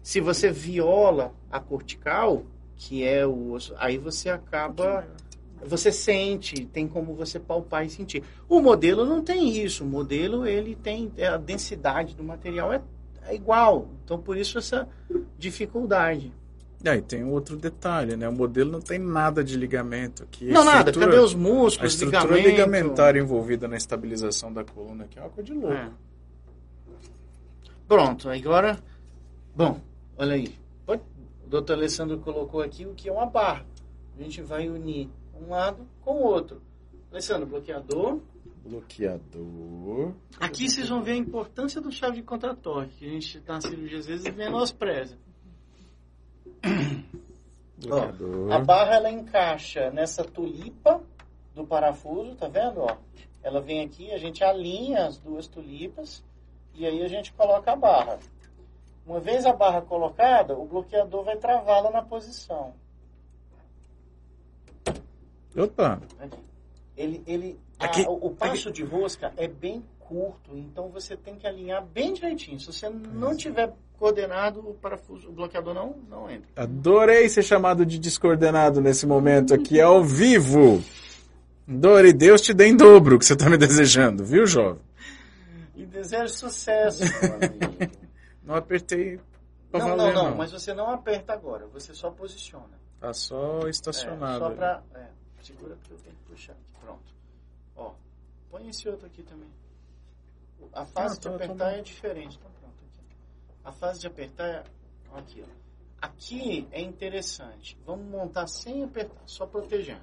Se 0.02 0.20
você 0.20 0.50
viola 0.50 1.32
a 1.50 1.58
cortical, 1.60 2.44
que 2.76 3.04
é 3.04 3.26
o 3.26 3.52
osso, 3.52 3.74
aí 3.78 3.96
você 3.96 4.28
acaba 4.28 5.06
você 5.64 5.90
sente, 5.90 6.66
tem 6.66 6.86
como 6.86 7.14
você 7.14 7.40
palpar 7.40 7.86
e 7.86 7.90
sentir. 7.90 8.22
O 8.48 8.60
modelo 8.60 9.04
não 9.04 9.22
tem 9.22 9.56
isso. 9.56 9.82
O 9.82 9.86
modelo 9.86 10.46
ele 10.46 10.74
tem 10.74 11.10
é, 11.16 11.26
a 11.26 11.36
densidade 11.36 12.14
do 12.14 12.22
material 12.22 12.72
é, 12.72 12.82
é 13.22 13.34
igual. 13.34 13.88
Então 14.04 14.20
por 14.20 14.36
isso 14.36 14.58
essa 14.58 14.86
dificuldade. 15.38 16.32
E 16.84 16.88
aí 16.88 17.00
tem 17.00 17.24
um 17.24 17.30
outro 17.30 17.56
detalhe, 17.56 18.14
né? 18.14 18.28
O 18.28 18.32
modelo 18.32 18.70
não 18.70 18.80
tem 18.80 18.98
nada 18.98 19.42
de 19.42 19.56
ligamento 19.56 20.22
aqui. 20.22 20.50
A 20.50 20.52
não 20.52 20.64
nada. 20.64 20.92
Cadê 20.92 21.18
os 21.18 21.34
A 21.34 21.38
músculos, 21.38 21.94
estrutura 21.94 22.36
ligamento? 22.36 22.48
ligamentar 22.50 23.16
envolvida 23.16 23.66
na 23.66 23.78
estabilização 23.78 24.52
da 24.52 24.62
coluna 24.62 25.04
aqui 25.04 25.18
é 25.18 25.22
uma 25.22 25.30
coisa 25.30 25.50
de 25.50 25.54
louco. 25.58 25.72
É. 25.74 25.90
Pronto. 27.88 28.28
Agora, 28.28 28.78
bom, 29.56 29.80
olha 30.18 30.34
aí. 30.34 30.54
O 30.86 30.98
doutor 31.48 31.72
Alessandro 31.72 32.18
colocou 32.18 32.60
aqui 32.60 32.84
o 32.84 32.92
que 32.92 33.08
é 33.08 33.12
uma 33.12 33.24
barra. 33.26 33.64
A 34.18 34.22
gente 34.22 34.42
vai 34.42 34.68
unir 34.68 35.08
um 35.40 35.48
lado 35.48 35.86
com 36.02 36.16
o 36.16 36.22
outro. 36.22 36.60
Alessandro, 37.10 37.46
bloqueador. 37.46 38.20
Bloqueador. 38.62 40.12
Aqui 40.38 40.68
vocês 40.68 40.88
vão 40.90 41.02
ver 41.02 41.12
a 41.12 41.16
importância 41.16 41.80
do 41.80 41.90
chave 41.90 42.16
de 42.16 42.22
contratorque, 42.22 42.96
que 42.98 43.06
a 43.06 43.08
gente 43.08 43.42
na 43.48 43.58
cirurgia 43.62 43.98
às 44.00 44.06
vezes 44.06 44.34
menospreza. 44.34 45.16
Bloqueador. 47.78 48.52
A 48.52 48.58
barra 48.58 48.94
ela 48.96 49.10
encaixa 49.10 49.90
nessa 49.90 50.24
tulipa 50.24 51.00
do 51.54 51.66
parafuso, 51.66 52.34
tá 52.36 52.48
vendo? 52.48 52.80
Ó, 52.80 52.96
ela 53.42 53.60
vem 53.60 53.82
aqui, 53.82 54.10
a 54.12 54.18
gente 54.18 54.42
alinha 54.42 55.06
as 55.06 55.18
duas 55.18 55.46
tulipas 55.46 56.24
e 56.74 56.86
aí 56.86 57.02
a 57.02 57.08
gente 57.08 57.32
coloca 57.32 57.72
a 57.72 57.76
barra. 57.76 58.18
Uma 59.06 59.20
vez 59.20 59.44
a 59.44 59.52
barra 59.52 59.82
colocada, 59.82 60.56
o 60.56 60.64
bloqueador 60.64 61.24
vai 61.24 61.36
travá-la 61.36 61.90
na 61.90 62.02
posição. 62.02 62.72
Opa! 65.56 66.00
Aqui. 66.18 66.38
Ele, 66.96 67.22
ele, 67.26 67.60
a- 67.78 67.84
Aqui. 67.86 68.02
o, 68.02 68.12
o 68.26 68.30
passo 68.34 68.70
de 68.72 68.82
rosca 68.84 69.32
é 69.36 69.46
bem 69.46 69.84
curto, 70.00 70.56
então 70.56 70.88
você 70.88 71.16
tem 71.16 71.36
que 71.36 71.46
alinhar 71.46 71.84
bem 71.84 72.12
direitinho. 72.12 72.58
Se 72.60 72.66
você 72.66 72.88
não 72.88 73.36
tiver 73.36 73.72
coordenado, 73.98 74.60
o 74.60 74.74
parafuso, 74.74 75.28
o 75.28 75.32
bloqueador 75.32 75.72
não, 75.74 75.96
não 76.08 76.30
entra. 76.30 76.48
Adorei 76.56 77.28
ser 77.28 77.42
chamado 77.42 77.84
de 77.86 77.98
descoordenado 77.98 78.80
nesse 78.80 79.06
momento 79.06 79.54
aqui 79.54 79.80
ao 79.80 80.02
vivo. 80.04 80.82
Dore, 81.66 82.12
Deus 82.12 82.40
te 82.42 82.52
dê 82.52 82.66
em 82.66 82.76
dobro 82.76 83.16
o 83.16 83.18
que 83.18 83.24
você 83.24 83.32
está 83.32 83.48
me 83.48 83.56
desejando, 83.56 84.24
viu, 84.24 84.46
jovem? 84.46 84.82
E 85.74 85.86
desejo 85.86 86.28
sucesso, 86.28 87.02
meu 87.04 87.34
amigo. 87.34 87.96
Não 88.42 88.54
apertei 88.54 89.18
Não, 89.72 89.80
valer, 89.80 90.12
não, 90.14 90.24
não, 90.30 90.36
mas 90.36 90.52
você 90.52 90.74
não 90.74 90.90
aperta 90.90 91.32
agora, 91.32 91.66
você 91.66 91.94
só 91.94 92.10
posiciona. 92.10 92.78
Tá 93.00 93.12
só 93.14 93.66
É, 93.66 93.70
estacionado. 93.70 94.38
só 94.38 94.46
ali. 94.46 94.56
pra. 94.56 94.82
É, 94.94 95.06
segura 95.42 95.74
porque 95.76 95.92
eu 95.94 95.98
tenho 95.98 96.14
que 96.16 96.22
puxar 96.30 96.52
aqui. 96.52 96.62
Pronto. 96.84 97.14
Ó, 97.76 97.92
põe 98.50 98.68
esse 98.68 98.88
outro 98.88 99.06
aqui 99.06 99.22
também. 99.22 99.48
A 100.72 100.84
fase 100.84 101.14
Ah, 101.14 101.16
de 101.16 101.20
tô- 101.20 101.28
tô 101.30 101.34
apertar 101.36 101.70
bom. 101.70 101.76
é 101.78 101.80
diferente. 101.82 102.38
Aqui. 102.44 102.53
A 103.64 103.72
fase 103.72 104.00
de 104.00 104.06
apertar 104.06 104.46
é. 104.46 104.64
Aqui, 105.14 105.42
ó. 105.42 105.64
Aqui 106.02 106.68
é 106.70 106.82
interessante. 106.82 107.78
Vamos 107.86 108.06
montar 108.06 108.46
sem 108.46 108.82
apertar, 108.84 109.22
só 109.26 109.46
protegendo. 109.46 110.02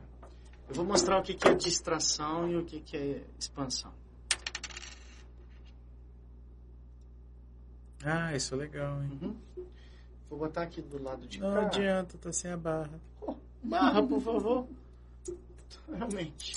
Eu 0.68 0.76
vou 0.76 0.86
mostrar 0.86 1.20
o 1.20 1.22
que 1.22 1.38
é 1.48 1.54
distração 1.54 2.50
e 2.50 2.56
o 2.58 2.66
que 2.66 2.84
é 2.98 3.24
expansão. 3.38 3.94
Ah, 8.04 8.36
isso 8.36 8.56
é 8.56 8.58
legal, 8.58 9.04
hein? 9.04 9.20
Uhum. 9.22 9.36
Vou 10.30 10.40
botar 10.40 10.64
aqui 10.64 10.82
do 10.82 11.02
lado 11.04 11.28
de 11.28 11.40
Não 11.40 11.54
cá. 11.54 11.62
adianta, 11.68 12.18
tá 12.18 12.32
sem 12.32 12.52
a 12.52 12.58
barra. 12.58 13.00
Barra, 13.62 14.02
por 14.02 14.22
favor. 14.22 14.68
Realmente. 15.94 16.56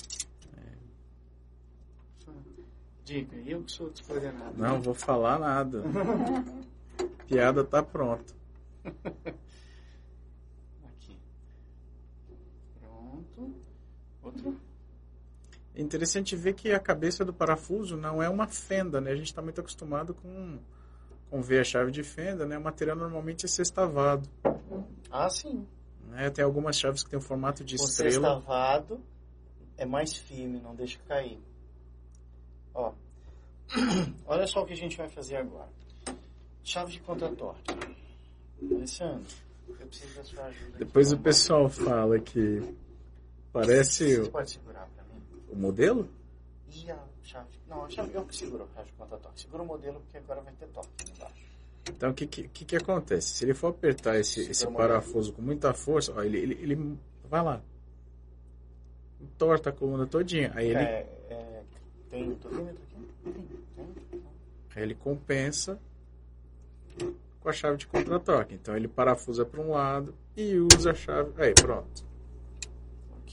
Diga, 3.05 3.37
eu 3.37 3.63
que 3.63 3.73
sou 3.73 3.91
descoordenado. 3.91 4.57
Não 4.57 4.81
vou 4.81 4.95
falar 4.95 5.39
nada. 5.39 5.83
Piada 7.27 7.65
tá 7.65 7.83
pronta. 7.83 8.35
Aqui. 10.85 11.19
Pronto. 12.81 13.55
Outro. 14.23 14.61
É 15.75 15.83
interessante 15.83 16.37
ver 16.37 16.55
que 16.55 16.71
a 16.73 16.79
cabeça 16.79 17.25
do 17.25 17.33
parafuso 17.33 17.97
não 17.97 18.23
é 18.23 18.29
uma 18.29 18.47
fenda, 18.47 19.01
né? 19.01 19.11
A 19.11 19.17
gente 19.17 19.27
está 19.27 19.43
muito 19.43 19.61
acostumado 19.61 20.15
com, 20.15 20.59
com 21.31 21.43
ver 21.43 21.61
a 21.61 21.65
chave 21.65 21.91
de 21.91 22.03
fenda, 22.05 22.47
né? 22.47 22.57
O 22.57 22.63
material 22.63 22.97
normalmente 22.97 23.45
é 23.45 23.49
sextavado. 23.49 24.29
Ah, 25.11 25.29
sim. 25.29 25.67
Né? 26.09 26.31
Tem 26.31 26.45
algumas 26.45 26.79
chaves 26.79 27.03
que 27.03 27.11
tem 27.11 27.19
o 27.19 27.23
formato 27.23 27.65
de 27.65 27.75
O 27.75 27.77
estrela. 27.77 28.13
sextavado 28.13 29.01
é 29.77 29.85
mais 29.85 30.15
firme, 30.15 30.61
não 30.61 30.77
deixa 30.77 31.01
cair. 31.09 31.41
Ó. 32.73 32.93
Olha 34.27 34.47
só 34.47 34.63
o 34.63 34.67
que 34.67 34.75
a 34.75 34.77
gente 34.77 34.97
vai 34.97 35.09
fazer 35.09 35.37
agora. 35.37 35.69
Chave 36.65 36.93
de 36.93 37.01
contratorque. 37.01 37.75
Alessandro, 38.75 39.27
eu 39.69 39.87
preciso 39.87 40.15
da 40.17 40.25
sua 40.25 40.45
ajuda. 40.45 40.69
aqui. 40.69 40.79
Depois 40.79 41.09
o 41.09 41.11
Vamos 41.17 41.25
pessoal 41.25 41.69
fala 41.69 42.19
que 42.19 42.75
parece 43.53 44.17
Você 44.17 44.21
o, 44.23 44.31
pode 44.31 44.51
segurar 44.51 44.89
pra 44.95 45.05
mim? 45.05 45.21
o 45.51 45.57
modelo. 45.57 46.09
E 46.73 46.91
a 46.91 46.99
chave. 47.23 47.49
Não, 47.69 47.85
a 47.85 47.91
chave, 47.91 48.15
eu 48.15 48.25
que 48.25 48.35
seguro 48.35 48.65
a 48.65 48.75
chave 48.75 48.91
de 48.91 48.97
contratorque. 48.97 49.41
Segura 49.43 49.63
o 49.63 49.67
modelo 49.67 50.01
porque 50.01 50.17
agora 50.17 50.41
vai 50.41 50.55
ter 50.55 50.67
torque 50.69 50.91
aqui 51.01 51.13
embaixo. 51.13 51.45
Então 51.91 52.11
o 52.11 52.15
que, 52.15 52.27
que, 52.27 52.65
que 52.65 52.77
acontece? 52.77 53.35
Se 53.35 53.45
ele 53.45 53.53
for 53.53 53.69
apertar 53.69 54.19
esse, 54.19 54.41
esse 54.51 54.67
parafuso 54.69 55.35
com 55.35 55.43
muita 55.43 55.75
força, 55.75 56.13
ó, 56.17 56.23
ele, 56.23 56.39
ele, 56.39 56.55
ele 56.55 56.99
vai 57.29 57.43
lá. 57.45 57.61
Torta 59.37 59.69
a 59.69 59.73
coluna 59.73 60.07
todinha. 60.07 60.51
Aí 60.55 60.69
ele, 60.69 60.79
É, 60.79 61.07
é, 61.29 61.63
tem 62.11 62.31
o 62.31 62.37
tolímetro 62.37 62.83
aqui? 62.85 63.07
Tem, 63.25 63.33
tem. 64.11 64.23
aí 64.77 64.83
ele 64.83 64.95
compensa 64.95 65.79
com 67.45 67.51
a 67.51 67.53
chave 67.53 67.77
de 67.77 67.87
contratorque. 67.87 68.55
Então 68.55 68.75
ele 68.75 68.89
parafusa 68.89 69.45
para 69.45 69.61
um 69.61 69.71
lado 69.73 70.15
e 70.35 70.57
usa 70.75 70.93
a 70.93 70.95
chave. 70.95 71.31
Aí, 71.37 71.53
pronto. 71.53 72.03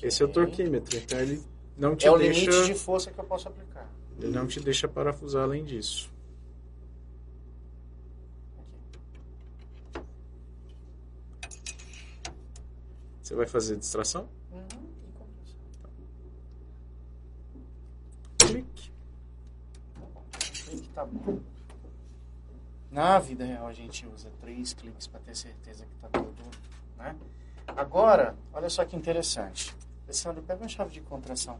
Esse 0.03 0.22
é 0.22 0.26
o 0.26 0.28
torquímetro. 0.28 0.97
Então 0.97 1.18
ele 1.18 1.41
não 1.78 1.95
te 1.95 2.07
É 2.07 2.12
o 2.12 2.18
deixa. 2.18 2.41
limite 2.41 2.66
de 2.66 2.74
força 2.76 3.09
que 3.09 3.18
eu 3.18 3.24
posso 3.24 3.47
aplicar. 3.47 3.89
Ele 4.20 4.32
não 4.34 4.45
te 4.45 4.59
deixa 4.59 4.86
parafusar 4.86 5.43
além 5.43 5.64
disso. 5.64 6.12
Você 13.22 13.36
vai 13.36 13.47
fazer 13.47 13.78
distração? 13.78 14.28
Uhum. 14.51 14.91
Clique. 18.39 18.91
Clique 20.66 20.89
tá 20.89 21.05
bom. 21.05 21.39
Na 22.92 23.20
vida 23.20 23.46
real 23.46 23.68
a 23.68 23.74
gente 23.74 24.06
usa 24.06 24.30
três 24.42 24.74
cliques 24.74 25.08
para 25.08 25.22
ter 25.22 25.34
certeza 25.36 25.86
que 25.86 25.96
tá 25.96 26.10
tudo, 26.10 26.44
né? 26.98 27.16
Agora, 27.66 28.36
olha 28.52 28.70
só 28.70 28.84
que 28.84 28.98
interessante. 28.98 29.74
Alessandro, 30.04 30.44
pega 30.44 30.62
uma 30.62 30.68
chave 30.68 30.92
de 30.92 31.00
contração. 31.00 31.58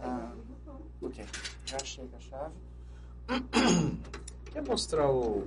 Ah, 0.00 0.32
ok, 1.02 1.22
já 1.66 1.78
chega 1.80 2.16
a 2.16 2.20
chave. 2.20 2.54
Quer 4.50 4.62
mostrar 4.62 5.10
o. 5.10 5.40
o... 5.40 5.44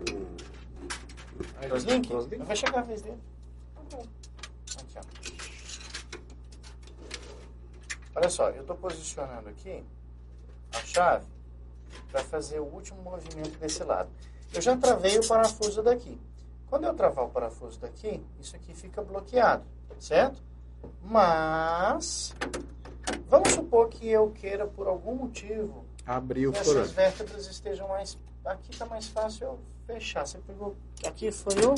Crosslink? 1.68 2.08
Crosslink? 2.08 2.46
Vai 2.46 2.56
chegar 2.56 2.80
a 2.80 2.84
vez 2.84 3.02
dele. 3.02 3.18
Aqui, 3.76 3.96
ó. 3.96 4.22
Olha 8.14 8.30
só, 8.30 8.50
eu 8.50 8.62
estou 8.62 8.76
posicionando 8.76 9.50
aqui 9.50 9.84
a 10.74 10.80
chave 10.86 11.26
para 12.12 12.24
fazer 12.24 12.60
o 12.60 12.66
último 12.66 13.02
movimento 13.02 13.58
desse 13.58 13.84
lado. 13.84 14.12
Eu 14.54 14.62
já 14.62 14.76
travei 14.76 15.18
o 15.18 15.28
parafuso 15.28 15.82
daqui. 15.82 16.20
Quando 16.70 16.86
eu 16.86 16.94
travar 16.94 17.26
o 17.26 17.30
parafuso 17.30 17.80
daqui, 17.80 18.24
isso 18.40 18.56
aqui 18.56 18.74
fica 18.74 19.02
bloqueado, 19.02 19.64
certo? 20.00 20.42
Mas, 21.04 22.34
vamos 23.28 23.52
supor 23.52 23.90
que 23.90 24.08
eu 24.08 24.32
queira, 24.32 24.66
por 24.66 24.88
algum 24.88 25.16
motivo, 25.16 25.86
Abrir 26.06 26.48
o 26.48 26.56
essas 26.56 26.92
vértebras 26.92 27.46
estejam 27.48 27.88
mais... 27.88 28.18
Aqui 28.44 28.72
está 28.72 28.86
mais 28.86 29.08
fácil 29.08 29.46
eu 29.48 29.60
fechar. 29.86 30.26
Você 30.26 30.40
pegou... 30.40 30.76
Aqui 31.06 31.32
foi 31.32 31.54
o 31.64 31.76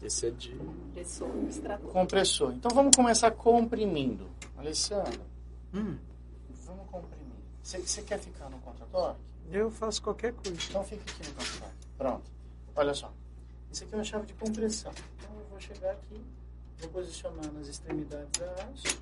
Esse 0.00 0.28
é 0.28 0.30
de. 0.30 0.56
Extrator. 0.94 1.90
compressor. 1.90 2.52
Então 2.52 2.70
vamos 2.72 2.94
começar 2.94 3.30
comprimindo. 3.32 4.28
Alessandro, 4.56 5.20
Hum, 5.74 5.98
vamos 6.64 6.86
comprimir. 6.90 7.34
Você 7.62 7.78
você 7.80 8.02
quer 8.02 8.18
ficar 8.18 8.48
no 8.48 8.58
contratorque? 8.58 9.20
Eu 9.50 9.70
faço 9.70 10.02
qualquer 10.02 10.32
coisa. 10.32 10.58
Então 10.68 10.84
fica 10.84 11.02
aqui 11.02 11.28
no 11.28 11.34
contratorque. 11.34 11.76
Pronto. 11.98 12.30
Olha 12.74 12.94
só. 12.94 13.12
Isso 13.72 13.84
aqui 13.84 13.94
é 13.94 13.98
uma 13.98 14.04
chave 14.04 14.26
de 14.26 14.34
compressão. 14.34 14.92
Então 15.18 15.30
eu 15.38 15.46
vou 15.46 15.60
chegar 15.60 15.92
aqui, 15.92 16.20
vou 16.80 16.90
posicionar 16.90 17.52
nas 17.52 17.68
extremidades 17.68 18.30
da 18.40 18.52
haste. 18.64 18.98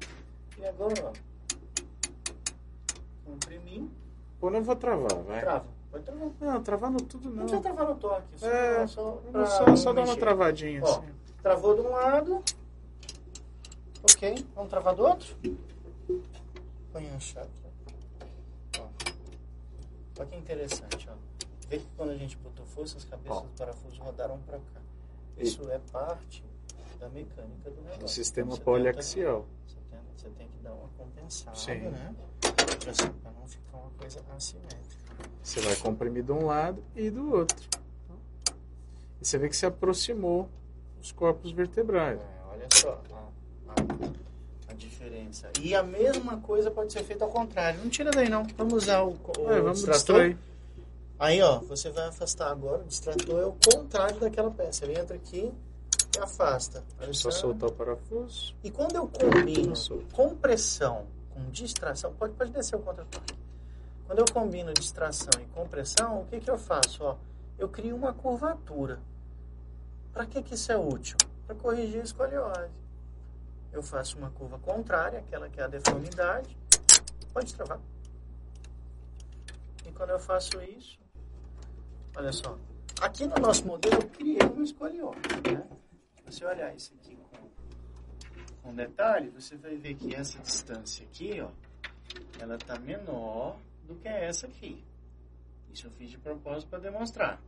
E 0.59 0.64
agora, 0.66 0.95
ó. 1.05 1.12
Comprimir. 3.24 3.84
Pô, 4.40 4.51
não 4.51 4.62
vou 4.62 4.76
travar, 4.76 5.14
vai. 5.22 5.40
Trava. 5.40 5.66
Pode 5.90 6.05
travar. 6.05 6.28
Não, 6.40 6.62
travar 6.62 6.90
no 6.90 7.01
tudo 7.01 7.28
Não 7.30 7.36
não. 7.36 7.40
precisa 7.47 7.62
travar 7.62 7.88
no 7.88 7.95
torque. 7.97 8.38
Só, 8.38 8.47
É, 8.47 8.86
só, 8.86 9.12
pra 9.32 9.47
só, 9.47 9.76
só 9.76 9.92
dar 9.92 10.03
uma 10.05 10.16
travadinha 10.16 10.82
Ó. 10.82 10.86
assim. 10.99 11.09
Travou 11.42 11.74
de 11.74 11.80
um 11.82 11.90
lado. 11.90 12.42
Ok. 14.03 14.47
Vamos 14.55 14.70
travar 14.70 14.95
do 14.95 15.03
outro? 15.05 15.34
Põe 16.92 17.09
a 17.11 17.18
chave. 17.20 17.49
Olha 20.19 20.29
que 20.29 20.37
interessante, 20.37 21.09
ó. 21.11 21.15
Vê 21.69 21.79
que 21.79 21.87
quando 21.97 22.11
a 22.11 22.17
gente 22.17 22.37
botou 22.39 22.65
força, 22.67 22.97
as 22.99 23.05
cabeças 23.05 23.43
dos 23.43 23.53
parafusos 23.59 23.99
rodaram 23.99 24.39
para 24.41 24.59
cá. 24.59 24.81
Isso 25.37 25.69
é 25.71 25.79
parte 25.91 26.45
da 27.01 27.09
mecânica 27.09 27.71
do 27.71 27.83
negócio. 27.83 28.05
O 28.05 28.09
sistema 28.09 28.53
Então, 28.53 28.65
poliaxial. 28.65 29.47
Você 29.67 29.77
tem, 29.91 30.01
você 30.17 30.29
tem 30.31 30.49
que 30.49 30.59
dar 30.59 30.73
uma 30.73 30.89
compensada, 30.97 31.57
Sim. 31.57 31.79
né? 31.91 32.15
Para 32.41 33.33
não 33.33 33.49
ficar 33.49 33.77
uma 33.79 33.91
coisa 33.99 34.23
assimétrica. 34.37 35.05
Você 35.43 35.61
vai 35.61 35.77
comprimir 35.77 36.23
de 36.23 36.33
um 36.33 36.47
lado 36.47 36.83
e 36.95 37.11
do 37.11 37.33
outro. 37.35 37.69
E 39.21 39.27
você 39.27 39.39
vê 39.39 39.49
que 39.49 39.57
se 39.57 39.67
aproximou 39.67 40.49
os 41.01 41.11
corpos 41.12 41.51
vertebrais. 41.51 42.21
É, 42.21 42.43
olha 42.51 42.69
só 42.73 43.03
a 44.75 44.77
diferença. 44.77 45.51
E 45.61 45.75
a 45.75 45.83
mesma 45.83 46.39
coisa 46.39 46.70
pode 46.70 46.93
ser 46.93 47.03
feita 47.05 47.25
ao 47.25 47.31
contrário. 47.31 47.81
Não 47.83 47.89
tira 47.89 48.11
daí 48.11 48.29
não. 48.29 48.45
Vamos 48.57 48.75
usar 48.85 49.03
o, 49.03 49.11
o 49.39 49.51
É, 49.51 49.61
vamos 49.61 49.79
distrator. 49.79 50.29
distrair. 50.29 50.39
Aí, 51.18 51.41
ó, 51.41 51.61
você 51.61 51.91
vai 51.91 52.09
afastar 52.09 52.51
agora. 52.51 52.83
O 52.83 52.87
distrator 52.87 53.41
é 53.41 53.47
o 53.47 53.57
contrário 53.72 54.18
daquela 54.18 54.51
peça. 54.51 54.85
Ele 54.85 54.99
entra 54.99 55.16
aqui 55.16 55.53
e 56.16 56.18
afasta. 56.20 56.85
É 57.01 57.07
só 57.12 57.31
só. 57.31 57.41
soltar 57.41 57.70
o 57.70 57.72
parafuso. 57.72 58.55
E 58.62 58.70
quando 58.70 58.97
eu 58.97 59.09
combino 59.09 59.72
compressão 60.12 61.07
com 61.33 61.51
distração, 61.51 62.12
pode, 62.14 62.35
pode 62.35 62.51
descer 62.51 62.77
o 62.77 62.81
contratorque. 62.81 63.35
Quando 64.07 64.18
eu 64.18 64.27
combino 64.33 64.72
distração 64.75 65.31
e 65.41 65.45
compressão, 65.55 66.20
o 66.20 66.27
que, 66.27 66.41
que 66.41 66.51
eu 66.51 66.59
faço? 66.59 67.03
Ó, 67.03 67.16
eu 67.59 67.68
crio 67.68 67.97
uma 67.97 68.12
curvatura. 68.12 69.01
Para 70.12 70.27
que, 70.27 70.43
que 70.43 70.55
isso 70.55 70.70
é 70.70 70.77
útil? 70.77 71.16
Para 71.47 71.57
corrigir 71.57 72.01
a 72.01 72.05
escoliose. 72.05 72.84
Eu 73.75 73.83
faço 73.83 74.16
uma 74.16 74.31
curva 74.31 74.59
contrária, 74.61 75.18
aquela 75.18 75.51
que 75.51 75.61
é 75.61 75.64
a 75.64 75.66
deformidade. 75.66 76.57
Pode 77.33 77.53
travar. 77.55 77.81
E 79.85 79.91
quando 79.91 80.11
eu 80.11 80.18
faço 80.18 80.62
isso, 80.62 80.99
olha 82.16 82.33
só. 82.33 82.57
Aqui 83.03 83.27
no 83.27 83.35
nosso 83.37 83.66
modelo 83.66 83.97
eu 83.97 84.09
criei 84.11 84.39
uma 84.41 84.62
escoliose. 84.62 85.18
Né? 85.53 85.68
Se 86.14 86.39
você 86.39 86.45
olhar 86.47 86.75
isso 86.75 86.95
aqui 86.95 87.16
com 87.16 87.35
com 88.64 88.75
detalhe, 88.75 89.29
você 89.29 89.57
vai 89.57 89.77
ver 89.77 89.95
que 89.95 90.14
essa 90.14 90.39
distância 90.39 91.05
aqui, 91.05 91.39
ó, 91.39 91.51
ela 92.41 92.57
tá 92.57 92.79
menor 92.79 93.59
do 93.87 93.95
que 93.97 94.09
essa 94.09 94.47
aqui. 94.47 94.83
Isso 95.70 95.87
eu 95.87 95.91
fiz 95.91 96.11
de 96.11 96.16
propósito 96.16 96.70
para 96.70 96.79
demonstrar. 96.79 97.43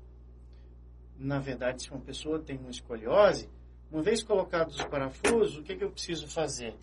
Na 1.17 1.39
verdade, 1.39 1.85
se 1.85 1.91
uma 1.91 2.01
pessoa 2.01 2.39
tem 2.39 2.59
uma 2.59 2.71
escoliose, 2.71 3.49
uma 3.91 4.03
vez 4.03 4.23
colocados 4.23 4.77
os 4.77 4.85
parafusos, 4.85 5.59
o 5.59 5.63
que, 5.63 5.77
que 5.77 5.85
eu 5.85 5.91
preciso 5.91 6.29
fazer? 6.29 6.75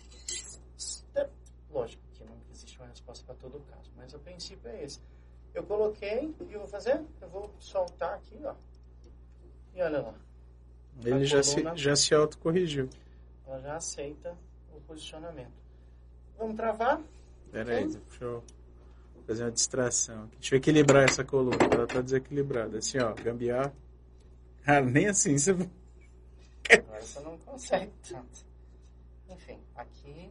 É, 1.14 1.28
Lógico 1.70 2.02
que 2.12 2.24
não 2.24 2.36
existe 2.52 2.78
uma 2.78 2.88
resposta 2.88 3.24
para 3.24 3.34
todo 3.34 3.60
caso, 3.70 3.90
mas 3.96 4.14
o 4.14 4.18
princípio 4.18 4.68
é 4.70 4.84
esse. 4.84 5.00
Eu 5.52 5.62
coloquei, 5.62 6.34
o 6.40 6.46
que 6.46 6.54
eu 6.54 6.60
vou 6.60 6.68
fazer? 6.68 7.00
Eu 7.20 7.28
vou 7.28 7.52
soltar 7.58 8.14
aqui, 8.14 8.38
ó. 8.44 8.54
E 9.74 9.82
olha 9.82 10.00
lá. 10.00 10.14
Ele 11.04 11.24
já 11.24 11.42
se, 11.42 11.62
já 11.74 11.96
se 11.96 12.14
autocorrigiu. 12.14 12.88
Ela 13.46 13.60
já 13.60 13.76
aceita 13.76 14.36
o 14.72 14.80
posicionamento. 14.80 15.52
Vamos 16.38 16.56
travar? 16.56 17.00
Pera 17.50 17.76
aí, 17.76 17.86
deixa 17.86 18.24
eu 18.24 18.42
fazer 19.26 19.44
uma 19.44 19.50
distração. 19.50 20.26
Deixa 20.38 20.54
eu 20.54 20.58
equilibrar 20.58 21.04
essa 21.04 21.24
coluna, 21.24 21.56
ela 21.72 21.86
tá 21.86 22.00
desequilibrada. 22.00 22.78
Assim, 22.78 22.98
ó, 22.98 23.12
gambiar. 23.14 23.72
Ah, 24.66 24.80
nem 24.80 25.06
assim 25.08 25.36
você... 25.36 25.52
Agora 26.70 27.00
você 27.02 27.20
não 27.20 27.36
consegue 27.38 27.90
tanto. 28.08 28.44
Enfim, 29.28 29.58
aqui, 29.76 30.30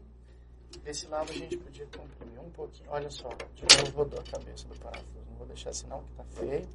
desse 0.83 1.07
lado 1.07 1.31
a 1.31 1.33
gente 1.33 1.57
podia 1.57 1.85
comprimir 1.85 2.39
um 2.39 2.49
pouquinho. 2.51 2.89
Olha 2.91 3.09
só, 3.09 3.29
de 3.55 3.77
novo 3.77 3.97
rodou 3.97 4.19
a 4.19 4.23
cabeça 4.23 4.67
do 4.67 4.75
parafuso. 4.75 5.07
Não 5.29 5.37
vou 5.37 5.47
deixar 5.47 5.69
assim 5.69 5.87
não, 5.87 6.01
que 6.03 6.11
tá 6.13 6.23
feio. 6.35 6.67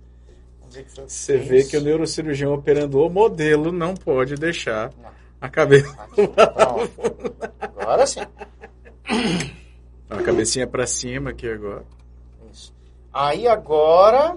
Vamos 0.60 0.74
ver 0.74 0.84
que 0.84 0.90
foi 0.90 1.04
o 1.04 1.06
que 1.06 1.12
Você 1.12 1.38
fez. 1.38 1.48
vê 1.48 1.64
que 1.64 1.76
o 1.76 1.80
neurocirurgião 1.80 2.52
operando 2.54 3.00
o 3.00 3.08
modelo 3.08 3.72
não 3.72 3.94
pode 3.94 4.34
deixar 4.34 4.92
Não. 4.96 5.10
a 5.40 5.48
cabeça... 5.48 5.90
Aqui, 6.02 6.26
pronto. 6.28 7.36
Agora 7.60 8.06
sim. 8.06 8.20
A 10.10 10.22
cabecinha 10.22 10.66
pra 10.66 10.86
cima 10.86 11.30
aqui 11.30 11.48
agora. 11.48 11.84
Isso. 12.52 12.74
Aí 13.12 13.46
agora 13.48 14.36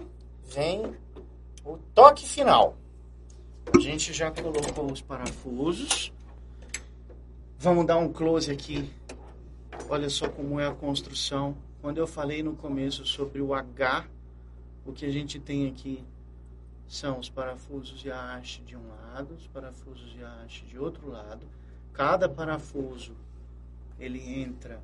vem 0.53 0.95
o 1.65 1.77
toque 1.93 2.27
final. 2.27 2.77
A 3.75 3.79
gente 3.79 4.13
já 4.13 4.31
colocou 4.31 4.91
os 4.91 5.01
parafusos. 5.01 6.11
Vamos 7.57 7.85
dar 7.85 7.97
um 7.97 8.11
close 8.11 8.51
aqui. 8.51 8.89
Olha 9.89 10.09
só 10.09 10.29
como 10.29 10.59
é 10.59 10.67
a 10.67 10.73
construção. 10.73 11.55
Quando 11.81 11.97
eu 11.97 12.05
falei 12.05 12.43
no 12.43 12.55
começo 12.55 13.05
sobre 13.05 13.41
o 13.41 13.53
H, 13.53 14.07
o 14.85 14.91
que 14.91 15.05
a 15.05 15.11
gente 15.11 15.39
tem 15.39 15.67
aqui 15.67 16.03
são 16.87 17.19
os 17.19 17.29
parafusos 17.29 18.03
e 18.03 18.11
a 18.11 18.35
haste 18.35 18.61
de 18.63 18.75
um 18.75 18.87
lado, 18.87 19.33
os 19.33 19.47
parafusos 19.47 20.13
e 20.17 20.23
a 20.23 20.43
haste 20.43 20.65
de 20.65 20.77
outro 20.77 21.09
lado. 21.09 21.47
Cada 21.93 22.27
parafuso 22.27 23.15
ele 23.99 24.41
entra 24.41 24.81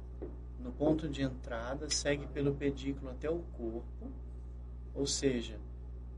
no 0.59 0.71
ponto 0.71 1.07
de 1.07 1.21
entrada, 1.21 1.89
segue 1.89 2.25
pelo 2.27 2.53
pedículo 2.53 3.11
até 3.11 3.29
o 3.29 3.39
corpo, 3.57 4.11
ou 4.95 5.05
seja, 5.05 5.59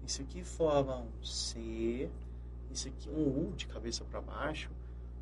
isso 0.05 0.21
aqui 0.21 0.43
forma 0.43 0.97
um 0.97 1.23
C, 1.23 2.09
isso 2.71 2.87
aqui 2.87 3.09
um 3.09 3.49
U 3.49 3.53
de 3.55 3.67
cabeça 3.67 4.03
para 4.05 4.21
baixo, 4.21 4.69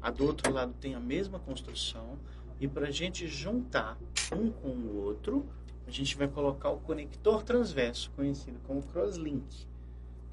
a 0.02 0.12
do 0.12 0.26
outro 0.26 0.52
lado 0.54 0.74
tem 0.80 0.96
a 0.96 1.00
mesma 1.00 1.40
construção, 1.40 2.18
e 2.60 2.68
para 2.68 2.88
a 2.88 2.92
gente 2.92 3.28
juntar 3.28 3.98
um 4.32 4.52
com 4.52 4.70
o 4.70 5.04
outro, 5.06 5.46
a 5.88 5.92
gente 5.92 6.18
vai 6.18 6.28
colocar 6.28 6.70
o 6.70 6.78
conector 6.80 7.44
transverso, 7.44 8.12
conhecido 8.16 8.60
como 8.68 8.82
crosslink. 8.84 9.66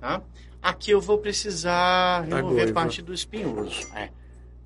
Tá? 0.00 0.22
Aqui 0.60 0.90
eu 0.90 1.00
vou 1.00 1.18
precisar 1.18 2.26
Da 2.26 2.36
remover 2.36 2.72
parte 2.72 3.00
do 3.02 3.12
espinhoso, 3.14 3.86
é, 3.94 4.10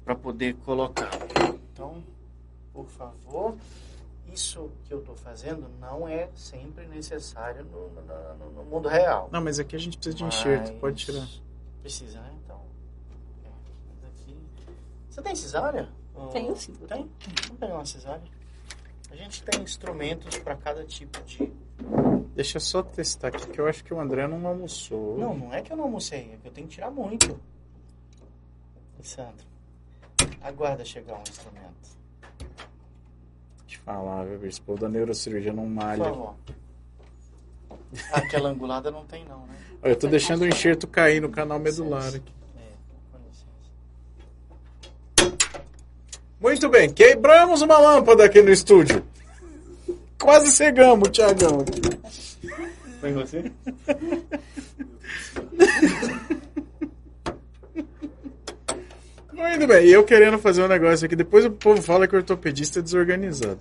para 0.05 0.14
poder 0.14 0.55
colocar. 0.64 1.11
Então, 1.72 2.03
por 2.72 2.86
favor, 2.86 3.57
isso 4.32 4.70
que 4.84 4.92
eu 4.94 5.01
estou 5.01 5.14
fazendo 5.16 5.68
não 5.80 6.09
é 6.09 6.28
sempre 6.34 6.86
necessário 6.86 7.64
no, 7.64 7.88
no- 7.90 8.51
no- 8.55 8.64
mundo 8.64 8.88
real. 8.88 9.28
Não, 9.32 9.42
mas 9.42 9.59
aqui 9.59 9.76
a 9.76 9.78
gente 9.78 9.96
precisa 9.96 10.16
de 10.16 10.24
enxerto, 10.24 10.72
pode 10.80 11.05
tirar. 11.05 11.26
Precisa, 11.82 12.20
né? 12.20 12.30
Então. 12.44 12.61
é, 13.44 13.49
mas 13.88 14.05
aqui... 14.11 14.36
Você 15.19 15.23
tem 15.23 15.35
cesárea? 15.35 15.89
Tenho 16.33 16.57
sim. 16.57 16.73
Tem? 16.87 17.11
Vamos 17.47 17.59
pegar 17.59 17.75
uma 17.75 17.85
cesárea. 17.85 18.23
A 19.11 19.16
gente 19.16 19.43
tem 19.43 19.62
instrumentos 19.62 20.39
para 20.39 20.55
cada 20.55 20.85
tipo 20.85 21.21
de. 21.25 21.53
Deixa 22.37 22.59
eu 22.59 22.61
só 22.61 22.85
testar 22.85 23.29
aqui, 23.29 23.49
que 23.49 23.61
eu 23.61 23.66
acho 23.66 23.83
que 23.83 23.93
o 23.93 23.99
André 23.99 24.29
não 24.29 24.47
almoçou. 24.47 25.19
Não, 25.19 25.37
não 25.37 25.53
é 25.53 25.61
que 25.61 25.73
eu 25.73 25.77
não 25.77 25.85
almocei, 25.85 26.31
é 26.35 26.37
que 26.37 26.47
eu 26.47 26.53
tenho 26.53 26.69
que 26.69 26.75
tirar 26.75 26.91
muito. 26.93 27.41
Alessandro, 28.95 29.45
aguarda 30.41 30.85
chegar 30.85 31.19
um 31.19 31.23
instrumento. 31.23 31.99
Te 33.66 33.77
falar, 33.79 34.25
viu? 34.25 34.39
Povo 34.64 34.81
da 34.81 34.89
neurocirurgia 34.89 35.53
não 35.53 35.64
Por 35.64 35.71
malha. 35.71 36.05
favor. 36.05 36.35
Aquela 38.12 38.51
angulada 38.51 38.91
não 38.91 39.05
tem 39.05 39.25
não, 39.25 39.47
né? 39.47 39.57
Olha, 39.83 39.93
eu 39.93 39.99
tô 39.99 40.07
deixando 40.07 40.43
o 40.43 40.47
enxerto 40.47 40.87
cair 40.87 41.21
no 41.21 41.29
canal 41.29 41.59
medular 41.59 42.14
aqui. 42.14 42.33
É, 42.57 42.73
com 43.12 43.19
licença. 43.27 43.49
Muito 46.41 46.68
bem, 46.68 46.93
quebramos 46.93 47.62
uma 47.62 47.78
lâmpada 47.78 48.24
aqui 48.24 48.41
no 48.41 48.51
estúdio. 48.51 49.05
Quase 50.20 50.53
cegamos 50.53 51.09
o 51.09 51.11
Tiagão 51.11 51.61
aqui. 51.61 51.80
Foi 53.01 53.12
você? 53.12 53.53
Muito 59.32 59.66
bem, 59.66 59.86
e 59.86 59.93
eu 59.93 60.05
querendo 60.05 60.39
fazer 60.39 60.62
um 60.62 60.68
negócio 60.68 61.07
aqui. 61.07 61.16
Depois 61.16 61.45
o 61.45 61.51
povo 61.51 61.82
fala 61.82 62.07
que 62.07 62.14
o 62.14 62.18
ortopedista 62.18 62.78
é 62.78 62.82
desorganizado. 62.82 63.59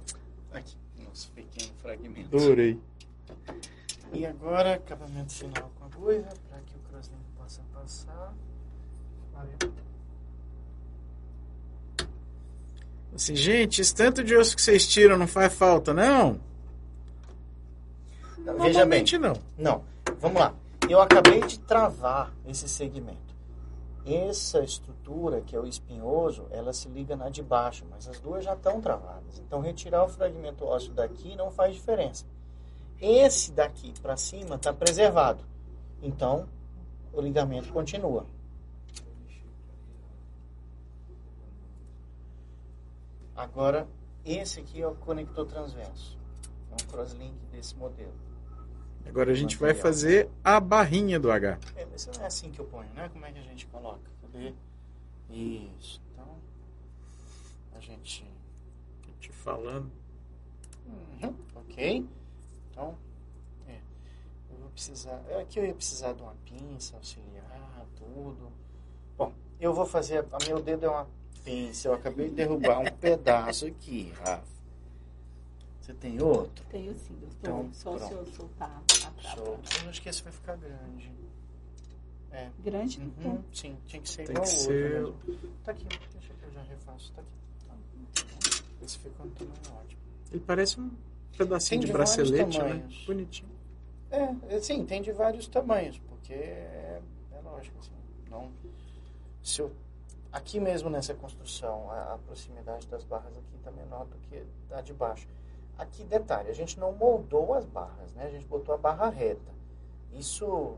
Aqui, 0.53 0.75
nosso 1.03 1.31
pequeno 1.31 1.71
fragmento. 1.81 2.35
Adorei. 2.35 2.79
E 4.13 4.25
agora, 4.25 4.75
acabamento 4.75 5.33
final 5.33 5.71
com 5.79 5.85
agulha, 5.85 6.27
para 6.49 6.59
que 6.59 6.75
o 6.75 6.79
crosslink 6.91 7.23
possa 7.37 7.61
passar. 7.73 8.33
Assim, 13.17 13.35
gente, 13.35 13.81
esse 13.81 13.95
tanto 13.95 14.23
de 14.23 14.35
osso 14.35 14.55
que 14.55 14.61
vocês 14.61 14.85
tiram 14.87 15.17
não 15.17 15.25
faz 15.25 15.51
falta, 15.51 15.91
não? 15.91 16.39
Veja 18.61 18.85
bem, 18.85 19.03
não. 19.19 19.33
Não, 19.57 19.83
vamos 20.19 20.39
lá. 20.39 20.53
Eu 20.87 21.01
acabei 21.01 21.41
de 21.41 21.59
travar 21.61 22.31
esse 22.47 22.69
segmento. 22.69 23.35
Essa 24.05 24.59
estrutura, 24.63 25.41
que 25.41 25.55
é 25.55 25.59
o 25.59 25.65
espinhoso, 25.65 26.45
ela 26.51 26.71
se 26.71 26.87
liga 26.89 27.15
na 27.15 27.27
de 27.29 27.41
baixo, 27.41 27.85
mas 27.89 28.07
as 28.07 28.19
duas 28.19 28.45
já 28.45 28.53
estão 28.53 28.79
travadas. 28.79 29.39
Então, 29.39 29.61
retirar 29.61 30.05
o 30.05 30.07
fragmento 30.07 30.63
ósseo 30.63 30.93
daqui 30.93 31.35
não 31.35 31.49
faz 31.49 31.73
diferença. 31.73 32.23
Esse 33.01 33.51
daqui 33.51 33.93
para 33.99 34.15
cima 34.15 34.57
está 34.57 34.71
preservado. 34.71 35.43
Então, 36.03 36.47
o 37.11 37.19
ligamento 37.19 37.73
continua. 37.73 38.27
Agora, 43.37 43.87
esse 44.25 44.59
aqui 44.59 44.81
é 44.81 44.87
o 44.87 44.95
conector 44.95 45.45
transverso. 45.45 46.17
É 46.71 46.73
um 46.73 46.87
crosslink 46.87 47.35
desse 47.51 47.75
modelo. 47.75 48.13
Agora 49.05 49.31
a 49.31 49.35
gente 49.35 49.55
vai 49.55 49.69
Material. 49.69 49.83
fazer 49.83 50.29
a 50.43 50.59
barrinha 50.59 51.19
do 51.19 51.31
H. 51.31 51.59
É, 51.75 51.85
mas 51.85 52.07
não 52.07 52.23
é 52.23 52.25
assim 52.25 52.51
que 52.51 52.59
eu 52.59 52.65
ponho, 52.65 52.89
né? 52.93 53.07
Como 53.09 53.25
é 53.25 53.31
que 53.31 53.39
a 53.39 53.43
gente 53.43 53.65
coloca? 53.67 54.01
Cadê? 54.21 54.53
Isso. 55.29 56.01
Então, 56.11 56.27
a 57.75 57.79
gente... 57.79 58.25
Tô 59.03 59.11
te 59.19 59.31
falando. 59.31 59.89
Uhum, 60.87 61.33
ok. 61.55 62.05
Então, 62.71 62.97
é. 63.67 63.79
Eu 64.49 64.57
vou 64.57 64.69
precisar... 64.71 65.21
é, 65.29 65.41
Aqui 65.41 65.59
eu 65.59 65.65
ia 65.65 65.73
precisar 65.73 66.13
de 66.13 66.21
uma 66.21 66.35
pinça 66.43 66.97
auxiliar, 66.97 67.85
tudo. 67.95 68.51
Bom, 69.17 69.31
eu 69.59 69.73
vou 69.73 69.85
fazer... 69.85 70.25
A 70.33 70.37
meu 70.45 70.61
dedo 70.61 70.85
é 70.85 70.89
uma 70.89 71.07
pinça. 71.51 71.87
Eu 71.87 71.93
acabei 71.93 72.27
de 72.29 72.35
derrubar 72.35 72.79
um 72.79 72.91
pedaço 72.91 73.65
aqui, 73.65 74.11
Rafa. 74.19 74.43
Você 75.81 75.93
tem 75.93 76.21
outro? 76.21 76.65
Tenho 76.69 76.93
sim, 76.99 77.13
doutor. 77.15 77.37
Então, 77.39 77.69
Só 77.73 77.97
se 77.97 78.11
eu 78.11 78.17
pronto. 78.23 78.35
soltar 78.35 78.69
a 78.77 78.81
trava. 78.81 79.21
Show. 79.35 79.59
Eu 79.83 79.89
acho 79.89 80.01
que 80.01 80.09
esse 80.09 80.21
vai 80.23 80.33
ficar 80.33 80.57
grande. 80.57 81.11
É. 82.31 82.49
Grande. 82.63 82.99
Uhum, 82.99 83.41
sim, 83.53 83.77
tinha 83.85 84.01
que 84.01 84.09
ser 84.09 84.23
Tem 84.25 84.33
igual 84.35 84.45
que 84.45 84.53
o 84.53 84.57
ser- 84.57 85.03
outro 85.05 85.27
mesmo. 85.31 85.49
Tá 85.63 85.71
aqui, 85.71 85.85
deixa 85.85 86.33
que 86.33 86.43
eu 86.43 86.51
já 86.51 86.61
refaço. 86.63 87.13
Tá 87.13 87.21
aqui. 87.21 88.63
Esse 88.83 88.99
ficou 88.99 89.25
um 89.25 89.29
tamanho 89.29 89.53
ótimo. 89.81 90.01
Ele 90.31 90.43
parece 90.45 90.79
um 90.79 90.91
pedacinho 91.37 91.69
Tem 91.69 91.79
de 91.79 91.85
de 91.87 91.93
bracelete, 91.93 92.59
né? 92.59 92.83
Bonitinho. 93.05 93.49
É, 94.11 94.55
é, 94.55 94.59
sim, 94.59 94.85
tem 94.85 95.01
de 95.01 95.11
vários 95.13 95.47
tamanhos, 95.47 95.97
porque 95.99 96.33
é, 96.33 97.01
é 97.31 97.39
lógico, 97.43 97.77
assim, 97.79 97.91
não... 98.29 98.51
Se 99.41 99.61
eu, 99.61 99.71
aqui 100.31 100.59
mesmo 100.59 100.89
nessa 100.89 101.13
construção, 101.13 101.89
a, 101.91 102.13
a 102.13 102.17
proximidade 102.19 102.87
das 102.87 103.03
barras 103.03 103.37
aqui 103.37 103.55
está 103.57 103.71
menor 103.71 104.05
do 104.05 104.17
que 104.17 104.43
a 104.71 104.81
de 104.81 104.93
baixo. 104.93 105.27
Aqui, 105.77 106.03
detalhe, 106.03 106.49
a 106.49 106.53
gente 106.53 106.79
não 106.79 106.91
moldou 106.91 107.53
as 107.53 107.65
barras, 107.65 108.13
né? 108.15 108.25
A 108.25 108.29
gente 108.29 108.45
botou 108.47 108.73
a 108.73 108.77
barra 108.77 109.09
reta. 109.09 109.51
Isso, 110.13 110.75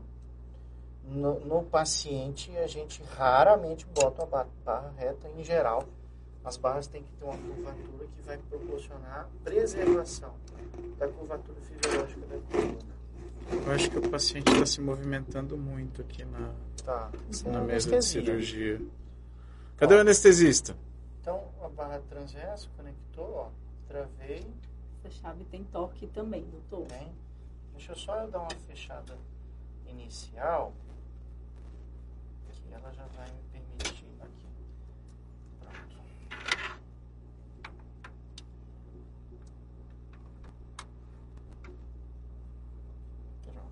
no, 1.04 1.40
no 1.40 1.62
paciente, 1.62 2.54
a 2.58 2.66
gente 2.66 3.02
raramente 3.16 3.86
bota 3.86 4.22
a 4.22 4.26
ba- 4.26 4.46
barra 4.64 4.92
reta 4.96 5.28
em 5.38 5.42
geral. 5.42 5.84
As 6.44 6.56
barras 6.56 6.86
têm 6.86 7.02
que 7.02 7.12
ter 7.12 7.24
uma 7.24 7.36
curvatura 7.36 8.06
que 8.14 8.22
vai 8.22 8.36
proporcionar 8.38 9.28
preservação 9.42 10.32
da 10.98 11.08
curvatura 11.08 11.58
fisiológica 11.62 12.26
da 12.26 12.38
coluna. 12.50 13.00
Eu 13.66 13.72
acho 13.72 13.90
que 13.90 13.98
o 13.98 14.10
paciente 14.10 14.52
está 14.52 14.64
se 14.66 14.80
movimentando 14.80 15.56
muito 15.56 16.02
aqui 16.02 16.24
na, 16.24 16.52
Tá. 16.84 17.10
É 17.46 17.48
na 17.50 17.60
mesa 17.60 17.90
de 17.98 18.04
cirurgia. 18.04 18.80
Cadê 19.80 19.94
o 19.94 20.00
anestesista? 20.00 20.76
Então, 21.22 21.48
a 21.62 21.68
barra 21.68 22.00
transverso 22.10 22.68
conectou, 22.76 23.34
ó. 23.34 23.50
Travei, 23.88 24.46
Essa 25.02 25.10
chave 25.10 25.42
tem 25.46 25.64
torque 25.64 26.06
também, 26.08 26.44
doutor. 26.50 26.86
tem. 26.86 27.10
Deixa 27.72 27.92
eu 27.92 27.96
só 27.96 28.26
dar 28.26 28.40
uma 28.40 28.50
fechada 28.68 29.16
inicial. 29.86 30.74
Que 32.68 32.74
ela 32.74 32.92
já 32.92 33.04
vai 33.16 33.26
me 33.30 33.42
permitir 33.50 34.04
aqui. 34.20 34.46
Pronto. 35.60 35.96
Pronto. 43.42 43.70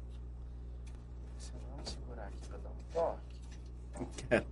Você 1.38 1.52
vamos 1.70 1.90
segurar 1.90 2.26
aqui 2.26 2.38
para 2.48 2.58
dar 2.58 2.70
um 2.70 2.82
toque. 2.92 4.26
Cara, 4.28 4.46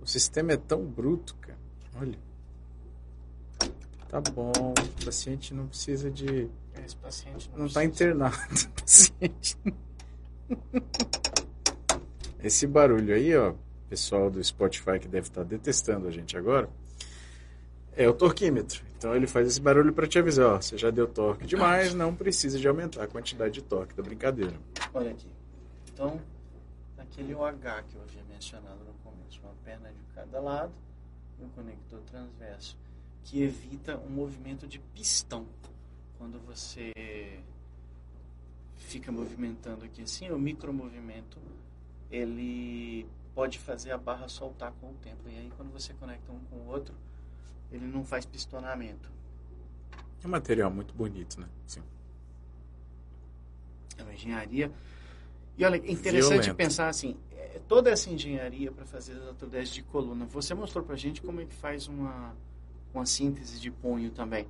o 0.00 0.01
sistema 0.12 0.52
é 0.52 0.56
tão 0.56 0.84
bruto, 0.84 1.34
cara. 1.40 1.58
Olha. 2.00 2.18
Tá 4.08 4.20
bom, 4.20 4.52
o 5.00 5.04
paciente 5.04 5.54
não 5.54 5.66
precisa 5.66 6.10
de. 6.10 6.48
Esse 6.84 6.96
paciente 6.96 7.50
não, 7.52 7.60
Não 7.60 7.68
tá 7.68 7.80
precisa- 7.80 7.84
internado, 7.84 8.36
o 8.66 8.80
paciente. 8.82 9.56
Esse 12.42 12.66
barulho 12.66 13.14
aí, 13.14 13.34
ó, 13.36 13.54
pessoal 13.88 14.30
do 14.30 14.42
Spotify 14.42 14.98
que 14.98 15.08
deve 15.08 15.28
estar 15.28 15.44
detestando 15.44 16.08
a 16.08 16.10
gente 16.10 16.36
agora, 16.36 16.68
é 17.96 18.08
o 18.08 18.12
torquímetro. 18.12 18.82
Então 18.98 19.14
ele 19.14 19.26
faz 19.26 19.46
esse 19.48 19.60
barulho 19.60 19.92
para 19.92 20.06
te 20.06 20.18
avisar, 20.18 20.46
ó, 20.56 20.60
você 20.60 20.76
já 20.76 20.90
deu 20.90 21.06
torque 21.06 21.46
demais, 21.46 21.94
não 21.94 22.14
precisa 22.14 22.58
de 22.58 22.66
aumentar 22.68 23.04
a 23.04 23.06
quantidade 23.06 23.54
de 23.54 23.62
torque 23.62 23.94
da 23.94 24.02
brincadeira. 24.02 24.54
Olha 24.92 25.10
aqui. 25.10 25.28
Então, 25.92 26.20
aquele 26.98 27.34
OH 27.34 27.82
que 27.88 27.96
eu 27.96 28.02
havia 28.02 28.22
mencionado 28.30 28.78
no 28.84 28.92
uma 29.40 29.54
perna 29.64 29.90
de 29.90 30.02
cada 30.14 30.40
lado 30.40 30.72
e 31.38 31.44
um 31.44 31.48
conector 31.50 32.00
transverso, 32.02 32.76
que 33.24 33.42
evita 33.42 33.96
um 33.98 34.10
movimento 34.10 34.66
de 34.66 34.78
pistão. 34.78 35.46
Quando 36.18 36.38
você 36.46 36.92
fica 38.76 39.10
movimentando 39.10 39.84
aqui 39.84 40.02
assim, 40.02 40.30
o 40.30 40.38
micromovimento, 40.38 41.38
ele 42.10 43.06
pode 43.34 43.58
fazer 43.58 43.90
a 43.92 43.98
barra 43.98 44.28
soltar 44.28 44.72
com 44.80 44.90
o 44.90 44.94
tempo. 44.94 45.28
E 45.28 45.38
aí, 45.38 45.52
quando 45.56 45.72
você 45.72 45.94
conecta 45.94 46.30
um 46.30 46.40
com 46.50 46.56
o 46.56 46.66
outro, 46.68 46.94
ele 47.70 47.86
não 47.86 48.04
faz 48.04 48.26
pistonamento. 48.26 49.10
É 50.22 50.26
um 50.26 50.30
material 50.30 50.70
muito 50.70 50.94
bonito, 50.94 51.40
né? 51.40 51.48
Sim. 51.66 51.82
É 53.96 54.02
uma 54.02 54.12
engenharia. 54.12 54.70
E 55.56 55.64
olha, 55.64 55.76
é 55.76 55.90
interessante 55.90 56.28
Violento. 56.28 56.54
pensar 56.54 56.88
assim, 56.88 57.16
é, 57.54 57.60
toda 57.68 57.90
essa 57.90 58.10
engenharia 58.10 58.70
para 58.70 58.84
fazer 58.84 59.12
as 59.12 59.26
autoridades 59.28 59.70
de 59.70 59.82
coluna, 59.82 60.24
você 60.26 60.54
mostrou 60.54 60.84
pra 60.84 60.96
gente 60.96 61.20
como 61.22 61.40
é 61.40 61.44
que 61.44 61.54
faz 61.54 61.86
uma, 61.88 62.34
uma 62.94 63.06
síntese 63.06 63.60
de 63.60 63.70
punho 63.70 64.10
também. 64.10 64.46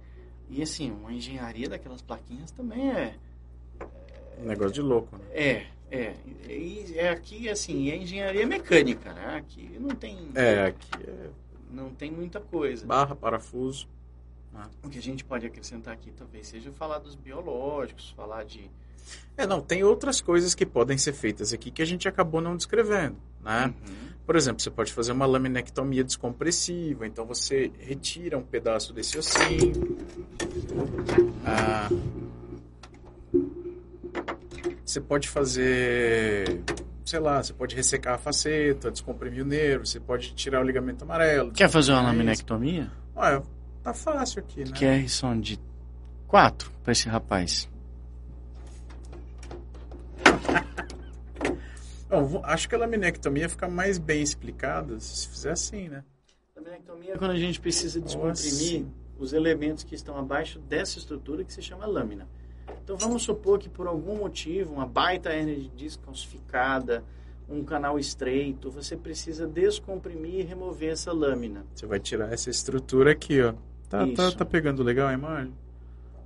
E 0.49 0.63
assim, 0.63 0.91
uma 0.91 1.13
engenharia 1.13 1.69
daquelas 1.69 2.03
plaquinhas 2.03 2.51
também 2.51 2.91
é. 2.91 3.15
Um 4.39 4.47
negócio 4.47 4.73
de 4.73 4.83
louco, 4.83 5.17
né? 5.17 5.25
É, 5.33 5.67
é. 5.91 6.15
E 6.49 6.95
é 6.97 7.09
aqui, 7.11 7.49
assim, 7.49 7.91
é 7.91 7.97
engenharia 7.97 8.47
mecânica, 8.47 9.13
né? 9.13 9.37
Aqui 9.37 9.77
não 9.79 9.91
tem. 9.91 10.19
É, 10.35 10.67
aqui 10.67 10.91
é 11.07 11.31
Não 11.71 11.91
tem 11.91 12.11
muita 12.11 12.41
coisa. 12.41 12.85
barra, 12.87 13.15
parafuso. 13.15 13.87
O 14.83 14.89
que 14.89 14.99
a 14.99 15.03
gente 15.03 15.25
pode 15.25 15.47
acrescentar 15.47 15.95
aqui 15.95 16.11
talvez 16.13 16.47
seja 16.47 16.71
falar 16.73 16.99
dos 16.99 17.15
biológicos, 17.15 18.11
falar 18.17 18.45
de 18.45 18.71
É, 19.37 19.47
não, 19.47 19.61
tem 19.61 19.83
outras 19.83 20.21
coisas 20.21 20.55
que 20.55 20.67
podem 20.67 20.99
ser 20.99 21.13
feitas 21.13 21.53
aqui 21.53 21.71
que 21.71 21.83
a 21.83 21.87
gente 21.87 22.07
acabou 22.07 22.41
não 22.41 22.57
descrevendo, 22.57 23.17
né? 23.43 23.67
Uhum. 23.67 24.13
Por 24.25 24.37
exemplo, 24.37 24.63
você 24.63 24.71
pode 24.71 24.93
fazer 24.93 25.13
uma 25.13 25.27
laminectomia 25.27 26.05
descompressiva, 26.05 27.07
então 27.07 27.27
você 27.27 27.73
retira 27.79 28.39
um 28.39 28.43
pedaço 28.43 28.93
desse 28.93 29.19
ossinho. 29.19 29.99
Ah, 31.45 31.89
você 34.85 35.01
pode 35.01 35.29
fazer, 35.29 36.63
sei 37.05 37.19
lá, 37.19 37.43
você 37.43 37.53
pode 37.53 37.75
ressecar 37.75 38.15
a 38.15 38.19
faceta, 38.19 38.91
descomprimir 38.91 39.43
o 39.43 39.47
nervo, 39.47 39.87
você 39.87 39.99
pode 39.99 40.35
tirar 40.35 40.61
o 40.61 40.65
ligamento 40.65 41.03
amarelo. 41.03 41.51
Quer 41.53 41.69
fazer 41.69 41.93
uma 41.93 42.03
laminectomia? 42.03 42.91
Olha, 43.17 43.43
tá 43.83 43.93
fácil 43.95 44.41
aqui, 44.41 44.65
né? 44.65 44.71
QR 44.73 45.09
são 45.09 45.39
de 45.39 45.59
4 46.29 46.71
para 46.83 46.93
esse 46.93 47.09
rapaz. 47.09 47.69
Bom, 52.09 52.41
acho 52.45 52.69
que 52.69 52.75
a 52.75 52.79
laminectomia 52.79 53.49
fica 53.49 53.69
mais 53.69 53.99
bem 53.99 54.23
explicada 54.23 54.99
se 55.01 55.29
fizer 55.29 55.53
assim, 55.53 55.89
né? 55.89 56.05
Laminectomia 56.55 57.15
é 57.15 57.19
quando 57.19 57.33
a 57.33 57.39
gente 57.39 57.61
precisa 57.61 58.01
descomprimir 58.01 58.87
os 59.19 59.33
elementos 59.33 59.85
que 59.85 59.95
estão 59.95 60.17
abaixo 60.17 60.59
dessa 60.59 60.99
estrutura 60.99 61.45
que 61.45 61.53
se 61.53 61.63
chama 61.63 61.87
lâmina. 61.87 62.29
Então 62.83 62.97
vamos 62.97 63.23
supor 63.23 63.59
que 63.59 63.69
por 63.69 63.87
algum 63.87 64.17
motivo, 64.17 64.73
uma 64.73 64.87
baita 64.87 65.31
hernia 65.33 65.57
de 65.57 65.69
disco 65.69 66.05
calcificada, 66.05 67.05
um 67.49 67.65
canal 67.65 67.99
estreito, 67.99 68.71
você 68.71 68.97
precisa 68.97 69.47
descomprimir 69.47 70.41
e 70.41 70.43
remover 70.43 70.93
essa 70.93 71.13
lâmina. 71.13 71.65
Você 71.75 71.87
vai 71.87 72.01
tirar 72.01 72.33
essa 72.33 72.51
estrutura 72.51 73.13
aqui, 73.13 73.41
ó. 73.43 73.55
Tá, 73.93 74.07
tá, 74.07 74.29
Isso. 74.29 74.39
tá 74.39 74.45
pegando 74.47 74.83
legal 74.83 75.09
a 75.09 75.13
imagem? 75.13 75.53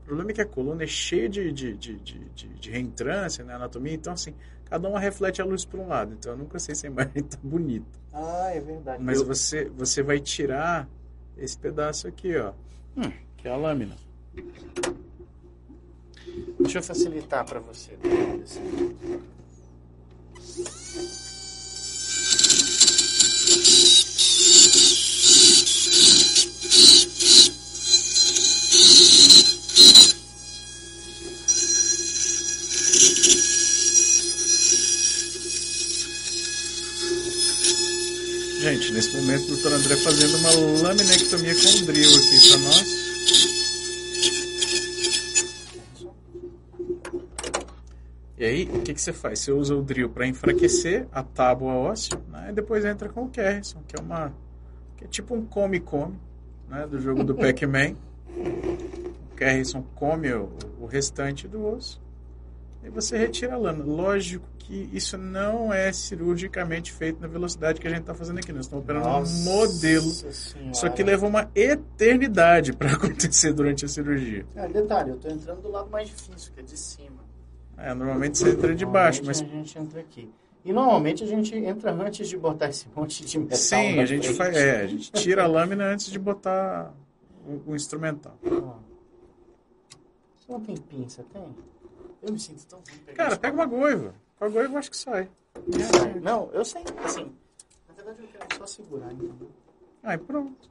O 0.02 0.06
problema 0.06 0.30
é 0.30 0.34
que 0.34 0.40
a 0.40 0.46
coluna 0.46 0.84
é 0.84 0.86
cheia 0.86 1.28
de, 1.28 1.50
de, 1.50 1.76
de, 1.76 1.96
de, 1.96 2.48
de, 2.48 2.70
reentrância 2.70 3.44
na 3.44 3.56
anatomia, 3.56 3.92
então 3.92 4.12
assim, 4.12 4.32
cada 4.66 4.88
uma 4.88 5.00
reflete 5.00 5.42
a 5.42 5.44
luz 5.44 5.64
para 5.64 5.80
um 5.80 5.88
lado. 5.88 6.14
Então 6.14 6.30
eu 6.30 6.38
nunca 6.38 6.60
sei 6.60 6.76
se 6.76 6.86
a 6.86 6.90
imagem 6.90 7.24
tá 7.24 7.36
bonita. 7.42 7.98
Ah, 8.12 8.52
é 8.54 8.60
verdade. 8.60 9.02
Mas 9.02 9.20
você, 9.20 9.64
você 9.64 10.00
vai 10.00 10.20
tirar 10.20 10.88
esse 11.36 11.58
pedaço 11.58 12.06
aqui, 12.06 12.36
ó. 12.36 12.52
Hum. 12.96 13.10
Que 13.36 13.48
é 13.48 13.50
a 13.50 13.56
lâmina. 13.56 13.96
Deixa 16.60 16.78
eu 16.78 16.82
facilitar 16.84 17.44
para 17.44 17.58
você. 17.58 17.98
assim. 18.44 19.06
Momento 39.27 39.45
o 39.45 39.49
doutor 39.49 39.72
André 39.72 39.97
fazendo 39.97 40.37
uma 40.37 40.83
laminectomia 40.83 41.53
com 41.53 41.87
drill 41.87 42.11
aqui 42.16 42.49
para 42.49 42.59
nós. 42.59 43.07
E 48.39 48.45
aí, 48.45 48.64
o 48.72 48.83
que, 48.83 48.95
que 48.95 49.01
você 49.01 49.12
faz? 49.12 49.41
Você 49.41 49.51
usa 49.51 49.74
o 49.74 49.83
drill 49.83 50.11
para 50.11 50.29
enfraquecer 50.29 51.09
a 51.11 51.24
tábua 51.24 51.74
óssea, 51.74 52.20
né? 52.31 52.51
E 52.51 52.53
depois 52.53 52.85
entra 52.85 53.09
com 53.09 53.24
o 53.24 53.29
Kerrison, 53.29 53.83
que 53.89 53.97
é 53.97 54.01
uma 54.01 54.33
que 54.97 55.05
é 55.05 55.09
tipo 55.09 55.35
um 55.35 55.45
come-come, 55.45 56.16
né, 56.68 56.87
do 56.87 57.01
jogo 57.01 57.24
do 57.24 57.35
Pac-Man. 57.35 57.97
O 59.33 59.35
Kerrison 59.35 59.83
come 59.95 60.33
o, 60.33 60.51
o 60.81 60.87
restante 60.87 61.49
do 61.49 61.66
osso 61.66 62.01
e 62.85 62.89
você 62.89 63.18
retira 63.18 63.55
a 63.55 63.59
lâmina. 63.59 63.85
Lógico 63.85 64.47
que 64.66 64.90
isso 64.92 65.16
não 65.16 65.72
é 65.72 65.92
cirurgicamente 65.92 66.92
feito 66.92 67.20
na 67.20 67.28
velocidade 67.28 67.80
que 67.80 67.86
a 67.86 67.90
gente 67.90 68.00
está 68.00 68.14
fazendo 68.14 68.38
aqui. 68.38 68.52
Nós 68.52 68.66
estamos 68.66 68.84
operando 68.84 69.08
um 69.08 69.44
modelo. 69.44 70.06
Isso 70.06 70.84
aqui 70.84 71.04
leva 71.04 71.24
uma 71.24 71.48
eternidade 71.54 72.72
para 72.72 72.90
acontecer 72.94 73.52
durante 73.52 73.84
a 73.84 73.88
cirurgia. 73.88 74.44
É, 74.56 74.66
detalhe, 74.66 75.10
eu 75.10 75.18
tô 75.18 75.28
entrando 75.28 75.62
do 75.62 75.70
lado 75.70 75.88
mais 75.88 76.08
difícil, 76.08 76.52
que 76.52 76.58
é 76.58 76.64
de 76.64 76.76
cima. 76.76 77.24
É, 77.78 77.94
normalmente 77.94 78.38
você 78.38 78.50
entra 78.50 78.74
de 78.74 78.84
baixo, 78.84 79.22
mas 79.24 79.40
a 79.40 79.44
gente 79.44 79.78
entra 79.78 80.00
aqui. 80.00 80.28
E 80.64 80.72
normalmente 80.72 81.22
a 81.22 81.26
gente 81.28 81.54
entra 81.54 81.92
antes 81.92 82.28
de 82.28 82.36
botar 82.36 82.68
esse 82.68 82.88
monte 82.94 83.24
de 83.24 83.38
metal 83.38 83.56
sim, 83.56 84.00
a 84.00 84.04
gente 84.04 84.32
faz, 84.32 84.56
é, 84.56 84.82
a 84.82 84.86
gente 84.88 85.12
tira 85.12 85.44
a 85.44 85.46
lâmina 85.46 85.84
antes 85.84 86.10
de 86.10 86.18
botar 86.18 86.92
o, 87.46 87.70
o 87.70 87.76
instrumental. 87.76 88.36
Você 88.42 88.50
não 90.50 90.60
tem 90.60 90.76
pinça, 90.76 91.24
tem? 91.32 91.54
Eu 92.20 92.32
me 92.32 92.40
sinto 92.40 92.66
tão 92.66 92.80
ruim 92.80 93.14
Cara, 93.14 93.36
pega 93.36 93.54
uma 93.54 93.66
goiva. 93.66 94.26
Com 94.39 94.45
a 94.45 94.49
goiva 94.49 94.74
eu 94.74 94.78
acho 94.78 94.91
que 94.91 94.97
sai. 94.97 95.28
mão. 95.55 96.20
Não, 96.22 96.51
eu 96.53 96.64
sei, 96.64 96.82
assim. 97.05 97.32
Na 97.89 97.95
verdade 97.95 98.22
eu 98.22 98.28
quero 98.28 98.59
só 98.59 98.66
segurar, 98.66 99.12
entendeu? 99.12 99.51
Aí 100.03 100.18
pronto. 100.18 100.70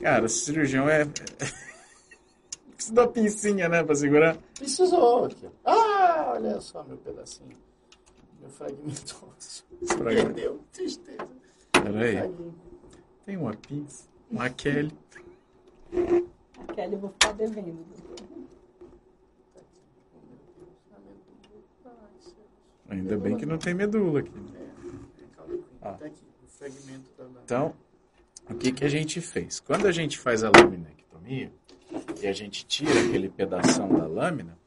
Cara, 0.00 0.28
cirurgião 0.28 0.88
é. 0.88 1.04
Precisa 2.74 2.94
da 2.94 3.08
pincinha, 3.08 3.68
né, 3.68 3.82
pra 3.82 3.94
segurar. 3.94 4.36
Precisou 4.54 5.24
aqui. 5.24 5.48
Ah, 5.64 6.32
olha 6.34 6.60
só 6.60 6.82
meu 6.84 6.96
pedacinho. 6.98 7.56
Meu 8.40 8.50
fragmento 8.50 9.16
ósseo. 9.36 9.64
Fragmento. 9.86 10.34
Perdeu. 10.34 10.60
Tristeza. 10.72 11.28
Peraí. 11.72 12.34
Tem 13.24 13.36
uma 13.36 13.54
pinça. 13.54 14.04
Uma 14.30 14.48
Kelly. 14.50 14.92
A 15.92 16.72
Kelly 16.72 16.94
eu 16.94 16.98
vou 17.00 17.10
ficar 17.10 17.32
devendo. 17.32 17.84
Ainda 22.88 23.16
bem 23.16 23.36
que 23.36 23.44
não 23.44 23.58
tem 23.58 23.74
medula 23.74 24.20
aqui. 24.20 24.32
Ah. 25.82 25.92
Tá 25.92 26.10
lâmina. 27.18 27.42
Então, 27.44 27.74
o 28.48 28.54
que, 28.54 28.72
que 28.72 28.84
a 28.84 28.88
gente 28.88 29.20
fez? 29.20 29.60
Quando 29.60 29.86
a 29.86 29.92
gente 29.92 30.18
faz 30.18 30.42
a 30.42 30.50
laminectomia 30.50 31.52
e 32.20 32.26
a 32.26 32.32
gente 32.32 32.66
tira 32.66 33.00
aquele 33.00 33.28
pedação 33.28 33.88
da 33.88 34.06
lâmina, 34.06 34.58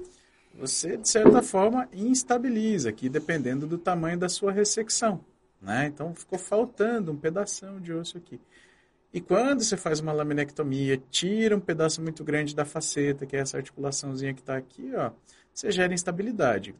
você, 0.53 0.97
de 0.97 1.09
certa 1.09 1.41
forma, 1.41 1.89
instabiliza 1.91 2.89
aqui, 2.89 3.09
dependendo 3.09 3.65
do 3.65 3.78
tamanho 3.78 4.17
da 4.17 4.30
sua 4.30 4.51
ressecção. 4.51 5.24
Né? 5.59 5.88
Então, 5.88 6.13
ficou 6.13 6.38
faltando 6.38 7.11
um 7.11 7.17
pedação 7.17 7.80
de 7.80 7.91
osso 7.91 8.17
aqui. 8.17 8.39
E 9.13 9.19
quando 9.19 9.63
você 9.63 9.76
faz 9.76 9.99
uma 9.99 10.13
laminectomia, 10.13 11.01
tira 11.09 11.55
um 11.55 11.59
pedaço 11.59 12.01
muito 12.01 12.24
grande 12.24 12.55
da 12.55 12.63
faceta, 12.63 13.26
que 13.26 13.36
é 13.36 13.39
essa 13.39 13.57
articulaçãozinha 13.57 14.34
que 14.34 14.39
está 14.39 14.55
aqui, 14.55 14.91
ó, 14.95 15.11
você 15.53 15.72
gera 15.72 15.93
instabilidade. 15.93 16.74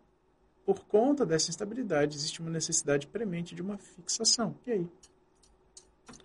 Por 0.74 0.86
conta 0.86 1.26
dessa 1.26 1.50
instabilidade, 1.50 2.16
existe 2.16 2.40
uma 2.40 2.50
necessidade 2.50 3.06
premente 3.06 3.54
de 3.54 3.62
uma 3.62 3.78
fixação. 3.78 4.56
E 4.66 4.72
aí? 4.72 4.88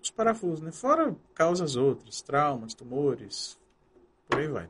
Os 0.01 0.09
parafusos, 0.09 0.61
né? 0.61 0.71
Fora 0.71 1.13
causas 1.33 1.75
outras, 1.75 2.21
traumas, 2.21 2.73
tumores, 2.73 3.59
por 4.25 4.39
aí 4.39 4.47
vai. 4.47 4.69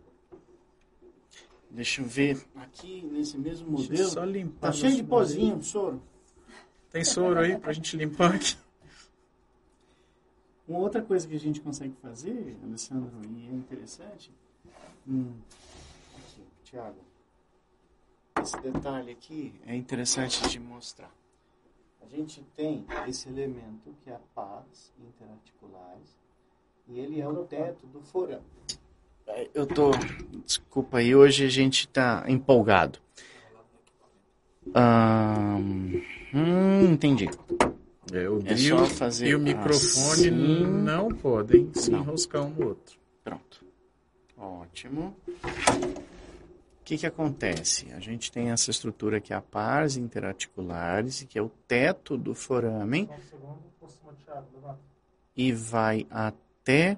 Deixa 1.69 2.01
eu 2.01 2.07
ver. 2.07 2.43
Aqui, 2.55 3.03
nesse 3.03 3.38
mesmo 3.38 3.69
modelo, 3.69 4.09
só 4.09 4.23
limpar. 4.23 4.69
tá 4.69 4.71
cheio 4.71 4.95
de 4.95 5.03
pozinho, 5.03 5.61
soro. 5.61 6.01
Tem 6.89 7.03
soro 7.03 7.39
aí 7.39 7.59
pra 7.59 7.71
gente 7.71 7.95
limpar 7.95 8.34
aqui. 8.34 8.57
Uma 10.67 10.80
outra 10.80 11.03
coisa 11.03 11.28
que 11.28 11.36
a 11.36 11.39
gente 11.39 11.61
consegue 11.61 11.93
fazer, 12.01 12.57
Alessandro, 12.63 13.11
e 13.30 13.47
é 13.47 13.51
interessante. 13.51 14.34
Hum, 15.07 15.36
aqui, 16.17 16.41
Thiago. 16.63 17.07
Esse 18.48 18.62
detalhe 18.62 19.12
aqui 19.12 19.54
é 19.68 19.76
interessante 19.76 20.48
de 20.48 20.58
mostrar. 20.58 21.12
A 22.02 22.08
gente 22.08 22.41
tem 22.56 22.86
esse 23.06 23.28
elemento 23.28 23.93
que 24.02 24.10
é 24.10 24.14
a 24.14 24.20
paz 24.34 24.93
interarticulares 24.98 26.18
e 26.88 26.98
ele 26.98 27.20
é 27.20 27.28
o 27.28 27.43
teto 27.43 27.86
do 27.88 28.00
forame. 28.00 28.45
É, 29.28 29.50
Eu 29.54 29.68
tô, 29.68 29.91
desculpa 30.45 31.00
aí, 31.00 31.14
hoje 31.14 31.43
a 31.43 31.50
gente 31.50 31.89
tá 31.89 32.24
empolgado. 32.30 33.00
Hum, 36.34 36.89
entendi. 36.93 37.30
É, 38.14 38.30
o 38.30 38.41
É 38.45 38.56
só 38.56 38.86
fazer 38.86 39.28
e 39.28 39.36
o 39.36 39.39
microfone 39.39 40.30
assim. 40.30 40.66
não 40.66 41.10
podem 41.10 41.70
se 41.74 41.91
Não. 41.91 42.00
enroscar 42.00 42.45
um 42.45 42.50
no 42.52 42.68
outro. 42.68 42.98
Pronto. 43.26 43.66
Ótimo. 44.38 45.14
O 46.88 46.90
que, 46.90 47.00
que 47.00 47.06
acontece? 47.06 47.92
A 47.92 48.00
gente 48.00 48.32
tem 48.32 48.50
essa 48.50 48.72
estrutura 48.72 49.20
que 49.20 49.34
é 49.34 49.36
a 49.36 49.42
pars 49.42 49.98
interarticulares, 49.98 51.28
que 51.28 51.38
é 51.38 51.42
o 51.42 51.50
teto 51.50 52.18
do 52.18 52.34
foramen, 52.34 53.10
e 55.36 55.52
vai 55.52 56.08
até 56.10 56.98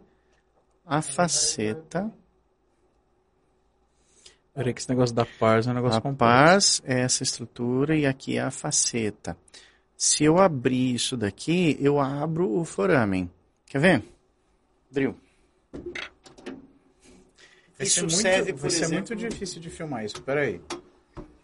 a 0.85 1.01
faceta. 1.01 2.13
Peraí 4.53 4.75
que 4.75 4.79
esse 4.79 4.89
negócio 4.89 5.15
da 5.15 5.25
pars 5.25 5.65
é 5.65 5.71
um 5.71 5.73
negócio 5.73 5.97
A 5.97 6.01
complexo. 6.01 6.19
pars 6.19 6.81
é 6.85 6.99
essa 6.99 7.23
estrutura 7.23 7.97
e 7.97 8.05
aqui 8.05 8.37
é 8.37 8.41
a 8.41 8.51
faceta. 8.51 9.35
Se 9.97 10.23
eu 10.23 10.37
abrir 10.37 10.93
isso 10.93 11.17
daqui, 11.17 11.75
eu 11.79 11.99
abro 11.99 12.47
o 12.47 12.63
foramen. 12.63 13.27
Quer 13.65 13.79
ver? 13.79 14.03
Drill. 14.91 15.15
Vai 17.79 17.87
Isso 17.87 17.95
ser 17.95 18.01
muito, 18.01 18.15
serve, 18.17 18.51
vai 18.51 18.61
por 18.61 18.69
ser 18.71 18.83
exemplo- 18.83 18.93
muito 18.95 19.15
difícil 19.15 19.61
de 19.61 19.69
filmar 19.69 20.03
isso. 20.05 20.21
Peraí. 20.21 20.61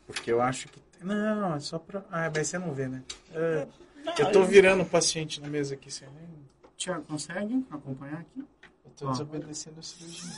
Porque 0.05 0.29
eu 0.31 0.41
acho 0.41 0.67
que. 0.67 0.79
Não, 1.01 1.55
é 1.55 1.59
só 1.61 1.79
pra. 1.79 2.03
Ah, 2.11 2.29
mas 2.35 2.47
você 2.47 2.59
não 2.59 2.73
vê, 2.73 2.87
né? 2.89 3.01
É, 3.33 3.65
eu 4.19 4.31
tô 4.31 4.43
virando 4.43 4.83
o 4.83 4.85
paciente 4.85 5.39
na 5.41 5.47
mesa 5.47 5.73
aqui 5.75 5.89
sem 5.89 6.07
nem. 6.09 6.45
Tiago, 6.77 7.03
consegue 7.05 7.65
acompanhar 7.71 8.19
aqui? 8.19 8.43
Eu 8.83 8.91
tô 8.97 9.11
desobedecendo 9.11 9.79
o 9.79 9.83
cirurgião. 9.83 10.29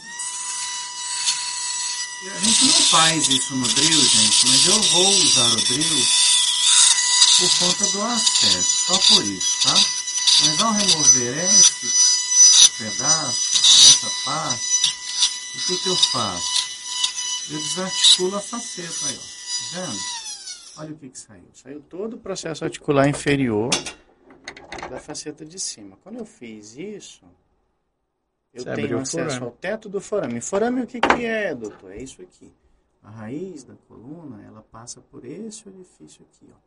A 2.35 2.39
gente 2.39 2.65
não 2.65 2.73
faz 2.73 3.27
isso 3.27 3.55
no 3.55 3.67
drill, 3.67 4.01
gente, 4.01 4.47
mas 4.47 4.65
eu 4.67 4.81
vou 4.81 5.07
usar 5.09 5.47
o 5.51 5.55
drill 5.55 6.05
por 7.39 7.59
conta 7.59 7.85
do 7.91 8.01
acesso, 8.03 8.85
só 8.85 8.97
por 9.13 9.23
isso, 9.23 9.63
tá? 9.63 9.73
Mas 9.73 10.61
ao 10.61 10.73
remover 10.73 11.37
esse 11.37 12.71
pedaço, 12.77 13.49
essa 13.87 14.09
parte, 14.25 14.67
o 15.55 15.67
que 15.67 15.77
que 15.83 15.89
eu 15.89 15.95
faço? 15.95 16.67
Eu 17.51 17.59
desarticulo 17.59 18.35
a 18.37 18.41
faceta 18.41 19.07
aí, 19.07 19.17
ó. 19.17 19.75
Tá 19.75 19.85
vendo? 19.85 19.99
Olha 20.79 20.93
o 20.93 20.97
que 20.97 21.09
que 21.09 21.19
saiu. 21.19 21.43
Saiu 21.53 21.81
todo 21.81 22.13
o 22.15 22.17
processo 22.19 22.63
articular 22.63 23.07
inferior 23.07 23.69
da 24.89 24.99
faceta 24.99 25.43
de 25.45 25.59
cima. 25.59 25.97
Quando 26.03 26.19
eu 26.19 26.25
fiz 26.25 26.75
isso, 26.77 27.23
eu 28.53 28.63
Você 28.63 28.73
tenho 28.75 28.99
acesso 28.99 29.23
forame. 29.29 29.45
ao 29.45 29.51
teto 29.51 29.89
do 29.89 29.99
forame. 30.01 30.41
Forame 30.41 30.81
o 30.81 30.87
que 30.87 30.99
que 30.99 31.25
é, 31.25 31.55
doutor? 31.55 31.91
É 31.91 31.97
isso 31.97 32.21
aqui. 32.21 32.51
A 33.01 33.09
raiz 33.09 33.63
da 33.63 33.73
coluna, 33.87 34.43
ela 34.45 34.61
passa 34.61 34.99
por 35.01 35.25
esse 35.25 35.67
orifício 35.67 36.25
aqui, 36.29 36.45
ó. 36.51 36.57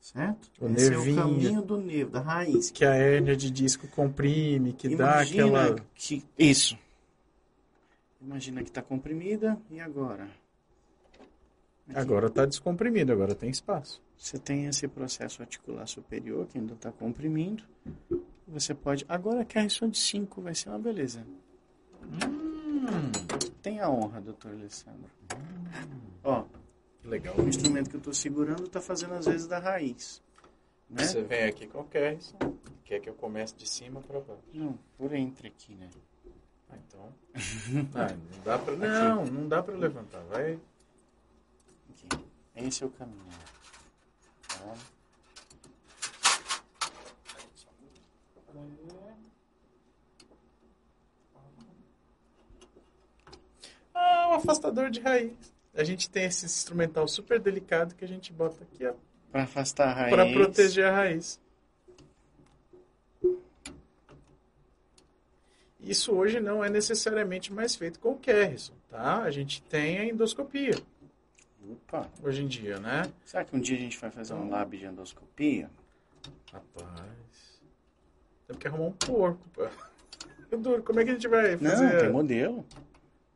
Certo? 0.00 0.50
O 0.60 0.66
esse 0.68 0.90
nervinho. 0.90 1.18
é 1.18 1.22
o 1.22 1.26
caminho 1.26 1.62
do 1.62 1.76
nervo, 1.78 2.10
da 2.12 2.20
raiz. 2.20 2.70
Que 2.70 2.84
a 2.84 2.94
hérnia 2.94 3.36
de 3.36 3.50
disco 3.50 3.86
comprime, 3.88 4.72
que 4.72 4.88
dá 4.96 5.04
Imagina 5.24 5.44
aquela. 5.62 5.76
que 5.94 6.24
isso. 6.38 6.78
Imagina 8.26 8.60
que 8.64 8.70
está 8.70 8.82
comprimida 8.82 9.56
e 9.70 9.78
agora? 9.78 10.24
Aqui. 11.88 11.96
Agora 11.96 12.28
tá 12.28 12.44
descomprimido, 12.44 13.12
agora 13.12 13.36
tem 13.36 13.48
espaço. 13.48 14.02
Você 14.18 14.36
tem 14.36 14.66
esse 14.66 14.88
processo 14.88 15.42
articular 15.42 15.86
superior 15.86 16.44
que 16.48 16.58
ainda 16.58 16.74
está 16.74 16.90
comprimindo. 16.90 17.62
Você 18.48 18.74
pode. 18.74 19.06
Agora 19.08 19.44
que 19.44 19.56
a 19.56 19.64
de 19.64 19.96
5 19.96 20.42
vai 20.42 20.56
ser 20.56 20.70
uma 20.70 20.78
beleza. 20.80 21.24
Hum, 22.02 23.12
Tem 23.62 23.78
a 23.78 23.88
honra, 23.88 24.20
doutor 24.20 24.50
Alessandro. 24.50 25.08
Ó, 26.24 26.44
que 27.00 27.06
legal. 27.06 27.36
o 27.38 27.48
instrumento 27.48 27.88
que 27.88 27.94
eu 27.94 27.98
estou 27.98 28.12
segurando 28.14 28.64
está 28.64 28.80
fazendo 28.80 29.14
às 29.14 29.26
vezes 29.26 29.46
da 29.46 29.60
raiz. 29.60 30.20
Né? 30.90 31.04
Você 31.04 31.22
vem 31.22 31.44
aqui 31.44 31.68
com 31.68 31.80
o 31.80 31.84
Kerrison, 31.84 32.36
quer 32.84 32.98
que 32.98 33.08
eu 33.08 33.14
comece 33.14 33.54
de 33.54 33.68
cima 33.68 34.00
para 34.00 34.18
baixo. 34.18 34.42
Não, 34.52 34.76
por 34.98 35.12
entre 35.14 35.46
aqui, 35.46 35.76
né? 35.76 35.88
Ah, 36.70 36.76
então. 36.76 37.14
Ah, 37.94 38.14
não 38.32 38.42
dá 38.44 38.58
pra. 38.58 38.76
Não, 38.76 39.26
não 39.26 39.48
dá 39.48 39.62
pra 39.62 39.74
levantar. 39.74 40.22
Vai. 40.24 40.58
Aqui. 41.90 42.08
Esse 42.56 42.82
é 42.82 42.86
o 42.86 42.90
caminho. 42.90 43.24
Tá? 44.48 44.74
Ah, 53.94 54.28
um 54.30 54.34
afastador 54.34 54.90
de 54.90 55.00
raiz. 55.00 55.32
A 55.74 55.84
gente 55.84 56.08
tem 56.08 56.24
esse 56.24 56.46
instrumental 56.46 57.06
super 57.06 57.38
delicado 57.38 57.94
que 57.94 58.04
a 58.04 58.08
gente 58.08 58.32
bota 58.32 58.62
aqui, 58.64 58.86
ó, 58.86 58.94
Para 59.30 59.42
afastar 59.42 59.88
a 59.88 59.92
raiz. 59.92 60.14
pra 60.14 60.26
proteger 60.32 60.86
a 60.86 60.92
raiz. 60.92 61.40
Isso 65.86 66.12
hoje 66.12 66.40
não 66.40 66.64
é 66.64 66.68
necessariamente 66.68 67.52
mais 67.52 67.76
feito 67.76 68.00
com 68.00 68.10
o 68.10 68.18
Kerrison, 68.18 68.74
tá? 68.90 69.22
A 69.22 69.30
gente 69.30 69.62
tem 69.62 69.98
a 69.98 70.04
endoscopia 70.04 70.74
Opa. 71.70 72.10
hoje 72.22 72.42
em 72.42 72.48
dia, 72.48 72.78
né? 72.80 73.02
Será 73.24 73.44
que 73.44 73.54
um 73.54 73.60
dia 73.60 73.76
a 73.76 73.80
gente 73.80 73.96
vai 73.98 74.10
fazer 74.10 74.34
um 74.34 74.50
lab 74.50 74.76
de 74.76 74.84
endoscopia? 74.84 75.70
Rapaz. 76.52 77.60
Temos 78.48 78.60
que 78.60 78.66
arrumar 78.66 78.86
um 78.86 78.92
porco, 78.92 79.48
pô. 79.52 79.66
Eu 80.50 80.58
duro, 80.60 80.82
como 80.82 80.98
é 81.00 81.04
que 81.04 81.10
a 81.10 81.14
gente 81.14 81.28
vai 81.28 81.56
Não, 81.56 81.70
fazer? 81.70 81.98
tem 82.00 82.10
modelo. 82.12 82.64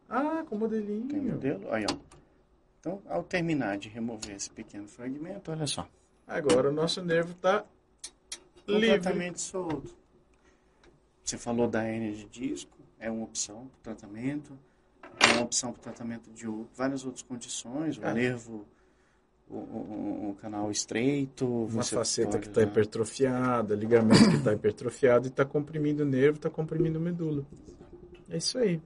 Ah, 0.09 0.45
com 0.49 0.57
modelinho. 0.57 1.07
Tem 1.09 1.21
modelo. 1.21 1.73
Aí, 1.73 1.85
ó. 1.89 1.97
Então, 2.81 3.01
ao 3.09 3.23
terminar 3.23 3.79
de 3.79 3.89
remover 3.89 4.35
esse 4.35 4.51
pequeno 4.51 4.89
fragmento, 4.89 5.51
olha 5.53 5.67
só. 5.67 5.89
Agora 6.27 6.69
o 6.69 6.73
nosso 6.73 7.03
nervo 7.03 7.35
tá 7.35 7.65
livre. 8.67 8.97
Completamente 8.99 9.41
solto. 9.41 10.00
Você 11.31 11.39
falou 11.39 11.69
da 11.69 11.89
hernia 11.89 12.11
de 12.13 12.25
disco, 12.25 12.77
é 12.99 13.09
uma 13.09 13.23
opção 13.23 13.71
para 13.85 13.95
tratamento. 13.95 14.59
É 15.21 15.33
uma 15.35 15.43
opção 15.43 15.73
para 15.73 15.81
tratamento 15.81 16.29
de 16.33 16.45
várias 16.77 17.05
outras 17.05 17.23
condições. 17.23 17.97
O 17.99 18.05
É. 18.05 18.13
nervo, 18.13 18.67
o, 19.49 19.55
o- 19.57 20.31
o 20.31 20.35
canal 20.43 20.73
estreito. 20.73 21.47
Uma 21.47 21.85
faceta 21.85 22.37
que 22.37 22.49
está 22.49 22.63
hipertrofiada, 22.63 23.77
ligamento 23.77 24.29
que 24.29 24.37
está 24.39 24.53
hipertrofiado 24.53 25.29
e 25.29 25.31
está 25.31 25.45
comprimindo 25.45 26.03
o 26.03 26.07
nervo, 26.07 26.39
está 26.39 26.51
comprimindo 26.51 26.99
o 26.99 27.03
medula. 27.03 27.47
É 28.29 28.37
isso 28.37 28.59
aí. 28.59 28.81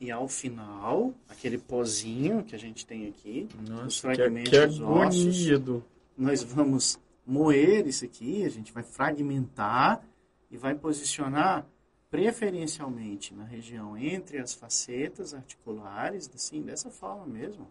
E 0.00 0.10
ao 0.10 0.26
final, 0.26 1.12
aquele 1.28 1.58
pozinho 1.58 2.42
que 2.42 2.54
a 2.54 2.58
gente 2.58 2.86
tem 2.86 3.06
aqui, 3.06 3.46
os 3.62 3.68
Nossa, 3.68 4.08
que, 4.08 4.16
fragmentos 4.16 4.50
que 4.78 4.82
ósseos, 4.82 5.36
agonia 5.36 5.58
do... 5.58 5.84
nós 6.16 6.42
vamos 6.42 6.98
moer 7.26 7.86
isso 7.86 8.02
aqui, 8.02 8.46
a 8.46 8.48
gente 8.48 8.72
vai 8.72 8.82
fragmentar 8.82 10.02
e 10.52 10.56
vai 10.56 10.74
posicionar 10.76 11.66
preferencialmente 12.10 13.34
na 13.34 13.42
região 13.44 13.96
entre 13.96 14.38
as 14.38 14.52
facetas 14.54 15.32
articulares, 15.34 16.30
assim, 16.34 16.62
dessa 16.62 16.90
forma 16.90 17.26
mesmo, 17.26 17.66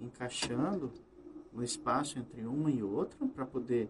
encaixando 0.00 0.90
no 1.52 1.62
espaço 1.62 2.18
entre 2.18 2.42
uma 2.46 2.70
e 2.70 2.82
outra 2.82 3.26
para 3.28 3.46
poder 3.46 3.88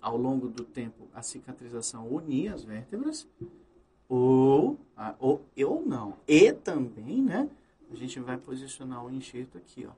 ao 0.00 0.16
longo 0.16 0.48
do 0.48 0.62
tempo 0.64 1.08
a 1.14 1.22
cicatrização 1.22 2.06
unir 2.06 2.52
as 2.52 2.62
vértebras 2.64 3.26
ou, 4.08 4.78
a- 4.96 5.14
ou, 5.18 5.42
ou 5.66 5.84
não. 5.84 6.16
E 6.26 6.52
também, 6.52 7.22
né? 7.22 7.48
A 7.90 7.94
gente 7.96 8.20
vai 8.20 8.36
posicionar 8.36 9.04
o 9.04 9.10
enxerto 9.10 9.56
aqui, 9.58 9.86
ó, 9.86 9.92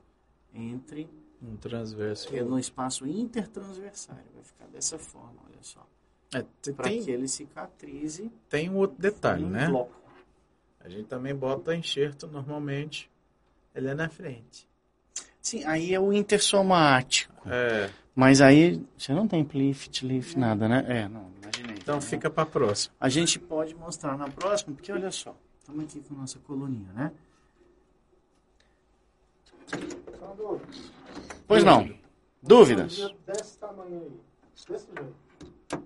entre 0.53 1.09
Um 1.41 1.55
transverso. 1.57 2.33
é 2.35 2.43
no 2.43 2.57
espaço 2.57 3.05
intertransversário. 3.05 4.23
Vai 4.33 4.43
ficar 4.43 4.67
dessa 4.67 4.97
forma, 4.97 5.35
olha 5.45 5.61
só. 5.61 5.85
É, 6.33 6.45
Para 6.71 6.85
tem, 6.85 7.03
que 7.03 7.11
ele 7.11 7.27
cicatrize 7.27 8.31
tem 8.49 8.69
um 8.69 8.77
outro 8.77 8.97
detalhe, 8.97 9.43
um 9.43 9.49
né? 9.49 9.67
bloco. 9.67 10.01
A 10.79 10.87
gente 10.87 11.03
também 11.07 11.35
bota 11.35 11.75
enxerto 11.75 12.27
normalmente. 12.27 13.09
Ele 13.75 13.87
é 13.87 13.93
na 13.93 14.09
frente. 14.09 14.67
Sim, 15.41 15.63
aí 15.65 15.93
é 15.93 15.99
o 15.99 16.13
intersomático. 16.13 17.33
É, 17.49 17.89
Mas 18.15 18.41
aí 18.41 18.83
você 18.97 19.13
não 19.13 19.27
tem 19.27 19.43
plift, 19.43 20.05
lift, 20.05 20.37
nada, 20.37 20.67
né? 20.67 20.85
É, 20.87 21.07
não, 21.07 21.31
imaginei. 21.41 21.75
então 21.79 21.95
né? 21.95 22.01
fica 22.01 22.29
para 22.29 22.45
próxima. 22.45 22.93
A 22.99 23.09
gente 23.09 23.39
pode 23.39 23.73
mostrar 23.75 24.17
na 24.17 24.29
próxima, 24.29 24.75
porque 24.75 24.91
olha 24.91 25.11
só, 25.11 25.35
estamos 25.59 25.83
aqui 25.83 26.01
com 26.01 26.13
nossa 26.15 26.39
coluninha, 26.39 26.91
né? 26.93 27.11
Só 30.19 30.25
uma 30.25 30.35
dúvida. 30.35 30.67
Pois 31.47 31.63
não. 31.63 31.93
Dúvidas? 32.41 33.13
Desse 33.25 33.57
tamanho 33.57 34.01
aí. 34.01 34.11
Desse 34.69 34.87
jeito. 34.87 35.30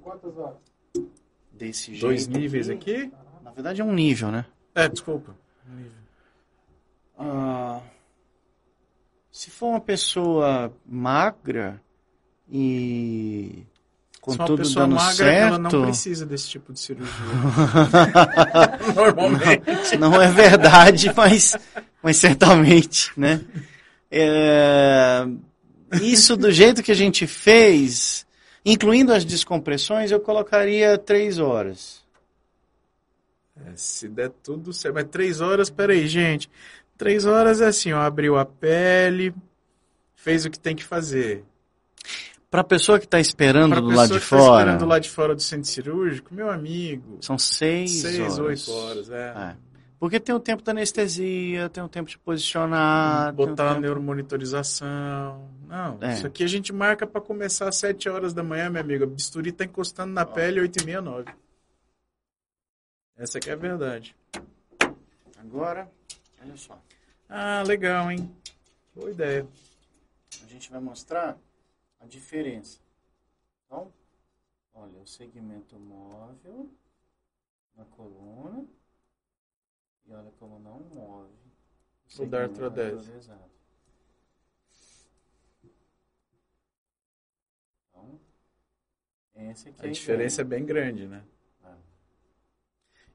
Quantas 0.01 0.37
horas? 0.37 0.57
Desse 1.51 1.91
jeito. 1.91 2.01
Dois 2.01 2.27
níveis 2.27 2.69
aqui? 2.69 3.11
Na 3.43 3.51
verdade 3.51 3.81
é 3.81 3.83
um 3.83 3.93
nível, 3.93 4.31
né? 4.31 4.45
É, 4.73 4.89
desculpa. 4.89 5.35
Ah, 7.17 7.81
se 9.31 9.49
for 9.49 9.67
uma 9.67 9.81
pessoa 9.81 10.73
magra 10.85 11.81
e 12.49 13.63
com 14.21 14.31
Se 14.31 14.37
uma 14.39 14.47
tudo 14.47 14.63
pessoa 14.63 14.85
dando 14.85 14.95
magra, 14.95 15.13
certo, 15.13 15.47
ela 15.47 15.59
não 15.59 15.69
precisa 15.83 16.25
desse 16.25 16.49
tipo 16.49 16.73
de 16.73 16.79
cirurgia. 16.79 17.13
Normalmente. 18.95 19.97
não 19.97 20.19
é 20.21 20.31
verdade, 20.31 21.11
mas, 21.15 21.55
mas 22.01 22.17
certamente, 22.17 23.11
né? 23.15 23.41
É, 24.09 25.27
isso 26.01 26.35
do 26.35 26.51
jeito 26.51 26.81
que 26.81 26.91
a 26.91 26.95
gente 26.95 27.27
fez, 27.27 28.25
incluindo 28.65 29.13
as 29.13 29.23
descompressões, 29.23 30.11
eu 30.11 30.19
colocaria 30.19 30.97
três 30.97 31.37
horas. 31.37 32.03
É, 33.65 33.71
se 33.75 34.09
der 34.09 34.29
tudo 34.29 34.73
certo. 34.73 34.95
Mas 34.95 35.05
três 35.05 35.39
horas, 35.39 35.69
peraí, 35.69 36.07
gente. 36.07 36.49
Três 36.97 37.25
horas 37.25 37.61
é 37.61 37.67
assim, 37.67 37.93
ó, 37.93 37.99
abriu 38.01 38.37
a 38.37 38.45
pele, 38.45 39.33
fez 40.15 40.45
o 40.45 40.49
que 40.49 40.59
tem 40.59 40.75
que 40.75 40.83
fazer. 40.83 41.43
Para 42.49 42.61
a 42.61 42.63
pessoa 42.63 42.99
que 42.99 43.05
está 43.05 43.19
esperando 43.19 43.71
Pra 43.71 43.81
do 43.81 43.89
lado 43.89 44.13
de 44.13 44.13
que 44.13 44.19
tá 44.21 44.25
fora, 44.25 44.61
esperando 44.61 44.79
do 44.79 44.85
lado 44.85 45.01
de 45.01 45.09
fora 45.09 45.35
do 45.35 45.41
centro 45.41 45.69
cirúrgico, 45.69 46.33
meu 46.33 46.49
amigo, 46.49 47.17
são 47.19 47.37
seis, 47.37 47.91
seis, 47.91 48.39
horas. 48.39 48.67
oito 48.67 48.71
horas, 48.71 49.09
é. 49.09 49.33
É. 49.35 49.55
Porque 50.05 50.19
tem 50.19 50.35
o 50.35 50.39
tempo 50.39 50.61
da 50.61 50.71
anestesia, 50.71 51.67
tem 51.67 51.81
o 51.83 51.89
tempo 51.89 52.07
de 52.07 52.19
posicionar. 52.19 53.33
Botar 53.33 53.63
a 53.65 53.69
tempo- 53.69 53.81
neuromonitorização. 53.81 55.49
Não, 55.67 55.97
É. 55.99 56.13
isso 56.13 56.27
aqui 56.27 56.43
a 56.43 56.47
gente 56.47 56.71
marca 56.71 57.07
pra 57.07 57.19
começar 57.19 57.67
às 57.67 57.77
sete 57.77 58.07
horas 58.07 58.31
da 58.31 58.43
manhã, 58.43 58.69
meu 58.69 58.81
amigo. 58.81 59.03
A 59.03 59.07
bisturi 59.07 59.51
tá 59.51 59.65
encostando 59.65 60.13
na 60.13 60.23
pele 60.23 60.59
oito 60.59 60.79
e 60.79 60.85
meia, 60.85 61.01
nove. 61.01 61.27
É 63.17 63.23
Essa 63.23 63.39
aqui 63.39 63.49
é 63.49 63.53
a 63.53 63.55
verdade. 63.55 64.15
Agora, 65.39 65.89
olha 66.39 66.55
só. 66.55 66.79
Ah, 67.27 67.63
legal, 67.65 68.11
hein? 68.11 68.31
Boa 68.95 69.09
ideia. 69.09 69.47
A 70.43 70.45
gente 70.45 70.69
vai 70.69 70.79
mostrar 70.79 71.35
a 71.99 72.05
diferença. 72.05 72.77
Então, 73.65 73.91
olha, 74.71 74.99
o 75.03 75.07
segmento 75.07 75.75
móvel 75.79 76.69
na 77.75 77.85
coluna. 77.85 78.63
E 80.07 80.13
olha 80.13 80.31
como 80.39 80.59
não 80.59 80.79
move. 80.79 81.33
O 82.17 82.25
da 82.25 82.39
segmento 82.39 82.39
artrodese. 82.39 83.11
artrodesado. 83.11 83.51
Então, 87.91 88.19
esse 89.51 89.69
aqui 89.69 89.85
A 89.85 89.87
é 89.87 89.91
diferença 89.91 90.41
é 90.41 90.43
igual. 90.43 90.59
bem 90.59 90.65
grande, 90.65 91.07
né? 91.07 91.23
É. 91.63 91.73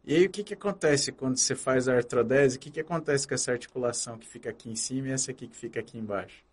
E 0.04 0.14
aí, 0.16 0.26
o 0.26 0.30
que, 0.30 0.44
que 0.44 0.54
acontece 0.54 1.12
quando 1.12 1.36
você 1.38 1.54
faz 1.54 1.88
a 1.88 1.94
artrodese? 1.96 2.56
O 2.56 2.60
que, 2.60 2.70
que 2.70 2.80
acontece 2.80 3.26
com 3.26 3.34
essa 3.34 3.52
articulação 3.52 4.18
que 4.18 4.26
fica 4.26 4.50
aqui 4.50 4.70
em 4.70 4.76
cima 4.76 5.08
e 5.08 5.12
essa 5.12 5.30
aqui 5.30 5.48
que 5.48 5.56
fica 5.56 5.80
aqui 5.80 5.98
embaixo? 5.98 6.44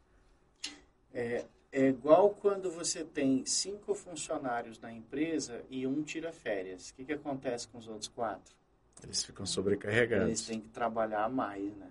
É, 1.14 1.46
é 1.72 1.88
igual 1.88 2.30
quando 2.32 2.70
você 2.72 3.04
tem 3.04 3.46
cinco 3.46 3.94
funcionários 3.96 4.80
na 4.80 4.92
empresa 4.92 5.64
e 5.70 5.86
um 5.88 6.04
tira 6.04 6.32
férias. 6.32 6.90
O 6.90 6.96
que, 6.96 7.06
que 7.06 7.14
acontece 7.14 7.68
com 7.68 7.78
os 7.78 7.88
outros 7.88 8.08
quatro? 8.08 8.56
Eles 9.04 9.24
ficam 9.24 9.44
Eles 9.44 9.52
sobrecarregados. 9.52 10.46
têm 10.46 10.60
que 10.60 10.70
trabalhar 10.70 11.30
mais, 11.30 11.64
né? 11.76 11.88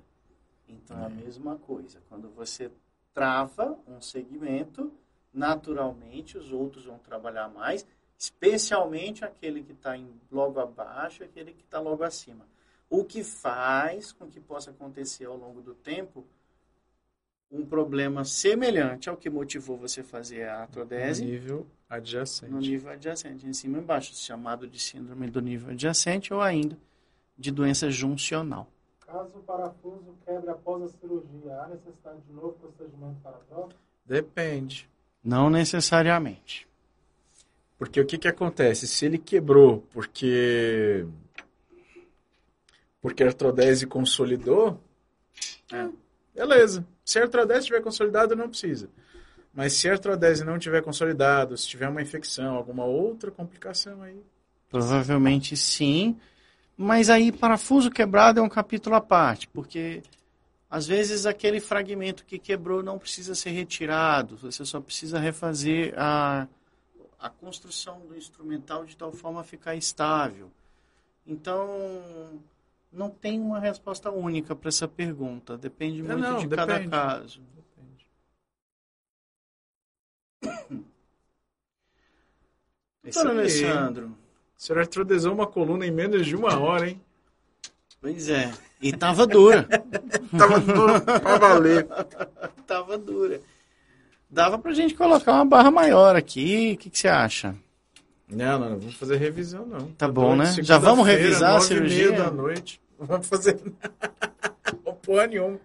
Então 0.68 0.98
é 0.98 1.04
a 1.04 1.06
É. 1.06 1.10
mesma 1.10 1.56
coisa. 1.56 2.00
Quando 2.08 2.28
você 2.30 2.70
trava 3.14 3.78
um 3.86 4.00
segmento, 4.00 4.92
naturalmente 5.32 6.36
os 6.36 6.52
outros 6.52 6.84
vão 6.86 6.98
trabalhar 6.98 7.48
mais, 7.48 7.86
especialmente 8.18 9.24
aquele 9.24 9.62
que 9.62 9.72
está 9.72 9.96
logo 10.30 10.58
abaixo 10.60 11.22
e 11.22 11.26
aquele 11.26 11.52
que 11.52 11.62
está 11.62 11.78
logo 11.80 12.02
acima. 12.02 12.46
O 12.88 13.04
que 13.04 13.22
faz 13.22 14.12
com 14.12 14.26
que 14.28 14.40
possa 14.40 14.70
acontecer 14.70 15.24
ao 15.26 15.36
longo 15.36 15.60
do 15.60 15.74
tempo 15.74 16.24
um 17.50 17.64
problema 17.64 18.24
semelhante 18.24 19.08
ao 19.08 19.16
que 19.16 19.30
motivou 19.30 19.76
você 19.76 20.02
fazer 20.02 20.48
a 20.48 20.54
No 20.56 20.60
artrodese 20.62 21.24
nível 21.24 21.66
adjacente. 21.88 22.50
no 22.52 22.58
nível 22.58 22.90
adjacente, 22.90 23.46
em 23.46 23.52
cima 23.52 23.78
e 23.78 23.80
embaixo, 23.80 24.14
chamado 24.16 24.66
de 24.66 24.78
síndrome 24.80 25.28
do 25.30 25.40
nível 25.40 25.70
adjacente 25.70 26.34
ou 26.34 26.40
ainda 26.40 26.76
de 27.38 27.50
doença 27.50 27.90
juncional. 27.90 28.68
Caso 29.06 29.30
o 29.36 29.42
parafuso 29.42 30.14
quebre 30.24 30.50
após 30.50 30.82
a 30.82 30.88
cirurgia, 30.88 31.60
há 31.62 31.68
necessidade 31.68 32.20
de 32.26 32.32
novo 32.32 32.52
procedimento 32.54 33.20
para 33.22 33.36
a 33.36 33.40
troca? 33.48 33.76
Depende. 34.04 34.88
Não 35.22 35.48
necessariamente. 35.50 36.66
Porque 37.78 38.00
o 38.00 38.06
que, 38.06 38.16
que 38.18 38.28
acontece? 38.28 38.86
Se 38.86 39.04
ele 39.06 39.18
quebrou 39.18 39.86
porque. 39.92 41.06
Porque 43.00 43.22
a 43.22 43.26
artrodese 43.26 43.86
consolidou, 43.86 44.80
É. 45.72 45.88
beleza. 46.34 46.84
Se 47.04 47.18
a 47.18 47.22
artrodese 47.22 47.60
estiver 47.60 47.82
consolidada, 47.82 48.34
não 48.34 48.48
precisa. 48.48 48.88
Mas 49.52 49.74
se 49.74 49.88
a 49.88 49.92
artrodese 49.92 50.44
não 50.44 50.58
tiver 50.58 50.82
consolidado, 50.82 51.56
se 51.56 51.68
tiver 51.68 51.88
uma 51.88 52.02
infecção, 52.02 52.56
alguma 52.56 52.84
outra 52.84 53.30
complicação 53.30 54.02
aí. 54.02 54.20
Provavelmente 54.68 55.56
sim, 55.56 56.18
mas 56.76 57.08
aí 57.10 57.32
parafuso 57.32 57.90
quebrado 57.90 58.40
é 58.40 58.42
um 58.42 58.48
capítulo 58.48 58.96
à 58.96 59.00
parte, 59.00 59.48
porque 59.48 60.02
às 60.68 60.86
vezes 60.86 61.26
aquele 61.26 61.60
fragmento 61.60 62.24
que 62.24 62.38
quebrou 62.38 62.82
não 62.82 62.98
precisa 62.98 63.34
ser 63.34 63.50
retirado, 63.50 64.36
você 64.36 64.64
só 64.64 64.80
precisa 64.80 65.18
refazer 65.18 65.94
a, 65.96 66.46
a 67.18 67.30
construção 67.30 68.00
do 68.00 68.16
instrumental 68.16 68.84
de 68.84 68.96
tal 68.96 69.12
forma 69.12 69.40
a 69.40 69.44
ficar 69.44 69.74
estável. 69.74 70.50
Então, 71.26 71.68
não 72.92 73.10
tem 73.10 73.40
uma 73.40 73.58
resposta 73.58 74.10
única 74.10 74.54
para 74.54 74.68
essa 74.68 74.86
pergunta, 74.86 75.56
depende 75.56 76.00
É, 76.00 76.02
muito 76.02 76.20
não, 76.20 76.38
de 76.38 76.48
cada 76.48 76.74
depende. 76.74 76.90
caso. 76.90 77.40
Depende. 77.54 78.06
Doutor. 83.02 83.30
Alessandro, 83.30 84.18
O 84.58 84.62
senhor 84.62 84.78
artrodesou 84.80 85.32
uma 85.32 85.46
coluna 85.46 85.86
em 85.86 85.90
menos 85.90 86.26
de 86.26 86.34
uma 86.34 86.58
hora, 86.58 86.88
hein? 86.88 87.00
pois 88.00 88.28
é, 88.28 88.52
e 88.80 88.92
tava 88.92 89.26
dura. 89.26 89.66
Tava 90.36 90.60
duro 90.60 91.00
pra 91.00 91.38
valer. 91.38 91.86
Tava 92.66 92.98
dura. 92.98 93.40
Dava 94.30 94.58
pra 94.58 94.72
gente 94.72 94.94
colocar 94.94 95.32
uma 95.34 95.44
barra 95.44 95.70
maior 95.70 96.14
aqui. 96.16 96.72
O 96.74 96.78
que, 96.78 96.90
que 96.90 96.98
você 96.98 97.08
acha? 97.08 97.54
Não, 98.28 98.58
não, 98.58 98.70
não 98.70 98.78
vamos 98.78 98.94
fazer 98.96 99.16
revisão, 99.16 99.64
não. 99.66 99.88
Tá 99.92 100.06
bom, 100.08 100.34
né? 100.36 100.52
Já 100.62 100.78
vamos 100.78 101.06
revisar 101.06 101.56
a 101.56 101.60
cirurgia? 101.60 102.12
da 102.12 102.30
noite. 102.30 102.80
Não 102.98 103.06
vamos 103.06 103.26
fazer 103.28 103.58
Ô, 104.84 104.92
porra 104.94 105.26
nenhuma. 105.26 105.58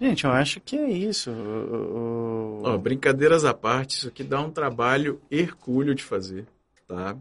Gente, 0.00 0.24
eu 0.24 0.30
acho 0.30 0.60
que 0.60 0.76
é 0.76 0.90
isso. 0.90 1.30
O- 1.30 2.60
o- 2.62 2.62
Ó, 2.64 2.76
brincadeiras 2.78 3.44
à 3.44 3.54
parte, 3.54 3.96
isso 3.96 4.08
aqui 4.08 4.22
dá 4.22 4.40
um 4.40 4.50
trabalho 4.50 5.20
hercúleo 5.30 5.94
de 5.94 6.02
fazer, 6.04 6.46
tá? 6.86 7.16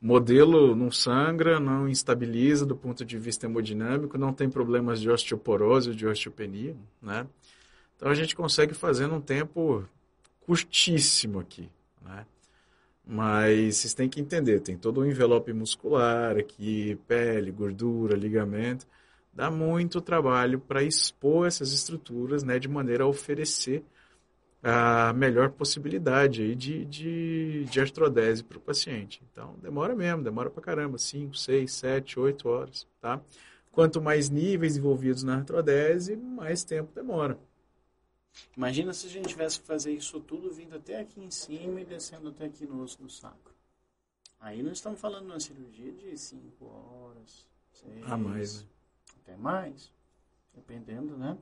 O 0.00 0.06
modelo 0.06 0.74
não 0.74 0.90
sangra, 0.90 1.60
não 1.60 1.88
instabiliza 1.88 2.66
do 2.66 2.76
ponto 2.76 3.04
de 3.04 3.16
vista 3.16 3.46
hemodinâmico, 3.46 4.18
não 4.18 4.32
tem 4.32 4.50
problemas 4.50 5.00
de 5.00 5.08
osteoporose 5.08 5.90
ou 5.90 5.94
de 5.94 6.06
osteopenia, 6.06 6.74
né? 7.00 7.26
Então 7.96 8.10
a 8.10 8.14
gente 8.14 8.34
consegue 8.34 8.74
fazer 8.74 9.06
num 9.06 9.20
tempo 9.20 9.84
curtíssimo 10.40 11.38
aqui, 11.38 11.68
né? 12.04 12.26
Mas 13.06 13.76
vocês 13.76 13.94
têm 13.94 14.08
que 14.08 14.20
entender, 14.20 14.60
tem 14.60 14.76
todo 14.76 15.00
o 15.00 15.06
envelope 15.06 15.52
muscular 15.52 16.36
aqui, 16.36 16.98
pele, 17.06 17.50
gordura, 17.50 18.16
ligamento. 18.16 18.86
Dá 19.32 19.50
muito 19.50 20.00
trabalho 20.00 20.58
para 20.58 20.82
expor 20.82 21.46
essas 21.46 21.72
estruturas, 21.72 22.42
né, 22.42 22.58
de 22.58 22.68
maneira 22.68 23.04
a 23.04 23.06
oferecer 23.06 23.82
a 24.62 25.12
melhor 25.12 25.50
possibilidade 25.50 26.42
aí 26.42 26.54
de, 26.54 26.84
de, 26.84 27.64
de 27.64 27.80
artrodese 27.80 28.44
para 28.44 28.58
o 28.58 28.60
paciente. 28.60 29.20
Então, 29.30 29.56
demora 29.60 29.94
mesmo, 29.96 30.22
demora 30.22 30.48
para 30.48 30.62
caramba, 30.62 30.98
5, 30.98 31.36
6, 31.36 31.72
7, 31.72 32.20
8 32.20 32.48
horas, 32.48 32.86
tá? 33.00 33.20
Quanto 33.72 34.00
mais 34.00 34.30
níveis 34.30 34.76
envolvidos 34.76 35.24
na 35.24 35.36
artrodese, 35.36 36.14
mais 36.14 36.62
tempo 36.62 36.92
demora. 36.94 37.38
Imagina 38.56 38.92
se 38.92 39.06
a 39.06 39.10
gente 39.10 39.28
tivesse 39.28 39.60
que 39.60 39.66
fazer 39.66 39.92
isso 39.92 40.20
tudo 40.20 40.52
vindo 40.52 40.76
até 40.76 41.00
aqui 41.00 41.20
em 41.20 41.30
cima 41.30 41.80
e 41.80 41.84
descendo 41.84 42.28
até 42.28 42.44
aqui 42.46 42.64
no 42.64 42.82
osso 42.82 43.02
do 43.02 43.10
saco. 43.10 43.50
Aí 44.38 44.62
nós 44.62 44.74
estamos 44.74 45.00
falando 45.00 45.26
de 45.26 45.32
uma 45.32 45.40
cirurgia 45.40 45.92
de 45.92 46.16
5 46.16 46.64
horas, 46.64 47.48
6, 47.72 48.10
A 48.10 48.16
mais, 48.16 48.62
né? 48.62 48.68
até 49.22 49.36
mais, 49.36 49.92
dependendo, 50.54 51.16
né? 51.16 51.36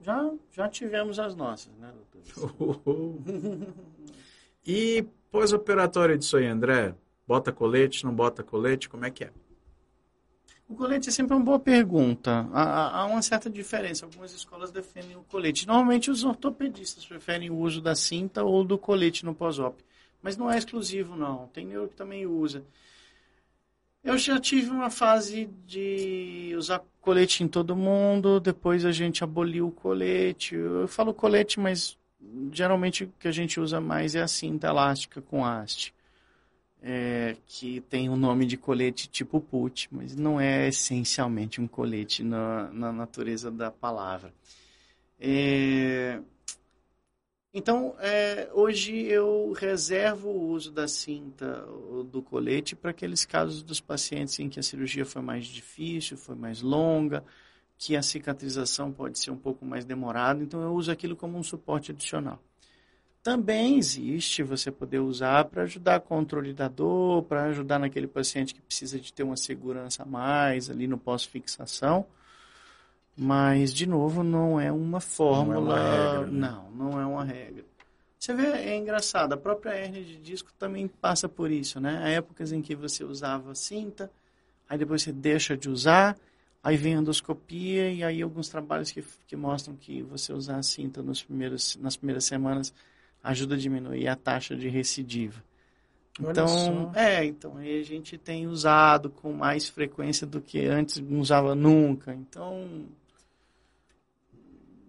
Já, 0.00 0.30
já 0.52 0.68
tivemos 0.68 1.18
as 1.18 1.34
nossas, 1.34 1.72
né, 1.78 1.92
doutor? 1.92 3.22
e 4.66 5.04
pós-operatório 5.30 6.16
disso 6.18 6.36
aí, 6.36 6.46
André? 6.46 6.94
Bota 7.26 7.52
colete, 7.52 8.04
não 8.04 8.14
bota 8.14 8.42
colete, 8.42 8.88
como 8.88 9.04
é 9.04 9.10
que 9.10 9.24
é? 9.24 9.30
O 10.68 10.74
colete 10.74 11.08
é 11.08 11.12
sempre 11.12 11.34
uma 11.36 11.44
boa 11.44 11.58
pergunta. 11.60 12.48
Há, 12.52 12.62
há- 12.62 13.00
há 13.00 13.06
uma 13.06 13.22
certa 13.22 13.48
diferença. 13.48 14.04
Algumas 14.04 14.32
escolas 14.34 14.70
defendem 14.72 15.16
o 15.16 15.22
colete. 15.22 15.66
Normalmente 15.66 16.10
os 16.10 16.24
ortopedistas 16.24 17.06
preferem 17.06 17.50
o 17.50 17.56
uso 17.56 17.80
da 17.80 17.94
cinta 17.94 18.42
ou 18.44 18.64
do 18.64 18.76
colete 18.76 19.24
no 19.24 19.34
pós-op. 19.34 19.80
Mas 20.20 20.36
não 20.36 20.50
é 20.50 20.58
exclusivo, 20.58 21.14
não. 21.16 21.46
Tem 21.48 21.64
neuro 21.64 21.88
que 21.88 21.94
também 21.96 22.26
usa. 22.26 22.64
Eu 24.06 24.16
já 24.16 24.40
tive 24.40 24.70
uma 24.70 24.88
fase 24.88 25.50
de 25.66 26.54
usar 26.56 26.80
colete 27.00 27.42
em 27.42 27.48
todo 27.48 27.76
mundo, 27.76 28.40
depois 28.40 28.84
a 28.84 28.92
gente 28.92 29.22
aboliu 29.22 29.68
o 29.68 29.72
colete. 29.72 30.54
Eu 30.54 30.88
falo 30.88 31.12
colete, 31.12 31.60
mas 31.60 31.98
geralmente 32.52 33.04
o 33.04 33.12
que 33.18 33.28
a 33.28 33.32
gente 33.32 33.60
usa 33.60 33.80
mais 33.80 34.14
é 34.14 34.22
a 34.22 34.28
cinta 34.28 34.68
elástica 34.68 35.20
com 35.20 35.44
haste 35.44 35.94
é, 36.88 37.36
que 37.46 37.80
tem 37.82 38.08
o 38.08 38.16
nome 38.16 38.46
de 38.46 38.56
colete 38.56 39.08
tipo 39.08 39.40
put, 39.40 39.88
mas 39.90 40.14
não 40.14 40.40
é 40.40 40.68
essencialmente 40.68 41.60
um 41.60 41.66
colete 41.66 42.22
na, 42.22 42.70
na 42.70 42.92
natureza 42.92 43.50
da 43.50 43.72
palavra. 43.72 44.32
É, 45.18 46.20
então, 47.58 47.96
é, 48.00 48.50
hoje 48.52 48.94
eu 49.06 49.50
reservo 49.52 50.28
o 50.28 50.50
uso 50.50 50.70
da 50.70 50.86
cinta 50.86 51.64
ou 51.66 52.04
do 52.04 52.20
colete 52.20 52.76
para 52.76 52.90
aqueles 52.90 53.24
casos 53.24 53.62
dos 53.62 53.80
pacientes 53.80 54.38
em 54.38 54.50
que 54.50 54.60
a 54.60 54.62
cirurgia 54.62 55.06
foi 55.06 55.22
mais 55.22 55.46
difícil, 55.46 56.18
foi 56.18 56.34
mais 56.34 56.60
longa, 56.60 57.24
que 57.78 57.96
a 57.96 58.02
cicatrização 58.02 58.92
pode 58.92 59.18
ser 59.18 59.30
um 59.30 59.38
pouco 59.38 59.64
mais 59.64 59.86
demorada, 59.86 60.42
então 60.42 60.60
eu 60.60 60.74
uso 60.74 60.92
aquilo 60.92 61.16
como 61.16 61.38
um 61.38 61.42
suporte 61.42 61.92
adicional. 61.92 62.38
Também 63.22 63.78
existe 63.78 64.42
você 64.42 64.70
poder 64.70 64.98
usar 64.98 65.46
para 65.46 65.62
ajudar 65.62 66.00
controle 66.00 66.52
da 66.52 66.68
dor, 66.68 67.22
para 67.22 67.44
ajudar 67.44 67.78
naquele 67.78 68.06
paciente 68.06 68.54
que 68.54 68.60
precisa 68.60 69.00
de 69.00 69.10
ter 69.10 69.22
uma 69.22 69.36
segurança 69.38 70.02
a 70.02 70.06
mais 70.06 70.68
ali 70.68 70.86
no 70.86 70.98
pós-fixação. 70.98 72.06
Mas, 73.16 73.72
de 73.72 73.86
novo, 73.86 74.22
não 74.22 74.60
é 74.60 74.70
uma 74.70 75.00
fórmula. 75.00 75.76
regra, 75.76 76.26
né? 76.26 76.48
Não, 76.48 76.70
não 76.70 77.00
é 77.00 77.06
uma 77.06 77.24
regra. 77.24 77.64
Você 78.18 78.34
vê, 78.34 78.46
é 78.46 78.76
engraçado, 78.76 79.32
a 79.32 79.36
própria 79.36 79.74
hernia 79.74 80.02
de 80.02 80.16
disco 80.18 80.52
também 80.58 80.88
passa 80.88 81.28
por 81.28 81.50
isso, 81.50 81.80
né? 81.80 82.00
Há 82.02 82.08
épocas 82.08 82.52
em 82.52 82.60
que 82.60 82.74
você 82.74 83.04
usava 83.04 83.54
cinta, 83.54 84.10
aí 84.68 84.76
depois 84.76 85.02
você 85.02 85.12
deixa 85.12 85.56
de 85.56 85.70
usar, 85.70 86.16
aí 86.62 86.76
vem 86.76 86.96
a 86.96 86.98
endoscopia 86.98 87.90
e 87.90 88.02
aí 88.02 88.20
alguns 88.20 88.48
trabalhos 88.48 88.90
que, 88.90 89.04
que 89.26 89.36
mostram 89.36 89.76
que 89.76 90.02
você 90.02 90.32
usar 90.32 90.56
a 90.56 90.62
cinta 90.62 91.02
nos 91.02 91.22
primeiros, 91.22 91.76
nas 91.76 91.96
primeiras 91.96 92.24
semanas 92.24 92.74
ajuda 93.22 93.54
a 93.54 93.58
diminuir 93.58 94.08
a 94.08 94.16
taxa 94.16 94.56
de 94.56 94.68
recidiva. 94.68 95.42
Então, 96.18 96.92
é, 96.94 97.24
então 97.24 97.58
aí 97.58 97.80
a 97.80 97.84
gente 97.84 98.16
tem 98.16 98.46
usado 98.46 99.10
com 99.10 99.32
mais 99.32 99.68
frequência 99.68 100.26
do 100.26 100.40
que 100.40 100.64
antes 100.64 100.98
não 100.98 101.20
usava 101.20 101.54
nunca. 101.54 102.14
Então, 102.14 102.86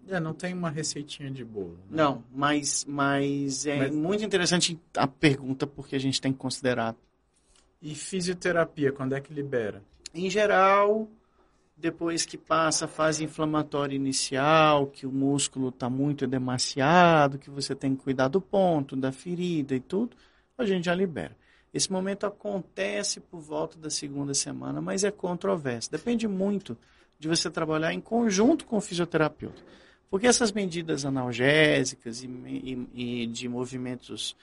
É, 0.10 0.20
não 0.20 0.34
tem 0.34 0.54
uma 0.54 0.70
receitinha 0.70 1.30
de 1.30 1.44
bolo. 1.44 1.78
né? 1.90 1.98
não, 2.04 2.24
mas, 2.34 2.86
mas 2.88 3.66
é 3.66 3.78
Mas- 3.78 3.96
muito 3.96 4.24
interessante 4.24 4.80
a 4.96 5.08
pergunta 5.08 5.68
porque 5.68 5.96
a 5.96 6.00
gente 6.00 6.22
tem 6.22 6.32
que 6.32 6.40
considerar. 6.40 6.96
E 7.82 7.94
fisioterapia, 7.94 8.92
quando 8.92 9.14
é 9.14 9.22
que 9.22 9.34
libera? 9.34 9.84
Em 10.14 10.30
geral, 10.30 11.08
depois 11.76 12.26
que 12.26 12.38
passa 12.38 12.86
a 12.86 12.88
fase 12.88 13.24
inflamatória 13.24 13.96
inicial, 13.96 14.88
que 14.88 15.06
o 15.06 15.12
músculo 15.12 15.70
está 15.70 15.90
muito 15.90 16.24
edemaciado, 16.24 17.38
que 17.38 17.50
você 17.50 17.76
tem 17.76 17.96
que 17.96 18.04
cuidar 18.04 18.30
do 18.30 18.42
ponto, 18.42 18.96
da 18.96 19.12
ferida 19.12 19.76
e 19.76 19.80
tudo, 19.80 20.16
a 20.58 20.66
gente 20.66 20.86
já 20.86 20.96
libera. 20.96 21.36
Esse 21.74 21.92
momento 21.92 22.26
acontece 22.26 23.20
por 23.20 23.40
volta 23.40 23.78
da 23.78 23.90
segunda 23.90 24.34
semana, 24.34 24.82
mas 24.82 25.04
é 25.04 25.12
controverso. 25.12 25.92
Depende 25.92 26.28
muito 26.28 26.76
de 27.20 27.28
você 27.28 27.50
trabalhar 27.52 27.94
em 27.94 28.00
conjunto 28.02 28.66
com 28.66 28.78
o 28.78 28.82
fisioterapeuta. 28.82 29.62
Porque 30.10 30.28
essas 30.28 30.52
medidas 30.52 31.06
analgésicas 31.06 32.24
e, 32.24 32.28
e- 32.28 33.24
e 33.24 33.28
de 33.28 33.48
movimentos 33.50 34.36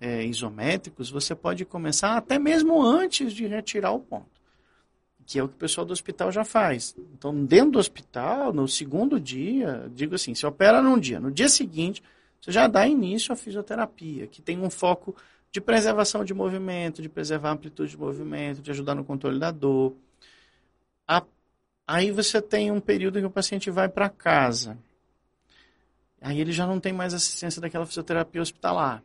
é, 0.00 0.24
isométricos, 0.24 1.10
você 1.10 1.34
pode 1.34 1.64
começar 1.64 2.16
até 2.16 2.38
mesmo 2.38 2.82
antes 2.82 3.32
de 3.32 3.46
retirar 3.46 3.92
o 3.92 4.00
ponto 4.00 4.40
que 5.26 5.38
é 5.38 5.42
o 5.44 5.48
que 5.48 5.54
o 5.54 5.58
pessoal 5.58 5.84
do 5.86 5.92
hospital 5.92 6.32
já 6.32 6.44
faz. 6.44 6.92
Então, 7.12 7.44
dentro 7.44 7.72
do 7.72 7.78
hospital, 7.78 8.52
no 8.52 8.66
segundo 8.66 9.20
dia, 9.20 9.88
digo 9.94 10.16
assim, 10.16 10.34
você 10.34 10.44
opera 10.44 10.82
num 10.82 10.98
dia, 10.98 11.20
no 11.20 11.30
dia 11.30 11.48
seguinte, 11.48 12.02
você 12.40 12.50
já 12.50 12.66
dá 12.66 12.84
início 12.86 13.32
à 13.32 13.36
fisioterapia, 13.36 14.26
que 14.26 14.42
tem 14.42 14.58
um 14.58 14.68
foco 14.68 15.14
de 15.52 15.60
preservação 15.60 16.24
de 16.24 16.34
movimento, 16.34 17.00
de 17.00 17.08
preservar 17.08 17.50
a 17.50 17.52
amplitude 17.52 17.92
de 17.92 17.96
movimento, 17.96 18.60
de 18.60 18.72
ajudar 18.72 18.96
no 18.96 19.04
controle 19.04 19.38
da 19.38 19.52
dor. 19.52 19.94
A- 21.06 21.24
Aí 21.86 22.10
você 22.12 22.40
tem 22.40 22.70
um 22.70 22.80
período 22.80 23.18
que 23.20 23.26
o 23.26 23.30
paciente 23.30 23.70
vai 23.70 23.88
para 23.88 24.08
casa. 24.08 24.78
Aí 26.20 26.40
ele 26.40 26.52
já 26.52 26.66
não 26.66 26.78
tem 26.78 26.92
mais 26.92 27.14
assistência 27.14 27.60
daquela 27.60 27.86
fisioterapia 27.86 28.42
hospitalar. 28.42 29.02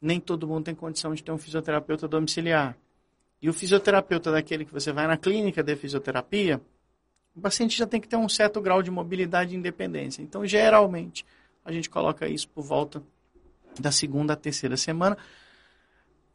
Nem 0.00 0.18
todo 0.18 0.46
mundo 0.46 0.64
tem 0.64 0.74
condição 0.74 1.14
de 1.14 1.22
ter 1.22 1.30
um 1.30 1.38
fisioterapeuta 1.38 2.08
domiciliar. 2.08 2.76
E 3.40 3.48
o 3.48 3.52
fisioterapeuta 3.52 4.32
daquele 4.32 4.64
que 4.64 4.72
você 4.72 4.92
vai 4.92 5.06
na 5.06 5.16
clínica 5.16 5.62
de 5.62 5.76
fisioterapia, 5.76 6.60
o 7.36 7.40
paciente 7.40 7.78
já 7.78 7.86
tem 7.86 8.00
que 8.00 8.08
ter 8.08 8.16
um 8.16 8.28
certo 8.28 8.60
grau 8.60 8.82
de 8.82 8.90
mobilidade 8.90 9.54
e 9.54 9.56
independência. 9.56 10.22
Então, 10.22 10.44
geralmente, 10.44 11.24
a 11.64 11.70
gente 11.70 11.88
coloca 11.88 12.28
isso 12.28 12.48
por 12.48 12.64
volta 12.64 13.02
da 13.78 13.92
segunda 13.92 14.32
à 14.32 14.36
terceira 14.36 14.76
semana. 14.76 15.16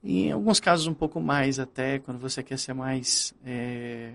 E 0.02 0.28
em 0.28 0.32
alguns 0.32 0.60
casos 0.60 0.88
um 0.88 0.94
pouco 0.94 1.20
mais 1.20 1.60
até, 1.60 2.00
quando 2.00 2.20
você 2.20 2.44
quer 2.44 2.60
ser 2.60 2.74
mais 2.74 3.34
é, 3.46 4.14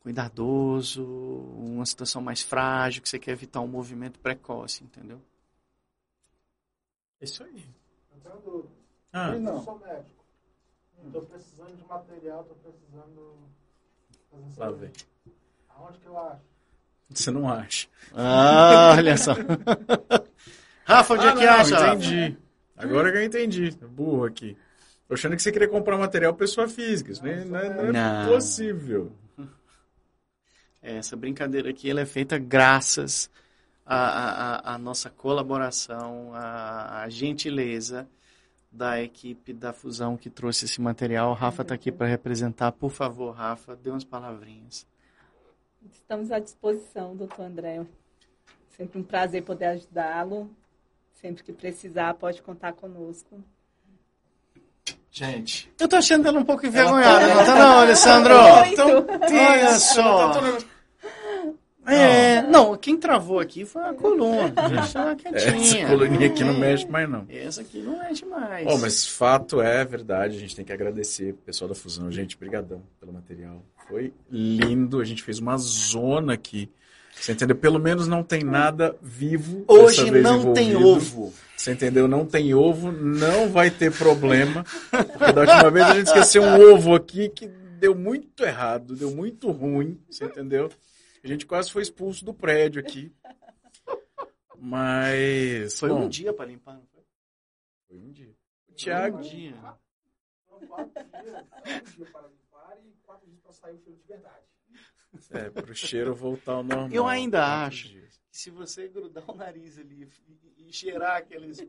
cuidadoso, 0.00 1.04
uma 1.04 1.84
situação 1.86 2.20
mais 2.22 2.40
frágil, 2.42 3.02
que 3.02 3.08
você 3.08 3.18
quer 3.18 3.32
evitar 3.32 3.60
um 3.60 3.66
movimento 3.66 4.18
precoce, 4.18 4.82
entendeu? 4.84 5.20
É 7.20 7.24
Isso 7.24 7.42
aí. 7.44 7.64
Eu 8.14 8.20
tenho 8.20 8.36
dúvida. 8.42 8.74
Ah, 9.12 9.30
Eu 9.30 9.60
sou 9.62 9.78
médico. 9.78 10.24
Estou 11.06 11.22
precisando 11.22 11.76
de 11.76 11.84
material, 11.84 12.40
estou 12.42 12.56
precisando 12.56 13.34
fazer 14.30 14.60
lá 14.60 14.70
vem. 14.70 14.92
Aonde 15.70 15.98
que 15.98 16.06
eu 16.06 16.18
acho? 16.18 16.40
Você 17.10 17.30
não 17.30 17.48
acha. 17.48 17.88
Ah, 18.14 18.94
olha 18.96 19.16
só. 19.16 19.32
Rafa, 20.84 21.14
onde 21.14 21.26
é 21.26 21.28
Ah, 21.30 21.34
que 21.34 21.44
não, 21.46 21.52
acha? 21.52 21.94
Entendi. 21.94 22.38
Agora 22.76 23.10
que 23.12 23.18
eu 23.18 23.24
entendi. 23.24 23.70
Burro 23.88 24.24
aqui. 24.24 24.56
Tô 25.08 25.14
achando 25.14 25.34
que 25.36 25.42
você 25.42 25.50
queria 25.50 25.68
comprar 25.68 25.98
material 25.98 26.34
pessoa 26.34 26.68
física. 26.68 27.10
Isso 27.10 27.22
não 27.24 27.30
é, 27.30 27.44
não 27.44 27.58
é- 27.58 27.68
não 27.68 27.84
é 27.86 27.92
Não. 27.92 28.32
possível. 28.32 29.12
Essa 30.82 31.16
brincadeira 31.16 31.70
aqui 31.70 31.90
ela 31.90 32.00
é 32.00 32.06
feita 32.06 32.38
graças 32.38 33.30
à, 33.84 33.96
à- 33.96 34.74
à- 34.74 34.78
nossa 34.78 35.10
colaboração, 35.10 36.32
à, 36.34 37.02
à 37.02 37.08
gentileza 37.08 38.08
da 38.72 39.02
equipe 39.02 39.52
da 39.52 39.72
Fusão 39.72 40.16
que 40.16 40.30
trouxe 40.30 40.64
esse 40.64 40.80
material. 40.80 41.30
O 41.30 41.34
Rafa 41.34 41.62
está 41.62 41.74
aqui 41.74 41.90
para 41.92 42.06
representar. 42.06 42.72
Por 42.72 42.90
favor, 42.90 43.32
Rafa, 43.32 43.76
dê 43.76 43.90
umas 43.90 44.04
palavrinhas. 44.04 44.86
Estamos 45.90 46.30
à 46.30 46.38
disposição, 46.38 47.16
doutor 47.16 47.42
André. 47.44 47.84
Sempre 48.70 48.98
um 49.00 49.02
prazer 49.02 49.42
poder 49.44 49.66
ajudá-lo. 49.66 50.50
Sempre 51.12 51.42
que 51.42 51.52
precisar, 51.52 52.14
pode 52.14 52.40
contar 52.42 52.72
conosco. 52.72 53.42
Gente, 55.12 55.70
Eu 55.78 55.88
tô 55.88 55.96
achando 55.96 56.28
ela 56.28 56.38
um 56.38 56.44
pouco 56.44 56.64
envergonhada, 56.64 57.26
tá- 57.28 57.34
não 57.34 57.44
tá 57.44 57.54
não, 57.58 57.78
Alessandro? 57.80 58.34
Muito. 58.34 58.82
Olha 59.34 59.78
só. 59.78 60.32
É, 61.86 62.42
não, 62.42 62.76
quem 62.76 62.96
travou 62.96 63.40
aqui 63.40 63.64
foi 63.64 63.82
a 63.82 63.92
coluna. 63.92 64.50
Deixa 64.68 64.98
ela 65.00 65.16
Essa 65.34 65.86
coluninha 65.86 66.26
aqui 66.28 66.44
não 66.44 66.54
mexe 66.56 66.86
mais, 66.86 67.08
não. 67.08 67.26
Essa 67.28 67.62
aqui 67.62 67.78
não 67.78 67.98
mexe 67.98 68.24
mais. 68.24 68.66
Oh, 68.70 68.78
mas 68.78 69.06
fato 69.06 69.60
é 69.60 69.84
verdade, 69.84 70.36
a 70.36 70.38
gente 70.40 70.54
tem 70.54 70.64
que 70.64 70.72
agradecer 70.72 71.32
o 71.32 71.36
pessoal 71.38 71.68
da 71.68 71.74
Fusão. 71.74 72.10
Gente, 72.12 72.36
brigadão 72.36 72.82
pelo 73.00 73.12
material. 73.12 73.64
Foi 73.88 74.12
lindo, 74.30 75.00
a 75.00 75.04
gente 75.04 75.22
fez 75.24 75.40
uma 75.40 75.56
zona 75.56 76.34
aqui. 76.34 76.70
Você 77.20 77.32
entendeu? 77.32 77.54
Pelo 77.56 77.78
menos 77.78 78.08
não 78.08 78.22
tem 78.24 78.42
nada 78.42 78.96
vivo 79.02 79.64
Hoje 79.68 79.98
dessa 79.98 80.12
vez 80.12 80.24
não 80.24 80.54
tem 80.54 80.70
envolvido. 80.70 80.88
ovo. 81.20 81.34
Você 81.56 81.72
entendeu? 81.72 82.08
Não 82.08 82.24
tem 82.24 82.54
ovo, 82.54 82.90
não 82.90 83.50
vai 83.50 83.70
ter 83.70 83.92
problema. 83.92 84.64
Porque 84.90 85.32
da 85.32 85.40
última 85.42 85.70
vez 85.70 85.86
a 85.86 85.94
gente 85.94 86.06
esqueceu 86.06 86.42
um 86.42 86.72
ovo 86.72 86.94
aqui 86.94 87.28
que 87.28 87.46
deu 87.46 87.94
muito 87.94 88.42
errado, 88.42 88.96
deu 88.96 89.10
muito 89.10 89.50
ruim, 89.50 90.00
você 90.10 90.24
entendeu? 90.24 90.70
A 91.22 91.26
gente 91.28 91.44
quase 91.44 91.70
foi 91.70 91.82
expulso 91.82 92.24
do 92.24 92.32
prédio 92.32 92.80
aqui. 92.80 93.12
Mas. 94.58 95.78
Foi 95.78 95.88
bom, 95.90 96.04
um 96.04 96.08
dia 96.08 96.32
para 96.32 96.46
limpar, 96.46 96.74
não 96.74 96.86
foi? 96.92 97.02
Foi 97.88 97.98
um 97.98 98.10
dia. 98.10 98.34
O 98.68 98.72
Um 98.72 98.74
Thiago. 98.74 99.20
dia. 99.20 99.54
Foram 100.48 100.66
quatro 100.66 100.92
dias, 100.94 101.36
um 101.36 101.96
dia 101.96 102.06
para 102.12 102.22
limpar 102.28 102.78
e 102.84 102.94
quatro 103.04 103.26
dias 103.28 103.40
para 103.42 103.52
sair 103.52 103.74
o 103.74 103.78
cheiro 103.78 103.98
de 103.98 104.06
verdade. 104.08 104.49
É, 105.30 105.50
pro 105.50 105.74
cheiro 105.74 106.14
voltar 106.14 106.52
ao 106.52 106.62
normal. 106.62 106.88
Eu 106.92 107.06
ainda 107.06 107.38
Quatro 107.38 107.66
acho. 107.66 107.88
dias. 107.88 108.20
que 108.30 108.38
Se 108.38 108.50
você 108.50 108.88
grudar 108.88 109.28
o 109.28 109.34
nariz 109.34 109.78
ali 109.78 110.08
e, 110.56 110.72
cheirar 110.72 111.16
aqueles. 111.16 111.58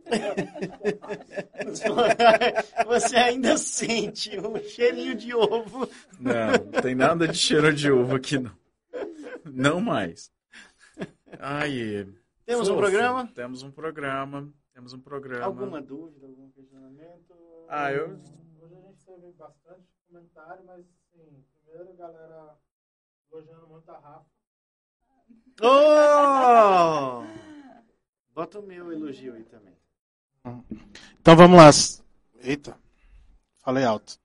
você 2.85 3.15
ainda 3.18 3.57
sente 3.57 4.38
um 4.39 4.57
cheirinho 4.63 5.15
de 5.15 5.34
ovo. 5.34 5.89
Não, 6.19 6.51
não 6.72 6.81
tem 6.81 6.93
nada 6.93 7.27
de 7.27 7.38
cheiro 7.38 7.73
de 7.73 7.91
ovo 7.91 8.15
aqui, 8.15 8.38
não. 8.38 8.55
Não 9.43 9.81
mais. 9.81 10.31
Ai, 11.39 12.07
Temos 12.45 12.68
um 12.69 12.73
fofo. 12.73 12.81
programa? 12.81 13.27
Temos 13.34 13.63
um 13.63 13.72
programa. 13.72 14.53
Temos 14.73 14.93
um 14.93 14.99
programa. 14.99 15.45
Alguma 15.45 15.81
dúvida, 15.81 16.27
algum 16.27 16.49
questionamento? 16.51 17.34
Ah, 17.68 17.91
eu. 17.91 18.19
Hoje 18.61 18.76
a 18.76 18.81
gente 18.81 19.03
teve 19.05 19.31
bastante 19.34 19.88
comentário, 20.07 20.63
mas 20.65 20.85
sim, 21.11 21.43
primeiro 21.65 21.91
a 21.91 21.95
galera 21.95 22.55
elogiando 23.31 23.67
muito 23.67 23.89
a 23.89 23.97
Rafa. 23.97 24.25
Oh! 25.61 27.23
Bota 28.33 28.59
o 28.59 28.63
meu 28.63 28.91
elogio 28.91 29.33
aí 29.33 29.43
também. 29.43 29.75
Então 31.19 31.35
vamos 31.35 31.57
lá. 31.57 31.69
Eita, 32.41 32.77
falei 33.59 33.83
alto. 33.83 34.19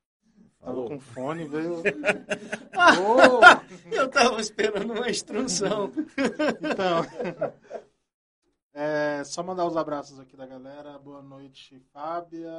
Tava 0.58 0.72
Falou. 0.72 0.88
com 0.88 0.98
fone, 0.98 1.46
veio. 1.46 1.82
Eu 3.92 4.10
tava 4.10 4.40
esperando 4.40 4.92
uma 4.92 5.08
instrução. 5.08 5.92
Então, 6.60 7.04
é, 8.74 9.22
só 9.24 9.42
mandar 9.42 9.66
os 9.66 9.76
abraços 9.76 10.18
aqui 10.18 10.36
da 10.36 10.46
galera. 10.46 10.98
Boa 10.98 11.22
noite, 11.22 11.78
Fábia, 11.92 12.50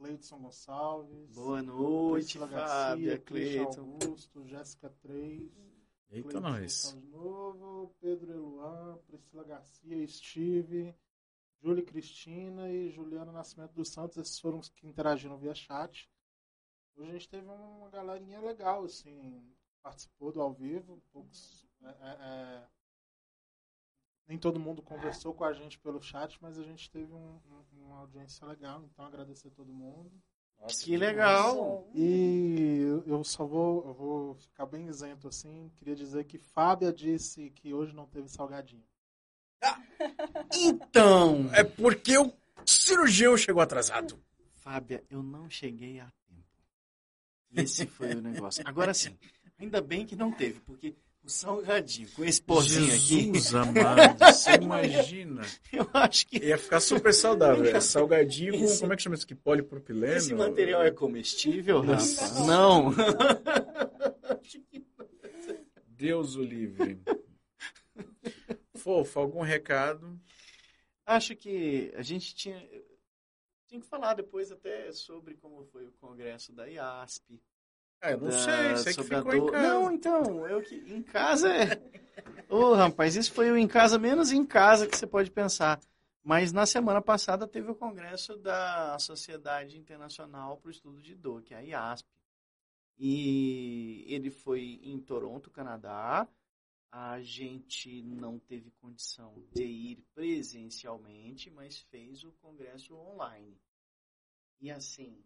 Cleidson 0.00 0.38
Gonçalves. 0.38 1.34
Boa 1.34 1.62
noite, 1.62 2.38
Priscila 2.38 2.48
Fábia, 2.48 3.18
Christian 3.18 3.64
Cleiton. 3.66 3.80
Augusto, 3.82 4.46
Jéssica 4.46 4.88
3. 5.02 5.52
Eita, 6.10 6.40
nós. 6.40 6.94
De 6.94 7.06
novo, 7.08 7.94
Pedro 8.00 8.32
Eluan, 8.32 8.98
Priscila 9.06 9.44
Garcia, 9.44 10.08
Steve, 10.08 10.96
Júlia 11.60 11.84
Cristina 11.84 12.70
e 12.70 12.88
Juliana 12.88 13.30
Nascimento 13.30 13.74
dos 13.74 13.90
Santos. 13.90 14.16
Esses 14.16 14.40
foram 14.40 14.58
os 14.58 14.70
que 14.70 14.86
interagiram 14.86 15.36
via 15.36 15.54
chat. 15.54 16.10
Hoje 16.96 17.10
a 17.10 17.12
gente 17.12 17.28
teve 17.28 17.46
uma 17.46 17.90
galerinha 17.90 18.40
legal, 18.40 18.84
assim, 18.84 19.46
participou 19.82 20.32
do 20.32 20.40
ao 20.40 20.54
vivo, 20.54 21.02
poucos, 21.12 21.68
é, 21.82 21.88
é, 21.88 22.16
é, 22.20 22.68
Nem 24.30 24.38
todo 24.38 24.60
mundo 24.60 24.80
conversou 24.80 25.34
com 25.34 25.42
a 25.42 25.52
gente 25.52 25.76
pelo 25.80 26.00
chat, 26.00 26.38
mas 26.40 26.56
a 26.56 26.62
gente 26.62 26.88
teve 26.88 27.12
um- 27.12 27.40
um- 27.50 27.84
uma 27.88 27.98
audiência 27.98 28.46
legal, 28.46 28.80
então 28.84 29.04
agradecer 29.04 29.48
a 29.48 29.50
todo 29.50 29.72
mundo. 29.72 30.08
Nossa, 30.56 30.84
Que 30.84 30.96
legal. 30.96 31.90
E 31.92 33.02
eu- 33.04 33.24
só 33.24 33.44
vou, 33.44 33.84
eu 33.88 33.92
vou 33.92 34.34
ficar 34.36 34.66
bem 34.66 34.86
isento 34.86 35.26
assim. 35.26 35.68
Queria 35.74 35.96
dizer 35.96 36.22
que 36.26 36.38
Fábia 36.38 36.92
disse 36.92 37.50
que 37.50 37.74
hoje 37.74 37.92
não 37.92 38.06
teve 38.06 38.28
salgadinho. 38.28 38.84
Então, 40.54 41.50
É 41.52 41.64
porque 41.64 42.16
o 42.16 42.32
cirurgião 42.64 43.36
chegou 43.36 43.60
atrasado. 43.60 44.16
Fábia, 44.52 45.02
eu 45.10 45.24
não 45.24 45.50
cheguei 45.50 45.98
a 45.98 46.08
tempo. 46.28 46.46
Esse 47.52 47.84
foi 47.84 48.14
o 48.14 48.20
negócio. 48.22 48.62
Agora 48.64 48.94
sim, 48.94 49.18
ainda 49.58 49.80
bem 49.80 50.06
que 50.06 50.14
não 50.14 50.30
teve, 50.30 50.60
porque 50.60 50.94
o 51.22 51.28
salgadinho 51.28 52.08
com 52.12 52.24
esse 52.24 52.42
pozinho 52.42 52.86
aqui, 52.86 52.98
Jesus 53.32 53.54
amado, 53.54 54.18
você 54.18 54.52
imagina. 54.60 55.42
eu 55.72 55.88
acho 55.92 56.26
que 56.26 56.38
Ia 56.38 56.56
ficar 56.58 56.80
super 56.80 57.12
saudável. 57.12 57.64
É 57.64 57.80
salgadinho 57.80 58.58
com, 58.58 58.64
Esse- 58.64 58.80
como 58.80 58.92
é 58.92 58.96
que 58.96 59.02
chama 59.02 59.14
isso 59.16 59.24
aqui? 59.24 59.34
Polipropileno? 59.34 60.16
esse 60.16 60.34
material 60.34 60.82
é 60.82 60.90
comestível. 60.90 61.80
Rafa? 61.82 62.44
Não. 62.44 62.92
Deus 65.86 66.34
o 66.36 66.42
livre. 66.42 67.00
Fofo, 68.76 69.20
algum 69.20 69.42
recado? 69.42 70.18
Acho 71.04 71.36
que 71.36 71.92
a 71.96 72.02
gente 72.02 72.34
tinha, 72.34 72.58
tinha 73.66 73.80
que 73.80 73.86
falar 73.86 74.14
depois 74.14 74.50
até 74.50 74.90
sobre 74.92 75.34
como 75.34 75.64
foi 75.66 75.84
o 75.86 75.92
congresso 76.00 76.52
da 76.52 76.66
IASP. 76.66 77.42
Ah, 78.02 78.12
eu 78.12 78.18
não 78.18 78.28
da- 78.28 78.38
sei, 78.38 78.76
sei 78.78 78.94
que 78.94 79.02
ficou 79.04 79.34
em 79.34 79.46
casa. 79.46 79.68
Não, 79.68 79.92
então, 79.92 80.46
eu 80.46 80.62
que 80.62 80.74
em 80.74 81.02
casa 81.02 81.52
é. 81.52 81.90
Ô, 82.48 82.74
rapaz, 82.74 83.14
isso 83.16 83.32
foi 83.32 83.50
o 83.50 83.56
em 83.56 83.68
casa 83.68 83.98
menos 83.98 84.32
em 84.32 84.44
casa 84.44 84.86
que 84.86 84.96
você 84.96 85.06
pode 85.06 85.30
pensar. 85.30 85.80
Mas 86.22 86.52
na 86.52 86.66
semana 86.66 87.00
passada 87.00 87.46
teve 87.46 87.70
o 87.70 87.74
congresso 87.74 88.36
da 88.36 88.98
Sociedade 88.98 89.78
Internacional 89.78 90.56
para 90.58 90.68
o 90.68 90.70
Estudo 90.70 91.00
de 91.00 91.14
Dor, 91.14 91.42
que 91.42 91.54
é 91.54 91.58
a 91.58 91.60
IASP. 91.62 92.08
E 92.98 94.04
ele 94.08 94.30
foi 94.30 94.80
em 94.82 94.98
Toronto, 95.00 95.50
Canadá. 95.50 96.28
A 96.92 97.20
gente 97.22 98.02
não 98.02 98.38
teve 98.38 98.70
condição 98.72 99.32
de 99.52 99.64
ir 99.64 100.04
presencialmente, 100.14 101.48
mas 101.50 101.78
fez 101.78 102.24
o 102.24 102.32
congresso 102.32 102.94
online. 102.94 103.56
E 104.60 104.70
assim, 104.70 105.22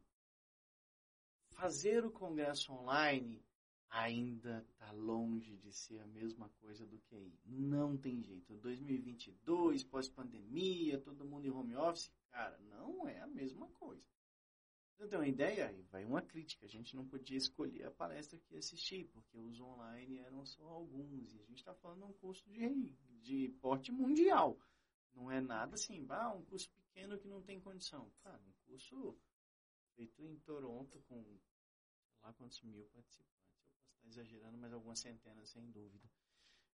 fazer 1.54 2.04
o 2.04 2.10
congresso 2.10 2.72
online 2.72 3.42
ainda 3.88 4.64
está 4.72 4.90
longe 4.90 5.56
de 5.56 5.72
ser 5.72 6.00
a 6.00 6.06
mesma 6.06 6.48
coisa 6.60 6.84
do 6.84 6.98
que 6.98 7.14
ir. 7.14 7.38
Não 7.44 7.96
tem 7.96 8.22
jeito. 8.22 8.54
2022, 8.56 9.84
pós-pandemia, 9.84 10.98
todo 10.98 11.24
mundo 11.24 11.46
em 11.46 11.50
home 11.50 11.76
office, 11.76 12.10
cara, 12.30 12.58
não 12.70 13.08
é 13.08 13.20
a 13.20 13.26
mesma 13.26 13.68
coisa. 13.68 14.04
Você 14.96 15.08
tem 15.08 15.18
uma 15.18 15.28
ideia? 15.28 15.68
Aí 15.68 15.82
vai 15.90 16.04
uma 16.04 16.22
crítica. 16.22 16.66
A 16.66 16.68
gente 16.68 16.94
não 16.96 17.06
podia 17.06 17.36
escolher 17.36 17.84
a 17.86 17.90
palestra 17.90 18.38
que 18.38 18.56
assistir, 18.56 19.04
porque 19.12 19.38
os 19.38 19.60
online 19.60 20.18
eram 20.18 20.44
só 20.44 20.64
alguns. 20.64 21.32
E 21.32 21.40
a 21.40 21.44
gente 21.44 21.58
está 21.58 21.74
falando 21.74 22.00
de 22.00 22.04
um 22.06 22.12
curso 22.14 22.44
de, 22.50 22.92
de 23.22 23.48
porte 23.60 23.92
mundial. 23.92 24.58
Não 25.14 25.30
é 25.30 25.40
nada 25.40 25.74
assim, 25.74 26.04
ah, 26.10 26.32
um 26.32 26.44
curso 26.44 26.68
pequeno 26.70 27.18
que 27.18 27.28
não 27.28 27.42
tem 27.42 27.60
condição. 27.60 28.10
Cara, 28.22 28.40
um 28.46 28.52
curso 28.66 29.16
feito 29.94 30.22
em 30.22 30.36
Toronto 30.40 31.00
com 31.08 31.22
sei 31.22 32.20
lá 32.22 32.32
quantos 32.32 32.60
mil 32.62 32.84
participantes. 32.92 33.58
Eu 33.58 33.66
posso 33.66 33.94
estar 33.94 34.08
exagerando, 34.08 34.58
mas 34.58 34.72
algumas 34.72 34.98
centenas, 34.98 35.50
sem 35.50 35.70
dúvida. 35.70 36.08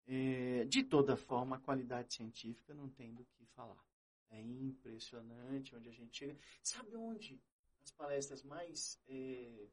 É, 0.08 0.66
de 0.66 0.84
toda 0.84 1.16
forma, 1.18 1.56
a 1.56 1.60
qualidade 1.60 2.14
científica 2.14 2.74
não 2.74 2.90
tem 2.90 3.14
do 3.14 3.26
que 3.26 3.46
falar. 3.48 3.84
É 4.30 4.40
impressionante 4.40 5.76
onde 5.76 5.90
a 5.90 5.92
gente 5.92 6.18
chega. 6.18 6.38
Sabe 6.62 6.96
onde 6.96 7.42
as 7.84 7.92
palestras 7.92 8.44
mais 8.44 9.00
é, 9.08 9.68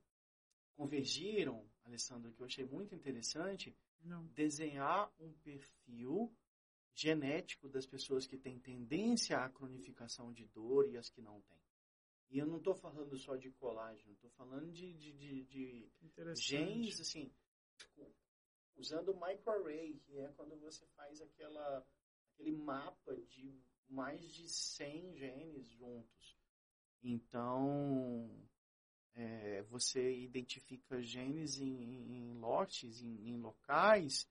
convergiram, 0.75 1.69
Alessandro, 1.85 2.33
que 2.33 2.41
eu 2.41 2.47
achei 2.47 2.65
muito 2.65 2.95
interessante? 2.95 3.77
Não. 4.01 4.27
Desenhar 4.29 5.13
um 5.19 5.33
perfil 5.35 6.35
genético 6.95 7.69
das 7.69 7.87
pessoas 7.87 8.27
que 8.27 8.37
têm 8.37 8.59
tendência 8.59 9.39
à 9.39 9.49
cronificação 9.49 10.33
de 10.33 10.47
dor 10.47 10.89
e 10.89 10.97
as 10.97 11.09
que 11.09 11.23
não 11.23 11.41
têm. 11.43 11.62
E 12.33 12.39
eu 12.39 12.47
não 12.47 12.57
estou 12.57 12.75
falando 12.75 13.15
só 13.19 13.37
de 13.37 13.51
colágeno, 13.51 14.15
estou 14.15 14.31
falando 14.31 14.73
de, 14.73 14.95
de, 14.95 15.13
de, 15.13 15.45
de 15.45 16.35
genes, 16.35 16.99
assim, 16.99 17.31
usando 18.75 19.15
microarray, 19.15 19.99
que 19.99 20.19
é 20.19 20.29
quando 20.29 20.59
você 20.59 20.87
faz 20.97 21.21
aquela, 21.21 21.87
aquele 22.33 22.53
mapa 22.53 23.15
de 23.29 23.63
mais 23.87 24.33
de 24.33 24.49
100 24.49 25.15
genes 25.15 25.69
juntos. 25.73 26.39
Então, 27.03 28.31
é, 29.15 29.61
você 29.65 30.19
identifica 30.19 31.03
genes 31.03 31.59
em, 31.59 31.67
em, 31.67 32.17
em 32.17 32.39
lotes, 32.39 33.03
em, 33.03 33.29
em 33.29 33.37
locais, 33.37 34.27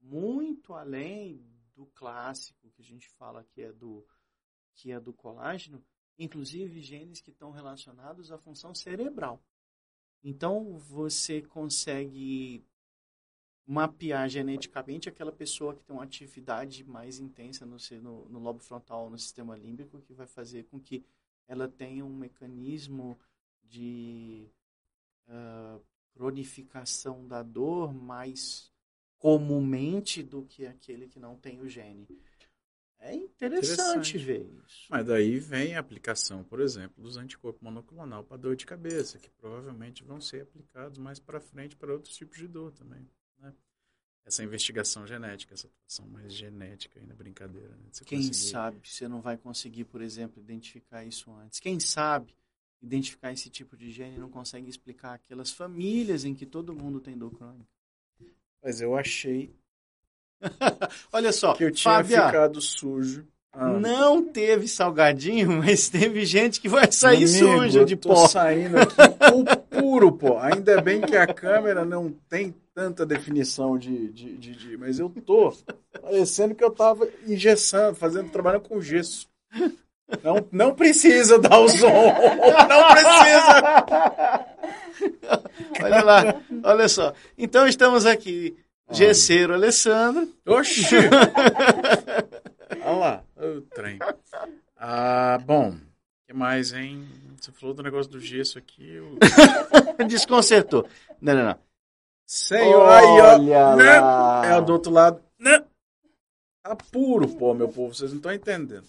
muito 0.00 0.74
além 0.74 1.44
do 1.74 1.86
clássico 1.86 2.70
que 2.70 2.82
a 2.82 2.84
gente 2.84 3.08
fala 3.08 3.42
que 3.42 3.62
é 3.62 3.72
do, 3.72 4.06
que 4.74 4.92
é 4.92 5.00
do 5.00 5.12
colágeno, 5.12 5.84
inclusive 6.22 6.80
genes 6.80 7.20
que 7.20 7.30
estão 7.30 7.50
relacionados 7.50 8.30
à 8.30 8.38
função 8.38 8.74
cerebral. 8.74 9.42
Então, 10.22 10.78
você 10.78 11.42
consegue 11.42 12.64
mapear 13.66 14.28
geneticamente 14.28 15.08
aquela 15.08 15.32
pessoa 15.32 15.74
que 15.74 15.84
tem 15.84 15.94
uma 15.94 16.04
atividade 16.04 16.84
mais 16.84 17.18
intensa 17.18 17.64
no, 17.64 17.76
no, 18.00 18.28
no 18.28 18.38
lobo 18.38 18.60
frontal, 18.60 19.08
no 19.08 19.18
sistema 19.18 19.56
límbico, 19.56 20.00
que 20.00 20.12
vai 20.12 20.26
fazer 20.26 20.64
com 20.64 20.80
que 20.80 21.04
ela 21.48 21.68
tenha 21.68 22.04
um 22.04 22.14
mecanismo 22.14 23.18
de 23.64 24.48
ah, 25.28 25.78
cronificação 26.12 27.26
da 27.26 27.42
dor 27.42 27.92
mais 27.92 28.70
comumente 29.18 30.22
do 30.22 30.44
que 30.44 30.66
aquele 30.66 31.06
que 31.08 31.20
não 31.20 31.36
tem 31.36 31.60
o 31.60 31.68
gene. 31.68 32.06
É 33.04 33.14
interessante, 33.16 34.16
Interessante. 34.16 34.18
ver 34.18 34.46
isso. 34.64 34.86
Mas 34.88 35.04
daí 35.04 35.36
vem 35.38 35.74
a 35.74 35.80
aplicação, 35.80 36.44
por 36.44 36.60
exemplo, 36.60 37.02
dos 37.02 37.16
anticorpos 37.16 37.60
monoclonal 37.60 38.22
para 38.22 38.36
dor 38.36 38.54
de 38.54 38.64
cabeça, 38.64 39.18
que 39.18 39.28
provavelmente 39.28 40.04
vão 40.04 40.20
ser 40.20 40.42
aplicados 40.42 40.98
mais 40.98 41.18
para 41.18 41.40
frente 41.40 41.74
para 41.74 41.92
outros 41.92 42.14
tipos 42.16 42.38
de 42.38 42.46
dor 42.46 42.70
também. 42.70 43.04
Né? 43.40 43.52
Essa 44.24 44.44
investigação 44.44 45.04
genética, 45.04 45.52
essa 45.52 45.66
atuação 45.66 46.06
mais 46.06 46.32
genética 46.32 47.00
aí 47.00 47.04
na 47.04 47.14
brincadeira. 47.16 47.70
Né? 47.70 47.90
Quem 48.06 48.18
conseguir- 48.20 48.50
sabe 48.50 48.80
você 48.88 49.08
não 49.08 49.20
vai 49.20 49.36
conseguir, 49.36 49.84
por 49.84 50.00
exemplo, 50.00 50.40
identificar 50.40 51.04
isso 51.04 51.28
antes. 51.32 51.58
Quem 51.58 51.80
sabe 51.80 52.36
identificar 52.80 53.32
esse 53.32 53.50
tipo 53.50 53.76
de 53.76 53.90
gene 53.90 54.14
e 54.16 54.18
não 54.20 54.30
consegue 54.30 54.68
explicar 54.70 55.14
aquelas 55.14 55.50
famílias 55.50 56.24
em 56.24 56.34
que 56.36 56.46
todo 56.46 56.72
mundo 56.72 57.00
tem 57.00 57.18
dor 57.18 57.32
crônica. 57.32 57.68
Mas 58.62 58.80
eu 58.80 58.96
achei 58.96 59.52
Olha 61.12 61.32
só, 61.32 61.52
que 61.54 61.64
eu 61.64 61.70
tinha 61.70 61.94
Fábia, 61.94 62.26
ficado 62.26 62.60
sujo. 62.60 63.24
Ah, 63.54 63.68
não 63.68 64.22
teve 64.22 64.66
salgadinho, 64.66 65.52
mas 65.62 65.88
teve 65.90 66.24
gente 66.24 66.60
que 66.60 66.68
vai 66.68 66.90
sair 66.90 67.24
amigo, 67.24 67.28
suja 67.58 67.80
eu 67.80 67.84
de 67.84 67.96
tô 67.96 68.08
pó. 68.08 68.26
saindo 68.26 68.78
aqui 68.78 68.94
o 69.34 69.44
puro 69.66 70.12
pó. 70.12 70.38
Ainda 70.40 70.80
bem 70.80 71.00
que 71.02 71.16
a 71.16 71.26
câmera 71.26 71.84
não 71.84 72.10
tem 72.30 72.54
tanta 72.74 73.04
definição 73.04 73.76
de, 73.76 74.08
de, 74.10 74.36
de, 74.38 74.54
de- 74.56 74.76
Mas 74.78 74.98
eu 74.98 75.10
tô 75.10 75.52
parecendo 76.00 76.54
que 76.54 76.64
eu 76.64 76.70
tava 76.70 77.06
engessando, 77.26 77.94
fazendo, 77.94 78.30
trabalhando 78.30 78.62
com 78.66 78.80
gesso. 78.80 79.28
Não, 80.22 80.46
não 80.50 80.74
precisa 80.74 81.38
dar 81.38 81.58
o 81.58 81.68
som. 81.68 81.86
Não 82.68 82.88
precisa. 82.90 84.46
Olha 85.82 86.02
lá, 86.02 86.40
olha 86.62 86.88
só. 86.88 87.12
Então 87.36 87.66
estamos 87.66 88.06
aqui, 88.06 88.56
Gesseiro 88.90 89.54
Alessandro. 89.54 90.28
Oxi! 90.46 90.84
Olha 92.84 92.96
lá, 92.96 93.24
o 93.36 93.60
trem. 93.60 93.98
Ah, 94.76 95.38
bom, 95.44 95.70
o 95.70 95.76
que 96.26 96.32
mais, 96.32 96.72
hein? 96.72 97.06
Você 97.40 97.52
falou 97.52 97.74
do 97.74 97.82
negócio 97.82 98.10
do 98.10 98.20
gesso 98.20 98.58
aqui. 98.58 98.94
Eu... 98.94 99.18
Desconcertou. 100.06 100.86
Não, 101.20 101.34
não, 101.34 101.44
não. 101.44 101.58
Sei, 102.26 102.60
aí, 102.60 102.72
ó. 102.72 103.36
Olha 103.36 103.76
Né? 103.76 104.56
É 104.56 104.60
do 104.60 104.72
outro 104.72 104.92
lado. 104.92 105.22
Né? 105.38 105.64
Tá 106.62 106.76
puro, 106.76 107.28
pô, 107.28 107.52
meu 107.52 107.68
povo. 107.68 107.94
Vocês 107.94 108.10
não 108.10 108.18
estão 108.18 108.32
entendendo. 108.32 108.86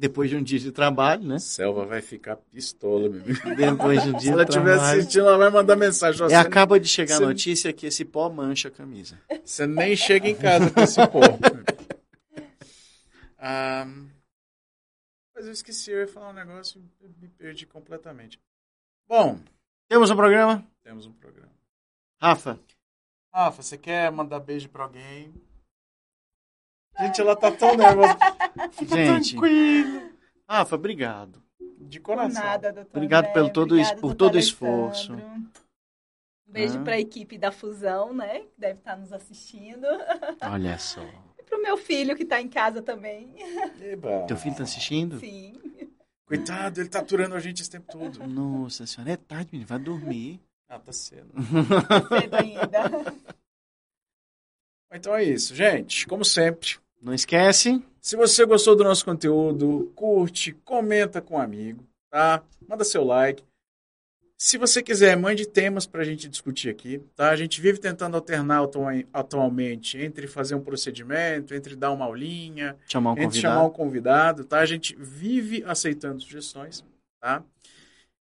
Depois 0.00 0.30
de 0.30 0.36
um 0.36 0.42
dia 0.42 0.58
de 0.58 0.72
trabalho, 0.72 1.22
né? 1.24 1.38
Selva 1.38 1.84
vai 1.84 2.00
ficar 2.00 2.34
pistola, 2.36 3.10
meu 3.10 3.20
amigo. 3.22 3.54
Depois 3.54 4.02
de 4.02 4.08
um 4.08 4.18
Se 4.18 4.24
dia 4.24 4.32
ela 4.32 4.44
de 4.46 4.50
estiver 4.50 4.72
trabalho. 4.76 4.98
assistindo, 4.98 5.26
ela 5.26 5.36
vai 5.36 5.50
mandar 5.50 5.76
mensagem. 5.76 6.24
E 6.24 6.28
Você, 6.30 6.34
acaba 6.34 6.80
de 6.80 6.88
chegar 6.88 7.16
a 7.16 7.18
você- 7.18 7.24
notícia 7.26 7.70
que 7.72 7.86
esse 7.86 8.02
pó 8.06 8.30
mancha 8.30 8.68
a 8.68 8.70
camisa. 8.70 9.20
você 9.44 9.66
nem 9.66 9.94
chega 9.94 10.26
em 10.26 10.34
casa 10.34 10.70
com 10.70 10.80
esse 10.80 11.06
pó. 11.08 11.20
Ah, 13.42 13.86
mas 15.34 15.46
eu 15.46 15.52
esqueci, 15.52 15.90
eu 15.90 16.00
ia 16.00 16.06
falar 16.08 16.28
um 16.30 16.34
negócio 16.34 16.82
e 17.00 17.08
me 17.20 17.28
perdi 17.28 17.64
completamente. 17.66 18.38
Bom, 19.08 19.38
Temos 19.88 20.10
um 20.10 20.16
programa? 20.16 20.62
temos 20.82 21.06
um 21.06 21.12
programa. 21.12 21.50
Rafa, 22.20 22.58
Rafa, 23.32 23.62
você 23.62 23.78
quer 23.78 24.10
mandar 24.12 24.40
beijo 24.40 24.68
pra 24.68 24.82
alguém? 24.84 25.32
Gente, 27.00 27.20
ela 27.20 27.36
tá 27.36 27.50
tão 27.50 27.76
nervosa. 27.76 28.16
Gente, 28.82 29.30
Tranquilo. 29.36 30.10
Rafa, 30.48 30.74
obrigado. 30.76 31.42
De 31.78 31.98
coração. 32.00 32.42
nada, 32.42 32.72
doutor 32.72 32.96
Obrigado 32.96 33.24
André, 33.24 33.34
pelo 33.34 33.50
todo 33.50 33.72
obrigado, 33.74 34.00
por 34.00 34.14
todo 34.14 34.34
o 34.34 34.38
esforço. 34.38 35.14
Um 35.14 35.48
beijo 36.52 36.78
Ah. 36.78 36.82
para 36.82 36.94
a 36.94 37.00
equipe 37.00 37.38
da 37.38 37.50
Fusão, 37.50 38.12
né? 38.12 38.40
Que 38.40 38.60
deve 38.60 38.78
estar 38.78 38.96
nos 38.96 39.12
assistindo. 39.12 39.86
Olha 40.42 40.76
só. 40.78 41.00
E 41.38 41.42
para 41.42 41.58
o 41.58 41.62
meu 41.62 41.76
filho 41.76 42.14
que 42.16 42.22
está 42.24 42.40
em 42.40 42.48
casa 42.48 42.82
também. 42.82 43.34
Eba. 43.80 44.24
Teu 44.26 44.36
filho 44.36 44.56
tá 44.56 44.64
assistindo? 44.64 45.18
Sim. 45.20 45.60
Coitado, 46.26 46.80
ele 46.80 46.88
tá 46.88 47.00
aturando 47.00 47.34
a 47.34 47.40
gente 47.40 47.60
esse 47.60 47.70
tempo 47.70 47.90
todo. 47.90 48.24
Nossa 48.26 48.86
senhora, 48.86 49.12
é 49.12 49.16
tarde, 49.16 49.48
menino. 49.52 49.66
Vai 49.68 49.78
dormir. 49.80 50.40
Ah, 50.68 50.78
tá 50.78 50.92
cedo. 50.92 51.32
Cedo 52.20 52.34
ainda. 52.36 53.14
Então 54.92 55.14
é 55.14 55.24
isso, 55.24 55.54
gente. 55.54 56.06
Como 56.06 56.24
sempre, 56.24 56.78
Não 57.00 57.14
esquece. 57.14 57.82
se 58.00 58.16
você 58.16 58.44
gostou 58.44 58.76
do 58.76 58.84
nosso 58.84 59.04
conteúdo, 59.04 59.90
curte, 59.94 60.52
comenta 60.64 61.20
com 61.20 61.34
um 61.36 61.40
amigo, 61.40 61.84
tá? 62.10 62.42
Manda 62.68 62.84
seu 62.84 63.04
like. 63.04 63.42
Se 64.36 64.56
você 64.56 64.82
quiser, 64.82 65.16
mande 65.18 65.46
temas 65.46 65.86
pra 65.86 66.02
gente 66.02 66.26
discutir 66.26 66.70
aqui, 66.70 66.98
tá? 67.14 67.28
A 67.30 67.36
gente 67.36 67.60
vive 67.60 67.78
tentando 67.78 68.16
alternar 68.16 68.62
atua- 68.64 69.04
atualmente 69.12 69.98
entre 69.98 70.26
fazer 70.26 70.54
um 70.54 70.62
procedimento, 70.64 71.54
entre 71.54 71.76
dar 71.76 71.90
uma 71.90 72.06
aulinha, 72.06 72.74
Chamar 72.88 73.10
um 73.10 73.12
entre 73.14 73.24
convidado. 73.26 73.54
chamar 73.54 73.64
um 73.66 73.70
convidado, 73.70 74.44
tá? 74.44 74.60
A 74.60 74.66
gente 74.66 74.96
vive 74.98 75.62
aceitando 75.66 76.22
sugestões, 76.22 76.82
tá? 77.20 77.44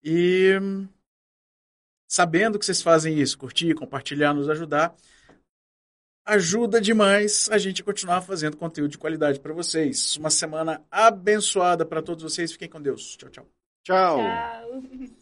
E 0.04 0.58
hum, 0.62 0.86
sabendo 2.10 2.60
que 2.60 2.66
vocês 2.66 2.82
fazem 2.82 3.18
isso, 3.18 3.38
curtir, 3.38 3.74
compartilhar, 3.74 4.34
nos 4.34 4.50
ajudar, 4.50 4.94
ajuda 6.26 6.80
demais 6.80 7.50
a 7.52 7.58
gente 7.58 7.82
a 7.82 7.86
continuar 7.86 8.22
fazendo 8.22 8.58
conteúdo 8.58 8.92
de 8.92 8.98
qualidade 8.98 9.40
para 9.40 9.54
vocês. 9.54 10.16
Uma 10.18 10.30
semana 10.30 10.84
abençoada 10.90 11.86
para 11.86 12.02
todos 12.02 12.24
vocês. 12.24 12.52
Fiquem 12.52 12.70
com 12.70 12.82
Deus. 12.82 13.16
Tchau, 13.18 13.30
tchau. 13.30 13.46
Tchau. 13.84 14.18
Tchau. 14.18 15.12